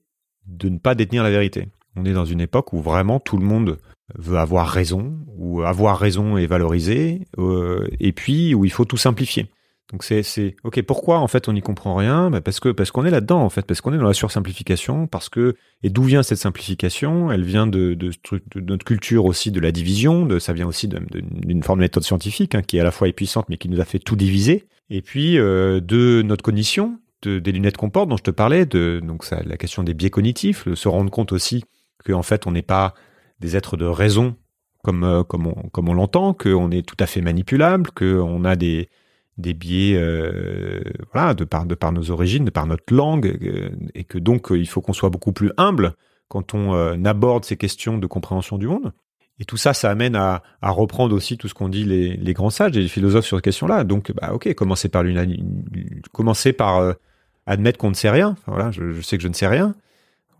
de 0.46 0.70
ne 0.70 0.78
pas 0.78 0.94
détenir 0.94 1.22
la 1.22 1.30
vérité. 1.30 1.68
On 1.94 2.06
est 2.06 2.14
dans 2.14 2.24
une 2.24 2.40
époque 2.40 2.72
où 2.72 2.80
vraiment 2.80 3.20
tout 3.20 3.36
le 3.36 3.44
monde 3.44 3.78
veut 4.14 4.38
avoir 4.38 4.66
raison, 4.66 5.14
ou 5.36 5.62
avoir 5.62 5.98
raison 5.98 6.38
est 6.38 6.46
valorisé, 6.46 7.28
euh, 7.36 7.86
et 8.00 8.12
puis 8.12 8.54
où 8.54 8.64
il 8.64 8.72
faut 8.72 8.86
tout 8.86 8.96
simplifier. 8.96 9.50
Donc 9.92 10.04
c'est 10.04 10.22
c'est 10.22 10.56
ok 10.64 10.80
pourquoi 10.82 11.18
en 11.18 11.28
fait 11.28 11.48
on 11.48 11.52
n'y 11.52 11.60
comprend 11.60 11.94
rien? 11.94 12.30
Bah 12.30 12.40
parce 12.40 12.60
que 12.60 12.70
parce 12.70 12.90
qu'on 12.90 13.04
est 13.04 13.10
là-dedans 13.10 13.42
en 13.42 13.50
fait 13.50 13.66
parce 13.66 13.82
qu'on 13.82 13.92
est 13.92 13.98
dans 13.98 14.04
la 14.04 14.14
sursimplification 14.14 15.06
parce 15.06 15.28
que 15.28 15.54
et 15.82 15.90
d'où 15.90 16.02
vient 16.04 16.22
cette 16.22 16.38
simplification? 16.38 17.30
Elle 17.30 17.44
vient 17.44 17.66
de, 17.66 17.92
de, 17.92 18.10
de, 18.54 18.60
notre 18.60 18.86
culture 18.86 19.26
aussi 19.26 19.50
de 19.50 19.60
la 19.60 19.70
division 19.70 20.24
de 20.24 20.38
ça 20.38 20.54
vient 20.54 20.66
aussi 20.66 20.88
d'une 20.88 21.62
forme 21.62 21.80
de 21.80 21.84
méthode 21.84 22.04
scientifique 22.04 22.54
hein, 22.54 22.62
qui 22.62 22.78
est 22.78 22.80
à 22.80 22.84
la 22.84 22.90
fois 22.90 23.12
puissante 23.12 23.50
mais 23.50 23.58
qui 23.58 23.68
nous 23.68 23.80
a 23.80 23.84
fait 23.84 23.98
tout 23.98 24.16
diviser. 24.16 24.66
Et 24.88 25.02
puis 25.02 25.38
euh, 25.38 25.80
de 25.80 26.22
notre 26.22 26.42
cognition 26.42 26.98
de, 27.20 27.38
des 27.38 27.52
lunettes 27.52 27.76
qu'on 27.76 27.90
porte 27.90 28.08
dont 28.08 28.16
je 28.16 28.22
te 28.22 28.30
parlais 28.30 28.64
de 28.64 29.02
donc 29.04 29.24
ça 29.24 29.42
la 29.44 29.58
question 29.58 29.82
des 29.82 29.92
biais 29.92 30.10
cognitifs 30.10 30.72
se 30.72 30.88
rendre 30.88 31.10
compte 31.10 31.32
aussi 31.32 31.64
que 32.02 32.14
en 32.14 32.22
fait 32.22 32.46
on 32.46 32.52
n'est 32.52 32.62
pas 32.62 32.94
des 33.40 33.56
êtres 33.56 33.76
de 33.76 33.84
raison 33.84 34.36
comme 34.82 35.04
euh, 35.04 35.22
comme 35.22 35.46
on 35.46 35.68
comme 35.68 35.90
on 35.90 35.94
l'entend 35.94 36.32
qu'on 36.32 36.70
est 36.70 36.86
tout 36.86 36.96
à 36.98 37.06
fait 37.06 37.20
manipulable 37.20 37.90
qu'on 37.90 38.46
a 38.46 38.56
des 38.56 38.88
des 39.42 39.54
biais 39.54 39.94
euh, 39.96 40.80
voilà 41.12 41.34
de 41.34 41.44
par 41.44 41.66
de 41.66 41.74
par 41.74 41.92
nos 41.92 42.10
origines 42.10 42.44
de 42.44 42.50
par 42.50 42.66
notre 42.66 42.94
langue 42.94 43.38
euh, 43.42 43.70
et 43.94 44.04
que 44.04 44.18
donc 44.18 44.50
euh, 44.50 44.58
il 44.58 44.66
faut 44.66 44.80
qu'on 44.80 44.94
soit 44.94 45.10
beaucoup 45.10 45.32
plus 45.32 45.52
humble 45.58 45.92
quand 46.28 46.54
on 46.54 47.04
aborde 47.04 47.44
ces 47.44 47.58
questions 47.58 47.98
de 47.98 48.06
compréhension 48.06 48.56
du 48.56 48.66
monde. 48.66 48.94
Et 49.38 49.44
tout 49.44 49.58
ça 49.58 49.74
ça 49.74 49.90
amène 49.90 50.16
à, 50.16 50.42
reprendre 50.62 51.14
aussi 51.14 51.36
tout 51.36 51.46
ce 51.46 51.52
qu'ont 51.52 51.68
dit 51.68 51.84
les, 51.84 52.16
les, 52.16 52.32
grands 52.32 52.48
sages 52.48 52.74
et 52.74 52.80
les 52.80 52.88
philosophes 52.88 53.26
sur 53.26 53.36
ces 53.36 53.42
questions 53.42 53.66
là 53.66 53.84
donc 53.84 54.12
bah 54.12 54.32
ok 54.32 54.54
commencer 54.54 54.88
par 54.88 55.04
par 56.56 56.94
admettre 57.44 57.78
qu'on 57.78 57.90
ne 57.90 57.94
sait 57.94 58.08
rien. 58.08 58.36
Voilà 58.46 58.70
je, 58.70 58.92
je, 58.92 59.00
sais 59.02 59.18
que 59.18 59.22
je 59.22 59.28
ne 59.28 59.34
sais 59.34 59.46
rien 59.46 59.74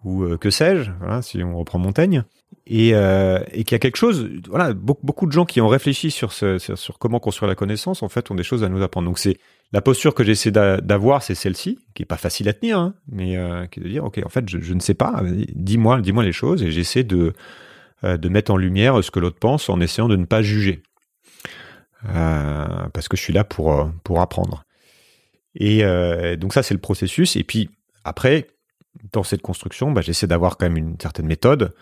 ou 0.05 0.36
que 0.36 0.50
sais-je 0.50 0.90
si 1.22 1.42
on 1.42 1.57
reprend 1.57 1.78
Montaigne 1.78 2.24
et, 2.66 2.94
euh, 2.94 3.40
et 3.53 3.64
qu'il 3.64 3.74
y 3.74 3.76
a 3.76 3.78
quelque 3.78 3.96
chose, 3.96 4.28
voilà, 4.48 4.72
beaucoup, 4.72 5.26
de 5.26 5.32
gens 5.32 5.44
qui 5.44 5.61
ont 5.61 5.68
réfléchi 5.68 6.11
sur, 6.11 6.32
ce, 6.32 6.59
sur, 6.59 6.98
comment 6.98 7.18
construire 7.18 7.48
la 7.48 7.55
connaissance, 7.55 8.03
en 8.03 8.09
fait, 8.09 8.30
ont 8.30 8.34
des 8.34 8.42
choses 8.42 8.62
à 8.62 8.68
nous 8.68 8.82
apprendre. 8.82 9.09
Donc 9.09 9.18
c'est 9.18 9.38
la 9.72 9.80
posture 9.80 10.14
que 10.14 10.22
j'essaie 10.22 10.50
d'avoir, 10.50 11.22
c'est 11.22 11.34
celle-ci, 11.34 11.78
qui 11.94 12.03
est 12.03 12.07
pas 12.07 12.16
facile 12.16 12.48
à 12.48 12.53
tenir, 12.53 12.78
hein, 12.78 12.94
mais 13.09 13.36
euh, 13.36 13.66
qui 13.66 13.80
est 13.80 13.82
de 13.82 13.88
dire, 13.88 14.05
ok, 14.05 14.20
en 14.24 14.28
fait, 14.28 14.48
je, 14.48 14.74
ne 14.74 14.80
sais 14.80 14.94
pas, 14.94 15.22
dis-moi, 15.55 16.00
dis-moi 16.00 16.22
les 16.22 16.32
choses, 16.32 16.62
et 16.62 16.70
j'essaie 16.70 17.05
de 17.05 17.32
euh, 18.05 18.16
de 18.16 18.28
mettre 18.28 18.50
en 18.50 18.57
lumière 18.57 19.03
ce 19.03 19.11
que 19.12 19.20
l'autre 19.20 19.38
pense 19.38 19.68
en 19.68 19.80
essayant 19.80 20.09
de 20.09 20.16
ne 20.16 20.24
pas 20.24 20.42
juger, 20.42 20.82
euh, 22.09 22.88
parce 22.92 23.09
que 23.09 23.16
je 23.16 23.22
suis 23.22 23.32
là 23.32 23.44
pour 23.44 23.72
euh, 23.72 23.86
pour 24.05 24.20
apprendre. 24.20 24.64
Et 25.55 25.84
euh, 25.84 26.36
donc 26.36 26.53
ça, 26.53 26.62
c'est 26.62 26.74
le 26.74 26.80
processus. 26.80 27.36
Et 27.36 27.44
puis 27.44 27.70
après, 28.05 28.48
dans 29.12 29.22
cette 29.22 29.42
construction, 29.42 29.90
bah, 29.90 30.00
j'essaie 30.00 30.26
d'avoir 30.26 30.57
quand 30.57 30.66
même 30.66 30.76
une 30.76 30.96
certaine 31.00 31.26
méthode. 31.26 31.72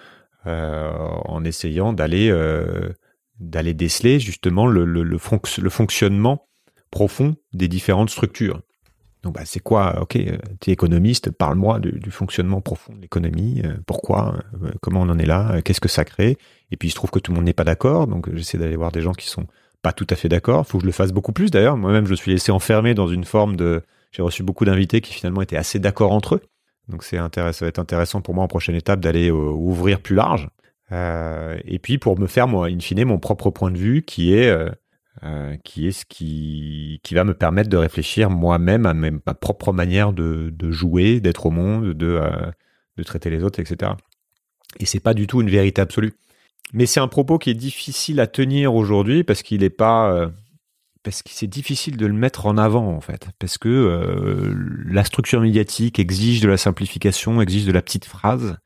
Euh, 0.47 0.91
en 1.27 1.45
essayant 1.45 1.93
d'aller 1.93 2.31
euh, 2.31 2.95
d'aller 3.41 3.75
déceler 3.75 4.19
justement 4.19 4.67
le, 4.67 4.87
le, 4.87 5.19
fonctionnement 5.19 6.49
profond 6.91 7.37
des 7.53 7.69
différentes 7.69 8.09
structures. 8.09 8.63
Donc, 9.23 9.35
bah, 9.35 9.43
c'est 9.45 9.61
quoi 9.61 10.01
Ok, 10.01 10.17
euh, 10.17 10.39
tu 10.63 10.71
es 10.71 10.73
économiste, 10.73 11.31
parle-moi 11.31 11.79
du, 11.79 12.11
fonctionnement 12.11 12.63
profond 12.63 12.95
de 12.95 13.03
l'économie. 13.03 13.63
pourquoi 13.87 14.43
Comment 14.81 15.03
on 15.03 15.11
en 15.11 15.19
est 15.19 15.27
là 15.27 15.61
Qu'est-ce 15.61 15.81
que 15.81 15.91
ça 15.91 16.07
crée 16.07 16.39
Et 16.71 16.79
puis, 16.79 16.89
il 16.89 16.91
se 16.91 16.97
trouve 16.97 17.11
que 17.11 17.19
tout 17.19 17.33
le 17.33 17.37
monde 17.37 17.45
n'est 17.45 17.53
pas 17.53 17.65
d'accord. 17.65 18.07
Donc, 18.07 18.35
j'essaie 18.35 18.57
d'aller 18.57 18.77
voir 18.77 18.93
des 18.93 19.03
gens 19.03 19.13
qui 19.13 19.29
sont 19.29 19.47
pas 19.83 19.93
tout 19.93 20.07
à 20.09 20.17
fait 20.17 20.31
d'accord. 20.31 20.67
Faut 20.67 20.79
que 20.79 20.83
je 20.83 20.87
le 20.87 20.93
fasse 20.93 21.13
beaucoup 21.13 21.33
plus 21.33 21.51
d'ailleurs. 21.51 21.77
Moi-même, 21.77 22.07
je 22.07 22.15
suis 22.15 22.33
laissé 22.33 22.51
enfermer 22.51 22.95
dans 22.95 23.09
une 23.09 23.25
forme 23.25 23.57
de. 23.57 23.83
J'ai 24.11 24.23
reçu 24.23 24.43
beaucoup 24.43 24.65
d'invités 24.65 25.03
qui 25.03 25.13
finalement 25.13 25.43
étaient 25.43 25.59
assez 25.59 25.79
d'accord 25.79 26.13
entre 26.13 26.37
eux. 26.37 26.43
Donc 26.91 27.05
c'est 27.05 27.19
intéressant, 27.19 27.61
ça 27.61 27.65
va 27.65 27.69
être 27.69 27.79
intéressant 27.79 28.21
pour 28.21 28.35
moi 28.35 28.45
en 28.45 28.49
prochaine 28.49 28.75
étape 28.75 29.01
d'aller 29.01 29.31
euh, 29.31 29.35
ouvrir 29.35 30.01
plus 30.01 30.15
large. 30.15 30.49
Euh, 30.93 31.59
et 31.65 31.79
puis 31.79 31.99
pour 31.99 32.19
me 32.19 32.27
faire 32.27 32.49
moi, 32.49 32.67
in 32.67 32.81
fine, 32.81 33.05
mon 33.05 33.19
propre 33.19 33.51
point 33.51 33.71
de 33.71 33.79
vue 33.79 34.03
qui 34.03 34.35
est 34.35 34.49
euh, 35.23 35.57
qui 35.65 35.87
est 35.87 35.93
ce 35.93 36.05
qui 36.05 37.01
qui 37.03 37.15
va 37.15 37.25
me 37.25 37.35
permettre 37.35 37.71
de 37.71 37.77
réfléchir 37.77 38.31
moi-même 38.31 38.87
à 38.87 38.95
ma, 38.95 39.11
propre 39.35 39.73
manière 39.73 40.13
de, 40.13 40.53
jouer, 40.71 41.21
d'être 41.21 41.47
au 41.47 41.51
monde, 41.51 41.93
de 41.93 42.21
de 42.97 43.03
traiter 43.03 43.31
les 43.31 43.45
autres, 43.45 43.61
etc. 43.61 43.93
Et 44.79 44.87
c'est 44.87 45.01
pas 45.01 45.15
du 45.15 45.27
tout 45.27 45.41
une 45.41 45.51
vérité 45.51 45.81
absolue. 45.81 46.13
Mais 46.73 46.87
c'est 46.87 47.01
un 47.01 47.09
propos 47.09 47.39
qui 47.39 47.51
est 47.51 47.55
difficile 47.55 48.21
à 48.21 48.27
tenir 48.27 48.75
aujourd'hui 48.75 49.25
parce 49.25 49.43
qu'il 49.43 49.61
n'est 49.61 49.71
pas 49.71 50.31
parce 51.03 51.23
que 51.23 51.31
c'est 51.31 51.47
difficile 51.47 51.97
de 51.97 52.07
le 52.07 52.13
mettre 52.13 52.47
en 52.47 52.59
avant 52.59 52.95
en 52.95 53.01
fait, 53.01 53.29
parce 53.39 53.59
que 53.59 53.69
euh, 53.69 54.55
la 54.87 55.05
structure 55.05 55.41
médiatique 55.41 55.99
exige 55.99 56.41
de 56.41 56.49
la 56.49 56.57
simplification, 56.57 57.41
exige 57.41 57.65
de 57.65 57.73
la 57.73 57.83
petite 57.83 58.05
phrase, 58.05 58.59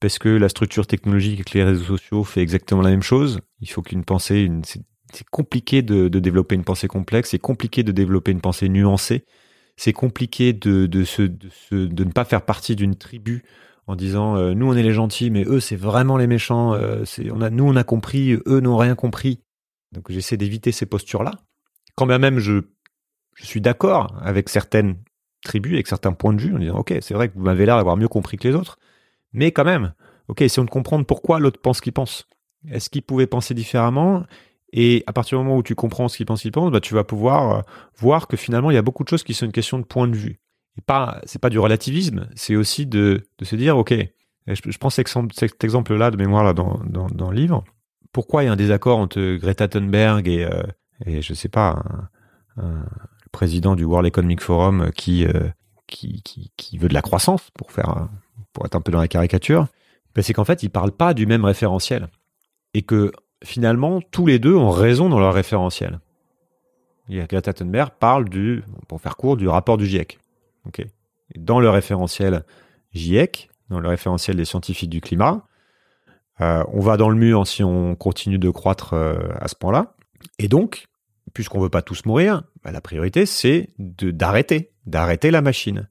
parce 0.00 0.18
que 0.18 0.28
la 0.28 0.48
structure 0.48 0.86
technologique 0.86 1.34
avec 1.34 1.52
les 1.52 1.64
réseaux 1.64 1.96
sociaux 1.96 2.24
fait 2.24 2.42
exactement 2.42 2.82
la 2.82 2.90
même 2.90 3.02
chose. 3.02 3.40
Il 3.60 3.68
faut 3.68 3.82
qu'une 3.82 4.04
pensée, 4.04 4.40
une, 4.42 4.62
c'est, 4.64 4.84
compliqué 5.30 5.82
de, 5.82 6.08
de, 6.08 6.18
développer 6.20 6.54
une 6.54 6.64
pensée 6.64 6.86
complexe, 6.86 7.30
c'est 7.30 7.38
compliqué 7.38 7.82
de 7.82 7.92
développer 7.92 8.30
une 8.30 8.40
pensée 8.40 8.68
nuancée, 8.68 9.24
c'est 9.76 9.92
compliqué 9.92 10.52
de, 10.52 10.86
de, 10.86 11.04
de, 11.72 11.86
de 11.86 12.04
ne 12.04 12.12
pas 12.12 12.24
faire 12.24 12.44
partie 12.44 12.76
d'une 12.76 12.94
tribu 12.94 13.42
en 13.88 13.96
disant 13.96 14.36
euh, 14.36 14.52
nous 14.52 14.66
on 14.66 14.74
est 14.74 14.82
les 14.82 14.92
gentils, 14.92 15.30
mais 15.30 15.44
eux 15.44 15.60
c'est 15.60 15.76
vraiment 15.76 16.16
les 16.18 16.26
méchants. 16.26 16.74
Euh, 16.74 17.04
c'est, 17.04 17.30
on 17.32 17.40
a, 17.40 17.50
nous 17.50 17.64
on 17.64 17.74
a 17.74 17.84
compris, 17.84 18.38
eux 18.46 18.60
n'ont 18.60 18.76
rien 18.76 18.94
compris. 18.94 19.40
Donc 19.92 20.12
j'essaie 20.12 20.36
d'éviter 20.36 20.70
ces 20.72 20.86
postures-là 20.86 21.32
quand 21.98 22.06
bien 22.06 22.18
même 22.18 22.38
je, 22.38 22.60
suis 23.34 23.60
d'accord 23.60 24.16
avec 24.22 24.48
certaines 24.48 24.98
tribus, 25.42 25.72
avec 25.74 25.88
certains 25.88 26.12
points 26.12 26.32
de 26.32 26.40
vue, 26.40 26.54
en 26.54 26.58
disant, 26.60 26.78
OK, 26.78 26.94
c'est 27.00 27.12
vrai 27.12 27.28
que 27.28 27.34
vous 27.34 27.42
m'avez 27.42 27.66
l'air 27.66 27.76
d'avoir 27.76 27.96
mieux 27.96 28.06
compris 28.06 28.36
que 28.36 28.46
les 28.46 28.54
autres, 28.54 28.78
mais 29.32 29.50
quand 29.50 29.64
même, 29.64 29.94
OK, 30.28 30.40
essayons 30.42 30.64
de 30.64 30.70
comprendre 30.70 31.04
pourquoi 31.04 31.40
l'autre 31.40 31.60
pense 31.60 31.80
qu'il 31.80 31.92
pense. 31.92 32.28
Est-ce 32.70 32.88
qu'il 32.88 33.02
pouvait 33.02 33.26
penser 33.26 33.52
différemment? 33.52 34.24
Et 34.72 35.02
à 35.08 35.12
partir 35.12 35.38
du 35.38 35.44
moment 35.44 35.56
où 35.56 35.64
tu 35.64 35.74
comprends 35.74 36.06
ce 36.06 36.16
qu'il 36.16 36.26
pense 36.26 36.42
qu'il 36.42 36.52
pense, 36.52 36.70
bah, 36.70 36.80
tu 36.80 36.94
vas 36.94 37.02
pouvoir 37.02 37.58
euh, 37.58 37.62
voir 37.96 38.28
que 38.28 38.36
finalement, 38.36 38.70
il 38.70 38.74
y 38.74 38.78
a 38.78 38.82
beaucoup 38.82 39.02
de 39.02 39.08
choses 39.08 39.24
qui 39.24 39.34
sont 39.34 39.46
une 39.46 39.52
question 39.52 39.80
de 39.80 39.84
point 39.84 40.06
de 40.06 40.16
vue. 40.16 40.38
Et 40.76 40.80
pas, 40.80 41.20
c'est 41.24 41.40
pas 41.40 41.50
du 41.50 41.58
relativisme, 41.58 42.28
c'est 42.36 42.54
aussi 42.54 42.86
de, 42.86 43.26
se 43.42 43.56
dire, 43.56 43.76
OK, 43.76 43.92
je, 44.46 44.78
prends 44.78 44.90
cet 44.90 45.64
exemple-là 45.64 46.12
de 46.12 46.16
mémoire 46.16 46.54
dans 46.54 47.30
le 47.30 47.34
livre. 47.34 47.64
Pourquoi 48.12 48.44
il 48.44 48.46
y 48.46 48.48
a 48.48 48.52
un 48.52 48.56
désaccord 48.56 48.98
entre 48.98 49.36
Greta 49.36 49.66
Thunberg 49.66 50.28
et, 50.28 50.44
euh, 50.44 50.62
et 51.06 51.22
je 51.22 51.34
sais 51.34 51.48
pas, 51.48 51.82
un, 52.56 52.84
le 53.28 53.30
président 53.30 53.76
du 53.76 53.84
World 53.84 54.06
Economic 54.06 54.40
Forum 54.40 54.90
qui, 54.92 55.26
euh, 55.26 55.48
qui, 55.86 56.22
qui, 56.22 56.52
qui, 56.56 56.78
veut 56.78 56.88
de 56.88 56.94
la 56.94 57.02
croissance, 57.02 57.50
pour, 57.50 57.72
faire, 57.72 58.08
pour 58.52 58.66
être 58.66 58.74
un 58.74 58.80
peu 58.80 58.92
dans 58.92 59.00
la 59.00 59.08
caricature, 59.08 59.68
ben 60.14 60.22
c'est 60.22 60.32
qu'en 60.32 60.44
fait, 60.44 60.62
ils 60.62 60.70
parlent 60.70 60.92
pas 60.92 61.14
du 61.14 61.26
même 61.26 61.44
référentiel. 61.44 62.08
Et 62.74 62.82
que 62.82 63.12
finalement, 63.44 64.00
tous 64.00 64.26
les 64.26 64.38
deux 64.38 64.54
ont 64.54 64.70
raison 64.70 65.08
dans 65.08 65.18
leur 65.18 65.34
référentiel. 65.34 66.00
Greta 67.08 67.52
Thunberg 67.52 67.90
parle 67.98 68.28
du, 68.28 68.62
pour 68.86 69.00
faire 69.00 69.16
court, 69.16 69.36
du 69.36 69.48
rapport 69.48 69.78
du 69.78 69.86
GIEC. 69.86 70.18
Et 70.78 71.38
dans 71.38 71.60
le 71.60 71.70
référentiel 71.70 72.44
GIEC, 72.92 73.50
dans 73.70 73.80
le 73.80 73.88
référentiel 73.88 74.36
des 74.36 74.44
scientifiques 74.44 74.90
du 74.90 75.00
climat, 75.00 75.46
euh, 76.40 76.62
on 76.72 76.80
va 76.80 76.96
dans 76.96 77.08
le 77.08 77.16
mur 77.16 77.46
si 77.46 77.64
on 77.64 77.94
continue 77.96 78.38
de 78.38 78.50
croître 78.50 78.94
euh, 78.94 79.16
à 79.40 79.48
ce 79.48 79.54
point-là. 79.54 79.94
Et 80.38 80.48
donc, 80.48 80.86
puisqu'on 81.34 81.60
veut 81.60 81.68
pas 81.68 81.82
tous 81.82 82.04
mourir, 82.04 82.42
bah, 82.62 82.72
la 82.72 82.80
priorité 82.80 83.26
c'est 83.26 83.70
d'arrêter, 83.78 84.72
d'arrêter 84.86 85.30
la 85.30 85.42
machine. 85.42 85.88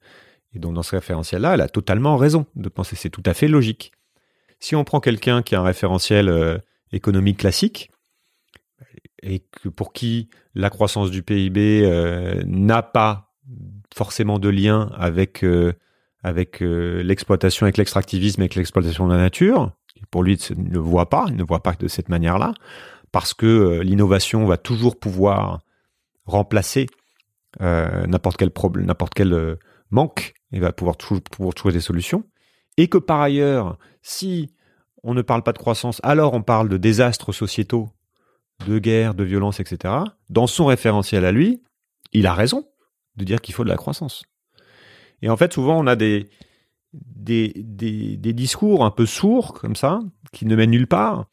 Et 0.53 0.59
donc 0.59 0.73
dans 0.73 0.83
ce 0.83 0.95
référentiel-là, 0.95 1.53
elle 1.53 1.61
a 1.61 1.69
totalement 1.69 2.17
raison 2.17 2.45
de 2.55 2.69
penser, 2.69 2.95
c'est 2.95 3.09
tout 3.09 3.23
à 3.25 3.33
fait 3.33 3.47
logique. 3.47 3.91
Si 4.59 4.75
on 4.75 4.83
prend 4.83 4.99
quelqu'un 4.99 5.43
qui 5.43 5.55
a 5.55 5.59
un 5.59 5.63
référentiel 5.63 6.29
euh, 6.29 6.57
économique 6.91 7.37
classique, 7.37 7.91
et 9.23 9.39
que 9.39 9.69
pour 9.69 9.93
qui 9.93 10.29
la 10.55 10.69
croissance 10.69 11.11
du 11.11 11.23
PIB 11.23 11.83
euh, 11.83 12.43
n'a 12.45 12.81
pas 12.83 13.33
forcément 13.93 14.39
de 14.39 14.49
lien 14.49 14.91
avec, 14.95 15.43
euh, 15.43 15.73
avec 16.23 16.59
l'exploitation, 16.59 17.65
avec 17.65 17.77
l'extractivisme, 17.77 18.41
avec 18.41 18.55
l'exploitation 18.55 19.07
de 19.07 19.13
la 19.13 19.19
nature. 19.19 19.71
Pour 20.11 20.23
lui, 20.23 20.35
il 20.35 20.63
ne 20.63 20.69
le 20.69 20.79
voit 20.79 21.09
pas, 21.09 21.25
il 21.29 21.35
ne 21.35 21.43
voit 21.43 21.63
pas 21.63 21.73
de 21.73 21.87
cette 21.87 22.09
manière-là, 22.09 22.53
parce 23.11 23.33
que 23.33 23.79
l'innovation 23.81 24.45
va 24.45 24.57
toujours 24.57 24.99
pouvoir 24.99 25.61
remplacer 26.25 26.87
n'importe 27.59 28.37
quel 28.37 28.51
problème, 28.51 28.85
n'importe 28.85 29.13
quel 29.13 29.57
manque, 29.89 30.33
et 30.51 30.59
va 30.59 30.71
pouvoir 30.71 30.97
trouver 30.97 31.73
des 31.73 31.81
solutions. 31.81 32.23
Et 32.77 32.87
que 32.87 32.97
par 32.97 33.21
ailleurs, 33.21 33.77
si 34.01 34.53
on 35.03 35.13
ne 35.13 35.21
parle 35.21 35.43
pas 35.43 35.53
de 35.53 35.57
croissance, 35.57 35.99
alors 36.03 36.33
on 36.33 36.41
parle 36.41 36.69
de 36.69 36.77
désastres 36.77 37.33
sociétaux, 37.33 37.89
de 38.65 38.79
guerre, 38.79 39.13
de 39.13 39.23
violence, 39.23 39.59
etc. 39.59 39.93
Dans 40.29 40.47
son 40.47 40.65
référentiel 40.65 41.25
à 41.25 41.31
lui, 41.31 41.61
il 42.11 42.27
a 42.27 42.33
raison 42.33 42.67
de 43.15 43.23
dire 43.23 43.41
qu'il 43.41 43.53
faut 43.55 43.63
de 43.63 43.69
la 43.69 43.77
croissance. 43.77 44.23
Et 45.21 45.29
en 45.29 45.37
fait, 45.37 45.53
souvent, 45.53 45.79
on 45.79 45.87
a 45.87 45.95
des, 45.95 46.29
discours 46.93 48.85
un 48.85 48.91
peu 48.91 49.05
sourds, 49.05 49.53
comme 49.53 49.75
ça, 49.75 49.99
qui 50.31 50.45
ne 50.45 50.55
mènent 50.55 50.71
nulle 50.71 50.87
part, 50.87 51.25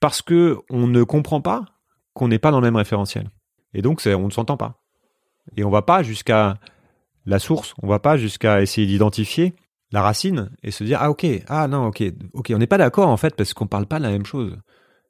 parce 0.00 0.22
que 0.22 0.58
on 0.70 0.86
ne 0.86 1.02
comprend 1.02 1.40
pas 1.40 1.64
qu'on 2.14 2.28
n'est 2.28 2.38
pas 2.38 2.50
dans 2.50 2.60
le 2.60 2.66
même 2.66 2.76
référentiel. 2.76 3.30
Et 3.74 3.82
donc, 3.82 4.02
on 4.04 4.26
ne 4.26 4.30
s'entend 4.30 4.56
pas. 4.56 4.82
Et 5.56 5.64
on 5.64 5.70
va 5.70 5.82
pas 5.82 6.02
jusqu'à 6.02 6.58
la 7.26 7.38
source, 7.38 7.74
on 7.82 7.86
va 7.86 7.98
pas 7.98 8.16
jusqu'à 8.16 8.62
essayer 8.62 8.86
d'identifier 8.86 9.54
la 9.92 10.02
racine 10.02 10.50
et 10.62 10.70
se 10.70 10.84
dire 10.84 10.98
ah 11.00 11.10
ok 11.10 11.26
ah 11.48 11.66
non 11.66 11.86
ok 11.86 12.02
ok 12.34 12.52
on 12.54 12.58
n'est 12.58 12.66
pas 12.66 12.78
d'accord 12.78 13.08
en 13.08 13.16
fait 13.16 13.34
parce 13.34 13.54
qu'on 13.54 13.66
parle 13.66 13.86
pas 13.86 13.98
de 13.98 14.04
la 14.04 14.10
même 14.10 14.26
chose 14.26 14.56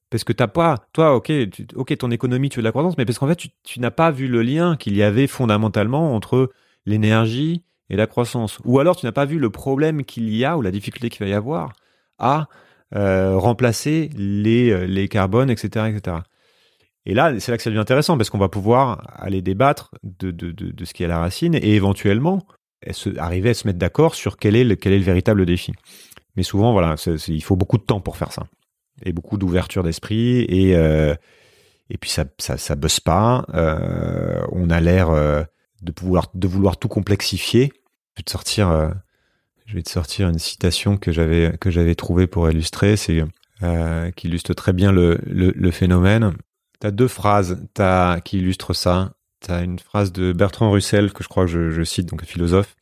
parce 0.08 0.24
que 0.24 0.32
t'as 0.32 0.48
pas 0.48 0.78
toi 0.92 1.14
ok 1.14 1.98
ton 1.98 2.10
économie 2.10 2.48
tu 2.48 2.56
veux 2.56 2.62
de 2.62 2.68
la 2.68 2.72
croissance 2.72 2.96
mais 2.96 3.04
parce 3.04 3.18
qu'en 3.18 3.28
fait 3.28 3.48
tu, 3.62 3.80
n'as 3.80 3.90
pas 3.90 4.10
vu 4.10 4.26
le 4.26 4.42
lien 4.42 4.76
qu'il 4.76 4.96
y 4.96 5.02
avait 5.02 5.26
fondamentalement 5.26 6.14
entre 6.14 6.50
l'énergie 6.86 7.62
et 7.90 7.96
la 7.96 8.06
croissance 8.06 8.58
ou 8.64 8.78
alors 8.78 8.96
tu 8.96 9.04
n'as 9.04 9.12
pas 9.12 9.26
vu 9.26 9.38
le 9.38 9.50
problème 9.50 10.04
qu'il 10.04 10.34
y 10.34 10.44
a 10.44 10.56
ou 10.56 10.62
la 10.62 10.70
difficulté 10.70 11.10
qu'il 11.10 11.26
va 11.26 11.30
y 11.30 11.34
avoir 11.34 11.72
à 12.18 12.48
euh, 12.94 13.36
remplacer 13.36 14.10
les 14.16 14.70
euh, 14.70 14.86
les 14.86 15.08
carbones 15.08 15.50
etc 15.50 15.86
etc 15.88 16.18
et 17.06 17.14
là 17.14 17.38
c'est 17.38 17.52
là 17.52 17.56
que 17.56 17.62
ça 17.62 17.70
devient 17.70 17.80
intéressant 17.80 18.16
parce 18.16 18.30
qu'on 18.30 18.38
va 18.38 18.48
pouvoir 18.48 19.02
aller 19.16 19.42
débattre 19.42 19.94
de, 20.02 20.30
de, 20.30 20.50
de, 20.50 20.70
de 20.70 20.84
ce 20.84 20.92
qui 20.92 21.02
est 21.02 21.08
la 21.08 21.18
racine 21.18 21.54
et 21.54 21.74
éventuellement 21.74 22.46
arriver 23.18 23.50
à 23.50 23.54
se 23.54 23.66
mettre 23.66 23.78
d'accord 23.78 24.14
sur 24.14 24.36
quel 24.36 24.56
est, 24.56 24.64
le, 24.64 24.76
quel 24.76 24.92
est 24.92 24.98
le 24.98 25.04
véritable 25.04 25.44
défi. 25.46 25.72
Mais 26.36 26.42
souvent, 26.42 26.72
voilà, 26.72 26.94
il 27.28 27.42
faut 27.42 27.56
beaucoup 27.56 27.78
de 27.78 27.82
temps 27.82 28.00
pour 28.00 28.16
faire 28.16 28.32
ça. 28.32 28.46
Et 29.04 29.12
beaucoup 29.12 29.38
d'ouverture 29.38 29.82
d'esprit. 29.82 30.42
Et, 30.48 30.76
euh, 30.76 31.14
et 31.88 31.98
puis, 31.98 32.10
ça, 32.10 32.24
ça, 32.38 32.56
ça 32.56 32.76
bosse 32.76 33.00
pas. 33.00 33.44
On 34.52 34.70
a 34.70 34.80
l'air 34.80 35.10
de, 35.82 35.92
pouvoir, 35.92 36.28
de 36.34 36.48
vouloir 36.48 36.78
tout 36.78 36.88
complexifier. 36.88 37.72
Te 38.24 38.30
sortir, 38.30 38.92
je 39.70 39.76
vais 39.76 39.82
te 39.82 39.90
sortir 39.90 40.28
une 40.28 40.40
citation 40.40 40.96
que 40.96 41.12
j'avais, 41.12 41.56
que 41.60 41.70
j'avais 41.70 41.94
trouvée 41.94 42.26
pour 42.26 42.50
illustrer. 42.50 42.96
C'est, 42.96 43.22
qui 44.16 44.26
illustre 44.26 44.52
très 44.54 44.72
bien 44.72 44.90
le, 44.90 45.20
le, 45.24 45.70
phénomène. 45.70 46.32
Tu 46.80 46.86
as 46.88 46.90
deux 46.90 47.06
phrases 47.06 47.62
as, 47.78 48.20
qui 48.24 48.38
illustrent 48.38 48.74
ça. 48.74 49.12
Tu 49.40 49.52
as 49.52 49.62
une 49.62 49.78
phrase 49.78 50.12
de 50.12 50.32
Bertrand 50.32 50.72
Russell 50.72 51.12
que 51.12 51.22
je 51.22 51.28
crois 51.28 51.46
que 51.46 51.70
je, 51.70 51.84
cite, 51.84 52.08
donc 52.08 52.24
philosophe, 52.24 52.74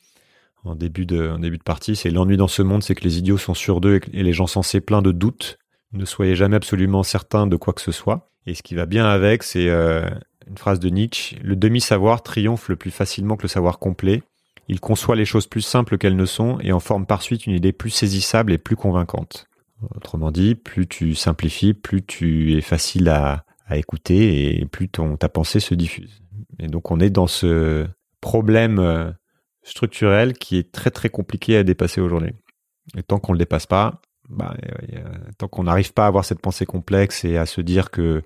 en 0.65 0.75
début 0.77 1.05
de, 1.05 1.29
en 1.29 1.39
début 1.39 1.59
de 1.59 1.63
partie. 1.63 1.95
C'est 1.95 2.11
l'ennui 2.11 2.39
dans 2.39 2.49
ce 2.49 2.63
monde, 2.63 2.83
c'est 2.83 2.95
que 2.95 3.05
les 3.05 3.19
idiots 3.19 3.39
sont 3.39 3.55
sûrs 3.55 3.83
d'eux 3.83 4.01
et 4.15 4.23
les 4.23 4.33
gens 4.33 4.47
sensés 4.47 4.81
pleins 4.81 5.03
de 5.03 5.13
doutes. 5.13 5.59
Ne 5.93 6.07
soyez 6.07 6.37
jamais 6.37 6.57
absolument 6.57 7.03
certains 7.03 7.47
de 7.47 7.57
quoi 7.57 7.75
que 7.75 7.83
ce 7.83 7.93
soit. 7.93 8.31
Et 8.47 8.55
ce 8.55 8.63
qui 8.63 8.75
va 8.75 8.87
bien 8.87 9.05
avec, 9.05 9.43
c'est 9.43 9.69
euh, 9.69 10.09
une 10.49 10.57
phrase 10.57 10.81
de 10.81 10.89
Nietzsche. 10.89 11.37
Le 11.43 11.55
demi-savoir 11.55 12.23
triomphe 12.23 12.71
le 12.71 12.77
plus 12.77 12.91
facilement 12.91 13.37
que 13.37 13.43
le 13.43 13.49
savoir 13.49 13.79
complet. 13.79 14.23
Il 14.69 14.81
conçoit 14.81 15.17
les 15.17 15.25
choses 15.25 15.47
plus 15.47 15.63
simples 15.63 15.97
qu'elles 15.97 16.17
ne 16.17 16.27
sont 16.27 16.59
et 16.61 16.73
en 16.73 16.81
forme 16.81 17.07
par 17.07 17.23
suite 17.23 17.47
une 17.47 17.55
idée 17.55 17.73
plus 17.73 17.91
saisissable 17.91 18.53
et 18.53 18.59
plus 18.59 18.77
convaincante. 18.77 19.47
Autrement 19.95 20.31
dit, 20.31 20.55
plus 20.55 20.87
tu 20.87 21.15
simplifies, 21.15 21.73
plus 21.73 22.03
tu 22.03 22.57
es 22.57 22.61
facile 22.61 23.09
à, 23.09 23.45
écouter 23.71 24.57
et 24.57 24.65
plus 24.65 24.89
ta 24.89 25.29
pensée 25.29 25.61
se 25.61 25.75
diffuse. 25.75 26.23
Et 26.59 26.69
donc 26.69 26.91
on 26.91 27.01
est 27.01 27.11
dans 27.11 27.27
ce 27.27 27.87
problème 28.23 28.79
euh, 28.79 29.11
structurel 29.63 30.33
qui 30.33 30.57
est 30.57 30.73
très 30.73 30.91
très 30.91 31.11
compliqué 31.11 31.55
à 31.57 31.65
dépasser 31.65 32.01
aujourd'hui. 32.01 32.33
Et 32.97 33.03
tant 33.03 33.19
qu'on 33.19 33.33
ne 33.33 33.37
le 33.37 33.41
dépasse 33.41 33.67
pas, 33.67 34.01
bah, 34.31 34.57
tant 35.37 35.49
qu'on 35.49 35.65
n'arrive 35.65 35.93
pas 35.93 36.05
à 36.05 36.07
avoir 36.09 36.25
cette 36.25 36.41
pensée 36.41 36.65
complexe 36.65 37.27
et 37.27 37.37
à 37.37 37.45
se 37.45 37.61
dire 37.61 37.91
que 37.91 38.23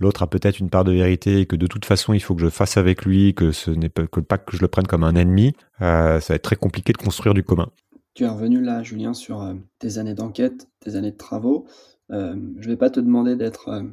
l'autre 0.00 0.22
a 0.22 0.26
peut-être 0.26 0.58
une 0.58 0.70
part 0.70 0.84
de 0.84 0.92
vérité 0.92 1.40
et 1.40 1.46
que 1.46 1.56
de 1.56 1.66
toute 1.66 1.84
façon 1.84 2.12
il 2.12 2.20
faut 2.20 2.34
que 2.34 2.42
je 2.42 2.48
fasse 2.48 2.76
avec 2.76 3.04
lui, 3.04 3.34
que 3.34 3.52
ce 3.52 3.70
n'est 3.70 3.88
pas 3.88 4.06
que, 4.06 4.20
pas 4.20 4.38
que 4.38 4.56
je 4.56 4.62
le 4.62 4.68
prenne 4.68 4.86
comme 4.86 5.04
un 5.04 5.14
ennemi, 5.14 5.52
euh, 5.82 6.18
ça 6.20 6.32
va 6.32 6.36
être 6.36 6.42
très 6.42 6.56
compliqué 6.56 6.92
de 6.92 6.98
construire 6.98 7.34
du 7.34 7.44
commun. 7.44 7.70
Tu 8.14 8.24
es 8.24 8.28
revenu 8.28 8.60
là, 8.60 8.82
Julien, 8.82 9.14
sur 9.14 9.42
euh, 9.42 9.54
tes 9.78 9.98
années 9.98 10.14
d'enquête, 10.14 10.68
tes 10.80 10.96
années 10.96 11.12
de 11.12 11.16
travaux. 11.16 11.66
je 12.08 12.16
ne 12.16 12.66
vais 12.66 12.76
pas 12.76 12.90
te 12.90 12.98
demander 12.98 13.36
d'être 13.36 13.84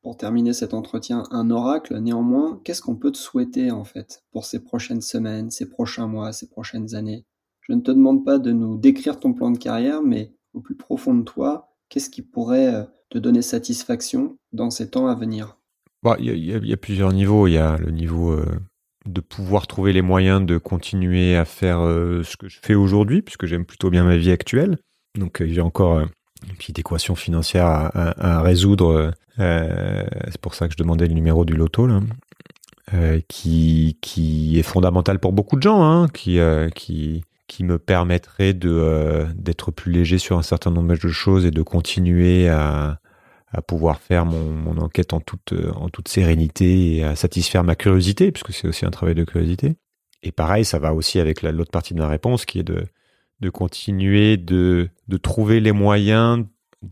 pour 0.00 0.16
terminer 0.16 0.52
cet 0.52 0.72
entretien, 0.72 1.24
un 1.32 1.50
oracle. 1.50 1.98
Néanmoins, 1.98 2.60
qu'est-ce 2.62 2.80
qu'on 2.80 2.94
peut 2.94 3.10
te 3.10 3.18
souhaiter 3.18 3.72
en 3.72 3.82
fait 3.82 4.22
pour 4.30 4.44
ces 4.44 4.62
prochaines 4.62 5.00
semaines, 5.00 5.50
ces 5.50 5.68
prochains 5.68 6.06
mois, 6.06 6.32
ces 6.32 6.48
prochaines 6.48 6.94
années? 6.94 7.26
Je 7.60 7.72
ne 7.72 7.80
te 7.80 7.90
demande 7.90 8.24
pas 8.24 8.38
de 8.38 8.52
nous 8.52 8.78
décrire 8.78 9.18
ton 9.18 9.32
plan 9.32 9.50
de 9.50 9.58
carrière, 9.58 10.02
mais 10.02 10.32
au 10.54 10.60
plus 10.60 10.76
profond 10.76 11.12
de 11.12 11.24
toi, 11.24 11.74
qu'est-ce 11.88 12.08
qui 12.08 12.22
pourrait 12.22 12.86
euh, 13.14 13.14
te 13.14 13.18
donner 13.18 13.42
satisfaction 13.42 14.36
dans 14.52 14.70
ces 14.70 14.90
temps 14.90 15.08
à 15.08 15.14
venir? 15.14 15.56
Bah, 16.02 16.16
Il 16.18 16.36
y, 16.36 16.72
a 16.72 16.76
plusieurs 16.76 17.12
niveaux. 17.12 17.46
Il 17.46 17.52
y 17.52 17.58
a 17.58 17.76
le 17.78 17.90
niveau 17.90 18.30
euh, 18.30 18.46
de 19.06 19.20
pouvoir 19.20 19.66
trouver 19.66 19.92
les 19.92 20.02
moyens 20.02 20.44
de 20.44 20.58
continuer 20.58 21.36
à 21.36 21.44
faire 21.44 21.80
euh, 21.80 22.22
ce 22.22 22.36
que 22.36 22.48
je 22.48 22.58
fais 22.62 22.74
aujourd'hui, 22.74 23.22
puisque 23.22 23.46
j'aime 23.46 23.64
plutôt 23.64 23.90
bien 23.90 24.04
ma 24.04 24.16
vie 24.16 24.30
actuelle. 24.30 24.78
Donc 25.18 25.42
j'ai 25.44 25.60
encore 25.60 26.00
une 26.00 26.56
petite 26.56 26.78
équation 26.78 27.14
financière 27.14 27.66
à, 27.66 28.42
résoudre. 28.42 29.14
Euh, 29.38 30.04
c'est 30.26 30.40
pour 30.40 30.54
ça 30.54 30.68
que 30.68 30.74
je 30.74 30.78
demandais 30.78 31.06
le 31.06 31.14
numéro 31.14 31.44
du 31.44 31.54
loto 31.54 31.86
là. 31.86 32.00
Euh, 32.94 33.20
qui 33.28 33.96
est 34.56 34.62
fondamental 34.62 35.18
pour 35.18 35.32
beaucoup 35.32 35.56
de 35.56 35.62
gens, 35.62 35.82
hein, 35.82 36.06
euh, 36.28 36.68
qui 36.70 37.24
qui 37.46 37.64
me 37.64 37.78
permettrait 37.78 38.54
de 38.54 39.26
d'être 39.34 39.70
plus 39.70 39.92
léger 39.92 40.18
sur 40.18 40.38
un 40.38 40.42
certain 40.42 40.70
nombre 40.70 40.96
de 40.96 41.08
choses 41.08 41.46
et 41.46 41.50
de 41.50 41.62
continuer 41.62 42.48
à 42.48 42.98
pouvoir 43.66 44.00
faire 44.00 44.26
mon, 44.26 44.76
enquête 44.78 45.12
en 45.12 45.20
toute 45.20 45.54
en 45.74 45.88
toute 45.88 46.08
sérénité 46.08 46.96
et 46.96 47.04
à 47.04 47.16
satisfaire 47.16 47.64
ma 47.64 47.74
curiosité 47.74 48.32
puisque 48.32 48.52
c'est 48.52 48.68
aussi 48.68 48.84
un 48.84 48.90
travail 48.90 49.14
de 49.14 49.24
curiosité. 49.24 49.76
Et 50.22 50.32
pareil, 50.32 50.64
ça 50.64 50.78
va 50.78 50.92
aussi 50.92 51.20
avec 51.20 51.42
l'autre 51.42 51.70
partie 51.70 51.94
de 51.94 52.00
ma 52.00 52.08
réponse 52.08 52.44
qui 52.44 52.58
est 52.58 52.64
de 52.64 53.50
continuer 53.50 54.36
de, 54.36 54.90
trouver 55.22 55.60
les 55.60 55.72
moyens 55.72 56.44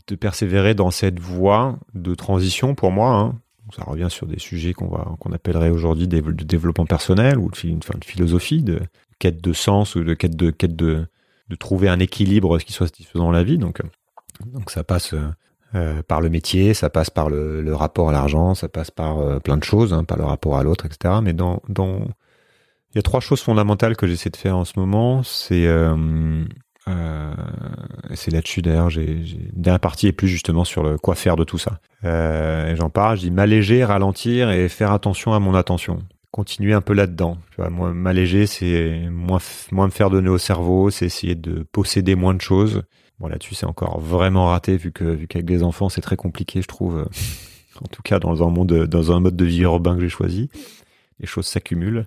de 0.07 0.15
persévérer 0.15 0.73
dans 0.73 0.91
cette 0.91 1.19
voie 1.19 1.79
de 1.93 2.15
transition 2.15 2.75
pour 2.75 2.91
moi. 2.91 3.13
Hein. 3.15 3.39
Ça 3.75 3.83
revient 3.83 4.07
sur 4.09 4.27
des 4.27 4.39
sujets 4.39 4.73
qu'on 4.73 4.87
va 4.87 5.15
appellerait 5.33 5.69
aujourd'hui 5.69 6.07
de 6.07 6.19
développement 6.19 6.85
personnel 6.85 7.37
ou 7.39 7.49
de, 7.49 7.73
de 7.73 8.05
philosophie, 8.05 8.61
de 8.61 8.79
quête 9.19 9.41
de 9.41 9.53
sens 9.53 9.95
ou 9.95 10.03
de 10.03 10.13
quête 10.13 10.35
de 10.35 10.49
quête 10.51 10.75
de, 10.75 11.07
de 11.49 11.55
trouver 11.55 11.89
un 11.89 11.99
équilibre 11.99 12.57
qui 12.59 12.73
soit 12.73 12.87
satisfaisant 12.87 13.25
dans 13.25 13.31
la 13.31 13.43
vie. 13.43 13.57
Donc 13.57 13.81
donc 14.45 14.69
ça 14.69 14.83
passe 14.83 15.13
euh, 15.73 16.01
par 16.03 16.21
le 16.21 16.29
métier, 16.29 16.73
ça 16.73 16.89
passe 16.89 17.09
par 17.09 17.29
le, 17.29 17.61
le 17.61 17.75
rapport 17.75 18.09
à 18.09 18.11
l'argent, 18.11 18.55
ça 18.55 18.67
passe 18.69 18.91
par 18.91 19.19
euh, 19.19 19.39
plein 19.39 19.57
de 19.57 19.63
choses, 19.63 19.93
hein, 19.93 20.03
par 20.03 20.17
le 20.17 20.25
rapport 20.25 20.57
à 20.57 20.63
l'autre, 20.63 20.85
etc. 20.85 21.15
Mais 21.21 21.33
dans 21.33 21.61
dans 21.69 22.07
il 22.93 22.97
y 22.97 22.99
a 22.99 23.01
trois 23.01 23.19
choses 23.19 23.41
fondamentales 23.41 23.97
que 23.97 24.07
j'essaie 24.07 24.29
de 24.29 24.37
faire 24.37 24.55
en 24.55 24.63
ce 24.63 24.79
moment. 24.79 25.21
C'est 25.23 25.67
euh, 25.67 26.45
euh, 26.87 27.33
c'est 28.13 28.31
là-dessus 28.31 28.61
d'ailleurs, 28.61 28.89
j'ai 28.89 29.21
dernière 29.53 29.79
partie 29.79 30.07
est 30.07 30.11
plus 30.11 30.27
justement 30.27 30.63
sur 30.63 30.83
le 30.83 30.97
quoi 30.97 31.15
faire 31.15 31.35
de 31.35 31.43
tout 31.43 31.57
ça. 31.57 31.79
Euh, 32.03 32.75
j'en 32.75 32.89
parle, 32.89 33.17
je 33.17 33.23
dis 33.23 33.31
m'alléger, 33.31 33.83
ralentir 33.83 34.51
et 34.51 34.69
faire 34.69 34.91
attention 34.91 35.33
à 35.33 35.39
mon 35.39 35.55
attention. 35.55 35.99
Continuer 36.35 36.73
un 36.73 36.81
peu 36.81 36.91
là-dedans. 36.91 37.37
M'alléger, 37.57 38.45
c'est 38.45 39.07
moins 39.09 39.39
moins 39.71 39.85
me 39.85 39.91
faire 39.91 40.09
donner 40.09 40.27
au 40.27 40.37
cerveau, 40.37 40.89
c'est 40.89 41.05
essayer 41.05 41.33
de 41.33 41.63
posséder 41.63 42.15
moins 42.15 42.33
de 42.33 42.41
choses. 42.41 42.83
Bon 43.19 43.29
là-dessus, 43.29 43.55
c'est 43.55 43.65
encore 43.65 44.01
vraiment 44.01 44.47
raté 44.47 44.75
vu 44.75 44.91
que 44.91 45.05
vu 45.05 45.29
qu'avec 45.29 45.45
des 45.45 45.63
enfants, 45.63 45.87
c'est 45.87 46.01
très 46.01 46.17
compliqué, 46.17 46.61
je 46.61 46.67
trouve. 46.67 47.07
en 47.81 47.87
tout 47.87 48.01
cas, 48.01 48.19
dans 48.19 48.45
un 48.45 48.51
monde, 48.51 48.67
dans 48.67 49.13
un 49.13 49.21
mode 49.21 49.37
de 49.37 49.45
vie 49.45 49.61
urbain 49.61 49.95
que 49.95 50.01
j'ai 50.01 50.09
choisi, 50.09 50.49
les 51.21 51.25
choses 51.25 51.45
s'accumulent. 51.45 52.05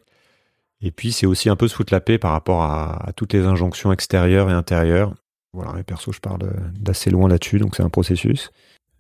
Et 0.83 0.91
puis 0.91 1.11
c'est 1.11 1.25
aussi 1.25 1.49
un 1.49 1.57
peu 1.57 1.67
se 1.67 1.75
foutre 1.75 1.95
la 1.95 2.03
paix 2.03 2.19
par 2.19 2.33
rapport 2.33 2.61
à, 2.65 3.15
toutes 3.17 3.33
les 3.33 3.47
injonctions 3.47 3.93
extérieures 3.93 4.51
et 4.51 4.53
intérieures. 4.53 5.15
Voilà, 5.55 5.81
et 5.81 5.85
perso, 5.85 6.13
je 6.13 6.21
parle 6.21 6.53
d'assez 6.79 7.09
loin 7.09 7.31
là-dessus, 7.31 7.61
donc 7.61 7.77
c'est 7.77 7.83
un 7.83 7.89
processus. 7.89 8.51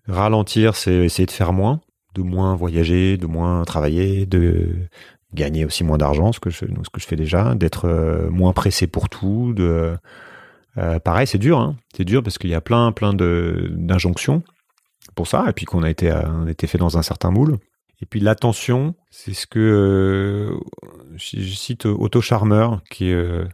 Ralentir, 0.06 0.74
c'est 0.74 1.04
essayer 1.04 1.26
de 1.26 1.32
faire 1.32 1.52
moins, 1.52 1.82
de 2.14 2.22
moins 2.22 2.56
voyager, 2.56 3.18
de 3.18 3.26
moins 3.26 3.62
travailler, 3.64 4.24
de 4.24 4.88
gagner 5.34 5.64
aussi 5.64 5.84
moins 5.84 5.98
d'argent, 5.98 6.32
ce 6.32 6.40
que 6.40 6.50
je, 6.50 6.64
ce 6.64 6.90
que 6.90 7.00
je 7.00 7.06
fais 7.06 7.16
déjà, 7.16 7.54
d'être 7.54 7.86
euh, 7.86 8.30
moins 8.30 8.52
pressé 8.52 8.86
pour 8.86 9.08
tout. 9.08 9.52
De, 9.54 9.96
euh, 10.78 10.98
pareil, 10.98 11.26
c'est 11.26 11.38
dur, 11.38 11.58
hein. 11.58 11.76
c'est 11.94 12.04
dur 12.04 12.22
parce 12.22 12.38
qu'il 12.38 12.50
y 12.50 12.54
a 12.54 12.60
plein, 12.60 12.92
plein 12.92 13.12
d'injonctions 13.14 14.42
pour 15.14 15.26
ça, 15.26 15.44
et 15.48 15.52
puis 15.52 15.64
qu'on 15.64 15.82
a 15.82 15.90
été, 15.90 16.12
on 16.12 16.46
a 16.46 16.50
été 16.50 16.66
fait 16.66 16.78
dans 16.78 16.98
un 16.98 17.02
certain 17.02 17.30
moule. 17.30 17.58
Et 18.00 18.06
puis 18.06 18.20
l'attention, 18.20 18.94
c'est 19.10 19.34
ce 19.34 19.46
que 19.46 19.58
euh, 19.58 20.56
je 21.16 21.54
cite 21.54 21.86
Otto 21.86 22.20
Charmer, 22.20 22.68
qui 22.90 23.10
est, 23.10 23.14
euh, 23.14 23.44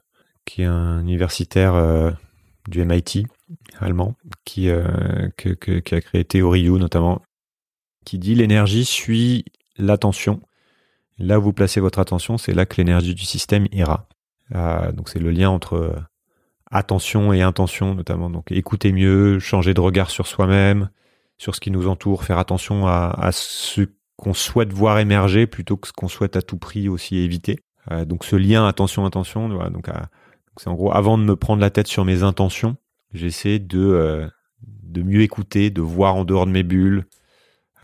qui 0.44 0.62
est 0.62 0.66
un 0.66 1.00
universitaire 1.00 2.14
du 2.68 2.84
MIT 2.84 3.26
allemand, 3.80 4.14
qui, 4.44 4.68
qui 5.38 5.94
a 5.94 6.00
créé 6.00 6.24
Theory 6.24 6.66
U 6.66 6.72
notamment, 6.72 7.22
qui 8.04 8.18
dit 8.18 8.34
l'énergie 8.34 8.84
suit 8.84 9.46
l'attention. 9.78 10.40
Là 11.18 11.38
où 11.38 11.42
vous 11.42 11.52
placez 11.52 11.80
votre 11.80 11.98
attention, 11.98 12.38
c'est 12.38 12.52
là 12.52 12.66
que 12.66 12.76
l'énergie 12.76 13.14
du 13.14 13.24
système 13.24 13.66
ira. 13.72 14.08
donc 14.52 15.08
c'est 15.08 15.20
le 15.20 15.30
lien 15.30 15.50
entre 15.50 15.94
attention 16.70 17.32
et 17.32 17.40
intention 17.40 17.94
notamment. 17.94 18.28
Donc 18.28 18.50
écouter 18.50 18.92
mieux, 18.92 19.38
changer 19.38 19.74
de 19.74 19.80
regard 19.80 20.10
sur 20.10 20.26
soi-même, 20.26 20.90
sur 21.38 21.54
ce 21.54 21.60
qui 21.60 21.70
nous 21.70 21.88
entoure, 21.88 22.24
faire 22.24 22.38
attention 22.38 22.86
à, 22.86 23.30
ce 23.32 23.82
qu'on 24.16 24.34
souhaite 24.34 24.72
voir 24.72 24.98
émerger 24.98 25.46
plutôt 25.46 25.76
que 25.76 25.88
ce 25.88 25.92
qu'on 25.92 26.08
souhaite 26.08 26.36
à 26.36 26.42
tout 26.42 26.58
prix 26.58 26.88
aussi 26.88 27.16
éviter. 27.16 27.58
Euh, 27.90 28.04
donc 28.04 28.24
ce 28.24 28.36
lien 28.36 28.66
attention-intention, 28.66 29.48
donc, 29.48 29.72
donc 29.72 29.88
c'est 30.56 30.68
en 30.68 30.74
gros 30.74 30.92
avant 30.92 31.18
de 31.18 31.24
me 31.24 31.36
prendre 31.36 31.60
la 31.60 31.70
tête 31.70 31.86
sur 31.86 32.04
mes 32.04 32.22
intentions, 32.22 32.76
j'essaie 33.12 33.62
euh, 33.74 34.28
de 34.62 35.02
mieux 35.02 35.22
écouter, 35.22 35.70
de 35.70 35.82
voir 35.82 36.16
en 36.16 36.24
dehors 36.24 36.46
de 36.46 36.52
mes 36.52 36.62
bulles. 36.62 37.06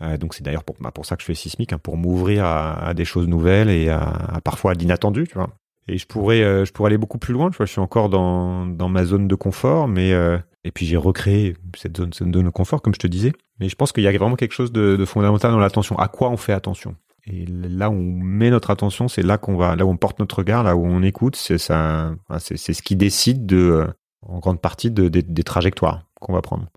Euh, 0.01 0.17
donc 0.17 0.33
c'est 0.33 0.43
d'ailleurs 0.43 0.63
pour, 0.63 0.75
bah, 0.79 0.91
pour 0.91 1.05
ça 1.05 1.15
que 1.15 1.21
je 1.21 1.27
fais 1.27 1.35
sismique, 1.35 1.73
hein, 1.73 1.79
pour 1.81 1.97
m'ouvrir 1.97 2.45
à, 2.45 2.93
des 2.93 3.05
choses 3.05 3.27
nouvelles 3.27 3.69
et 3.69 3.89
à, 3.89 4.39
parfois 4.43 4.71
à 4.71 4.73
l'inattendu, 4.73 5.27
tu 5.27 5.35
vois. 5.35 5.49
Et 5.87 5.97
je 5.97 6.05
pourrais, 6.05 6.41
euh, 6.41 6.65
je 6.65 6.71
pourrais 6.71 6.87
aller 6.87 6.97
beaucoup 6.97 7.17
plus 7.17 7.33
loin. 7.33 7.49
Je, 7.51 7.63
je 7.63 7.71
suis 7.71 7.81
encore 7.81 8.09
dans, 8.09 8.65
dans 8.65 8.89
ma 8.89 9.03
zone 9.03 9.27
de 9.27 9.35
confort, 9.35 9.87
mais 9.87 10.13
euh, 10.13 10.37
et 10.63 10.71
puis 10.71 10.85
j'ai 10.85 10.97
recréé 10.97 11.55
cette 11.75 11.97
zone, 11.97 12.13
cette 12.13 12.33
zone 12.33 12.45
de 12.45 12.49
confort, 12.49 12.81
comme 12.81 12.93
je 12.93 12.99
te 12.99 13.07
disais. 13.07 13.33
Mais 13.59 13.67
je 13.67 13.75
pense 13.75 13.91
qu'il 13.91 14.03
y 14.03 14.07
a 14.07 14.11
vraiment 14.11 14.35
quelque 14.35 14.53
chose 14.53 14.71
de, 14.71 15.03
fondamental 15.05 15.51
dans 15.51 15.59
l'attention. 15.59 15.97
À 15.97 16.07
quoi 16.07 16.29
on 16.29 16.37
fait 16.37 16.53
attention 16.53 16.95
Et 17.25 17.45
là 17.47 17.89
où 17.89 17.93
on 17.93 18.19
met 18.19 18.49
notre 18.49 18.69
attention, 18.69 19.07
c'est 19.07 19.23
là 19.23 19.37
qu'on 19.37 19.55
va, 19.55 19.75
là 19.75 19.85
où 19.85 19.89
on 19.89 19.97
porte 19.97 20.19
notre 20.19 20.37
regard, 20.37 20.63
là 20.63 20.75
où 20.75 20.85
on 20.85 21.01
écoute. 21.01 21.35
C'est 21.35 21.57
ça, 21.57 22.13
c'est 22.39 22.57
ce 22.57 22.81
qui 22.81 22.95
décide 22.95 23.45
de, 23.45 23.87
en 24.21 24.39
grande 24.39 24.61
partie, 24.61 24.91
de, 24.91 25.09
des 25.09 25.43
trajectoires 25.43 26.03
qu'on 26.19 26.33
va 26.33 26.41
prendre. 26.41 26.67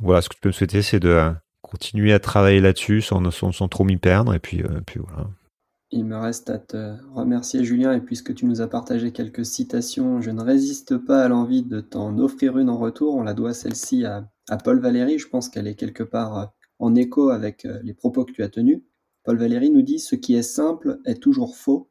Voilà, 0.00 0.20
ce 0.20 0.28
que 0.28 0.34
tu 0.34 0.40
peux 0.40 0.50
me 0.50 0.52
souhaiter, 0.52 0.82
c'est 0.82 1.00
de 1.00 1.32
continuer 1.66 2.12
à 2.12 2.18
travailler 2.18 2.60
là-dessus 2.60 3.02
sans, 3.02 3.20
trop 3.68 3.84
m'y 3.84 3.96
perdre. 3.96 4.34
Et 4.34 4.38
puis, 4.38 4.62
puis 4.86 5.00
voilà. 5.00 5.28
Il 5.92 6.04
me 6.04 6.16
reste 6.16 6.50
à 6.50 6.58
te 6.58 6.96
remercier 7.14 7.64
Julien 7.64 7.92
et 7.92 8.00
puisque 8.00 8.34
tu 8.34 8.46
nous 8.46 8.60
as 8.60 8.66
partagé 8.66 9.12
quelques 9.12 9.46
citations, 9.46 10.20
je 10.20 10.32
ne 10.32 10.42
résiste 10.42 10.96
pas 10.98 11.22
à 11.22 11.28
l'envie 11.28 11.62
de 11.62 11.80
t'en 11.80 12.18
offrir 12.18 12.58
une 12.58 12.68
en 12.68 12.76
retour. 12.76 13.14
On 13.14 13.22
la 13.22 13.34
doit 13.34 13.54
celle-ci 13.54 14.04
à, 14.04 14.28
Paul 14.64 14.80
Valéry, 14.80 15.18
je 15.18 15.28
pense 15.28 15.48
qu'elle 15.48 15.68
est 15.68 15.76
quelque 15.76 16.02
part 16.02 16.38
euh, 16.38 16.44
en 16.80 16.94
écho 16.96 17.30
avec 17.30 17.64
euh, 17.64 17.80
les 17.84 17.94
propos 17.94 18.24
que 18.24 18.32
tu 18.32 18.42
as 18.42 18.48
tenus. 18.48 18.80
Paul 19.22 19.38
Valéry 19.38 19.70
nous 19.70 19.82
dit 19.82 20.00
Ce 20.00 20.16
qui 20.16 20.34
est 20.34 20.42
simple 20.42 20.98
est 21.04 21.22
toujours 21.22 21.56
faux, 21.56 21.88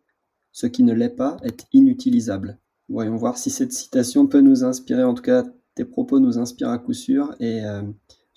ce 0.52 0.68
qui 0.68 0.84
ne 0.84 0.94
l'est 0.94 1.10
pas 1.10 1.38
est 1.44 1.66
inutilisable. 1.72 2.60
Voyons 2.90 3.16
voir 3.16 3.38
si 3.38 3.50
cette 3.50 3.74
citation 3.74 4.28
peut 4.28 4.42
nous 4.42 4.64
inspirer, 4.66 5.04
en 5.04 5.14
tout 5.14 5.24
cas 5.24 5.44
tes 5.74 5.86
propos 5.86 6.20
nous 6.20 6.38
inspirent 6.38 6.70
à 6.70 6.78
coup 6.80 6.94
sûr 6.94 7.34
et 7.40 7.66
euh, 7.66 7.82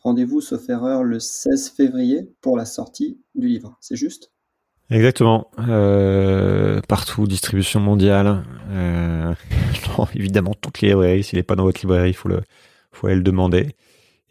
rendez-vous 0.03 0.41
sauf 0.41 0.69
erreur 0.69 1.05
le 1.05 1.21
16 1.21 1.71
février 1.71 2.31
pour 2.41 2.57
la 2.57 2.65
sortie 2.65 3.21
du 3.35 3.49
livre. 3.49 3.77
C'est 3.81 3.97
juste? 3.97 4.31
Exactement. 4.91 5.51
Euh, 5.59 6.81
partout, 6.89 7.27
distribution 7.27 7.81
mondiale. 7.81 8.45
Euh, 8.71 9.35
évidemment, 10.15 10.55
toutes 10.61 10.81
les 10.81 10.89
librairies. 10.89 11.25
S'il 11.25 11.39
n'est 11.39 11.43
pas 11.43 11.57
dans 11.57 11.65
votre 11.65 11.81
librairie, 11.81 12.11
il 12.11 12.15
faut, 12.15 12.29
le, 12.29 12.41
faut 12.93 13.07
aller 13.07 13.17
le 13.17 13.23
demander. 13.23 13.77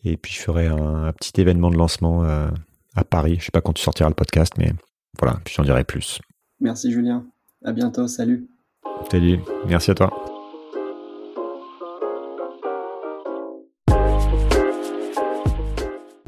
Et 0.03 0.17
puis, 0.17 0.33
je 0.33 0.39
ferai 0.39 0.67
un, 0.67 1.11
petit 1.13 1.39
événement 1.39 1.69
de 1.69 1.77
lancement 1.77 2.23
euh, 2.23 2.47
à 2.95 3.03
Paris. 3.03 3.37
Je 3.39 3.45
sais 3.45 3.51
pas 3.51 3.61
quand 3.61 3.73
tu 3.73 3.83
sortiras 3.83 4.09
le 4.09 4.15
podcast, 4.15 4.53
mais 4.57 4.71
voilà, 5.19 5.39
puis 5.43 5.53
j'en 5.55 5.63
dirai 5.63 5.83
plus. 5.83 6.19
Merci 6.59 6.91
Julien. 6.91 7.25
À 7.63 7.71
bientôt. 7.71 8.07
Salut. 8.07 8.47
Salut. 9.11 9.39
Merci 9.67 9.91
à 9.91 9.95
toi. 9.95 10.26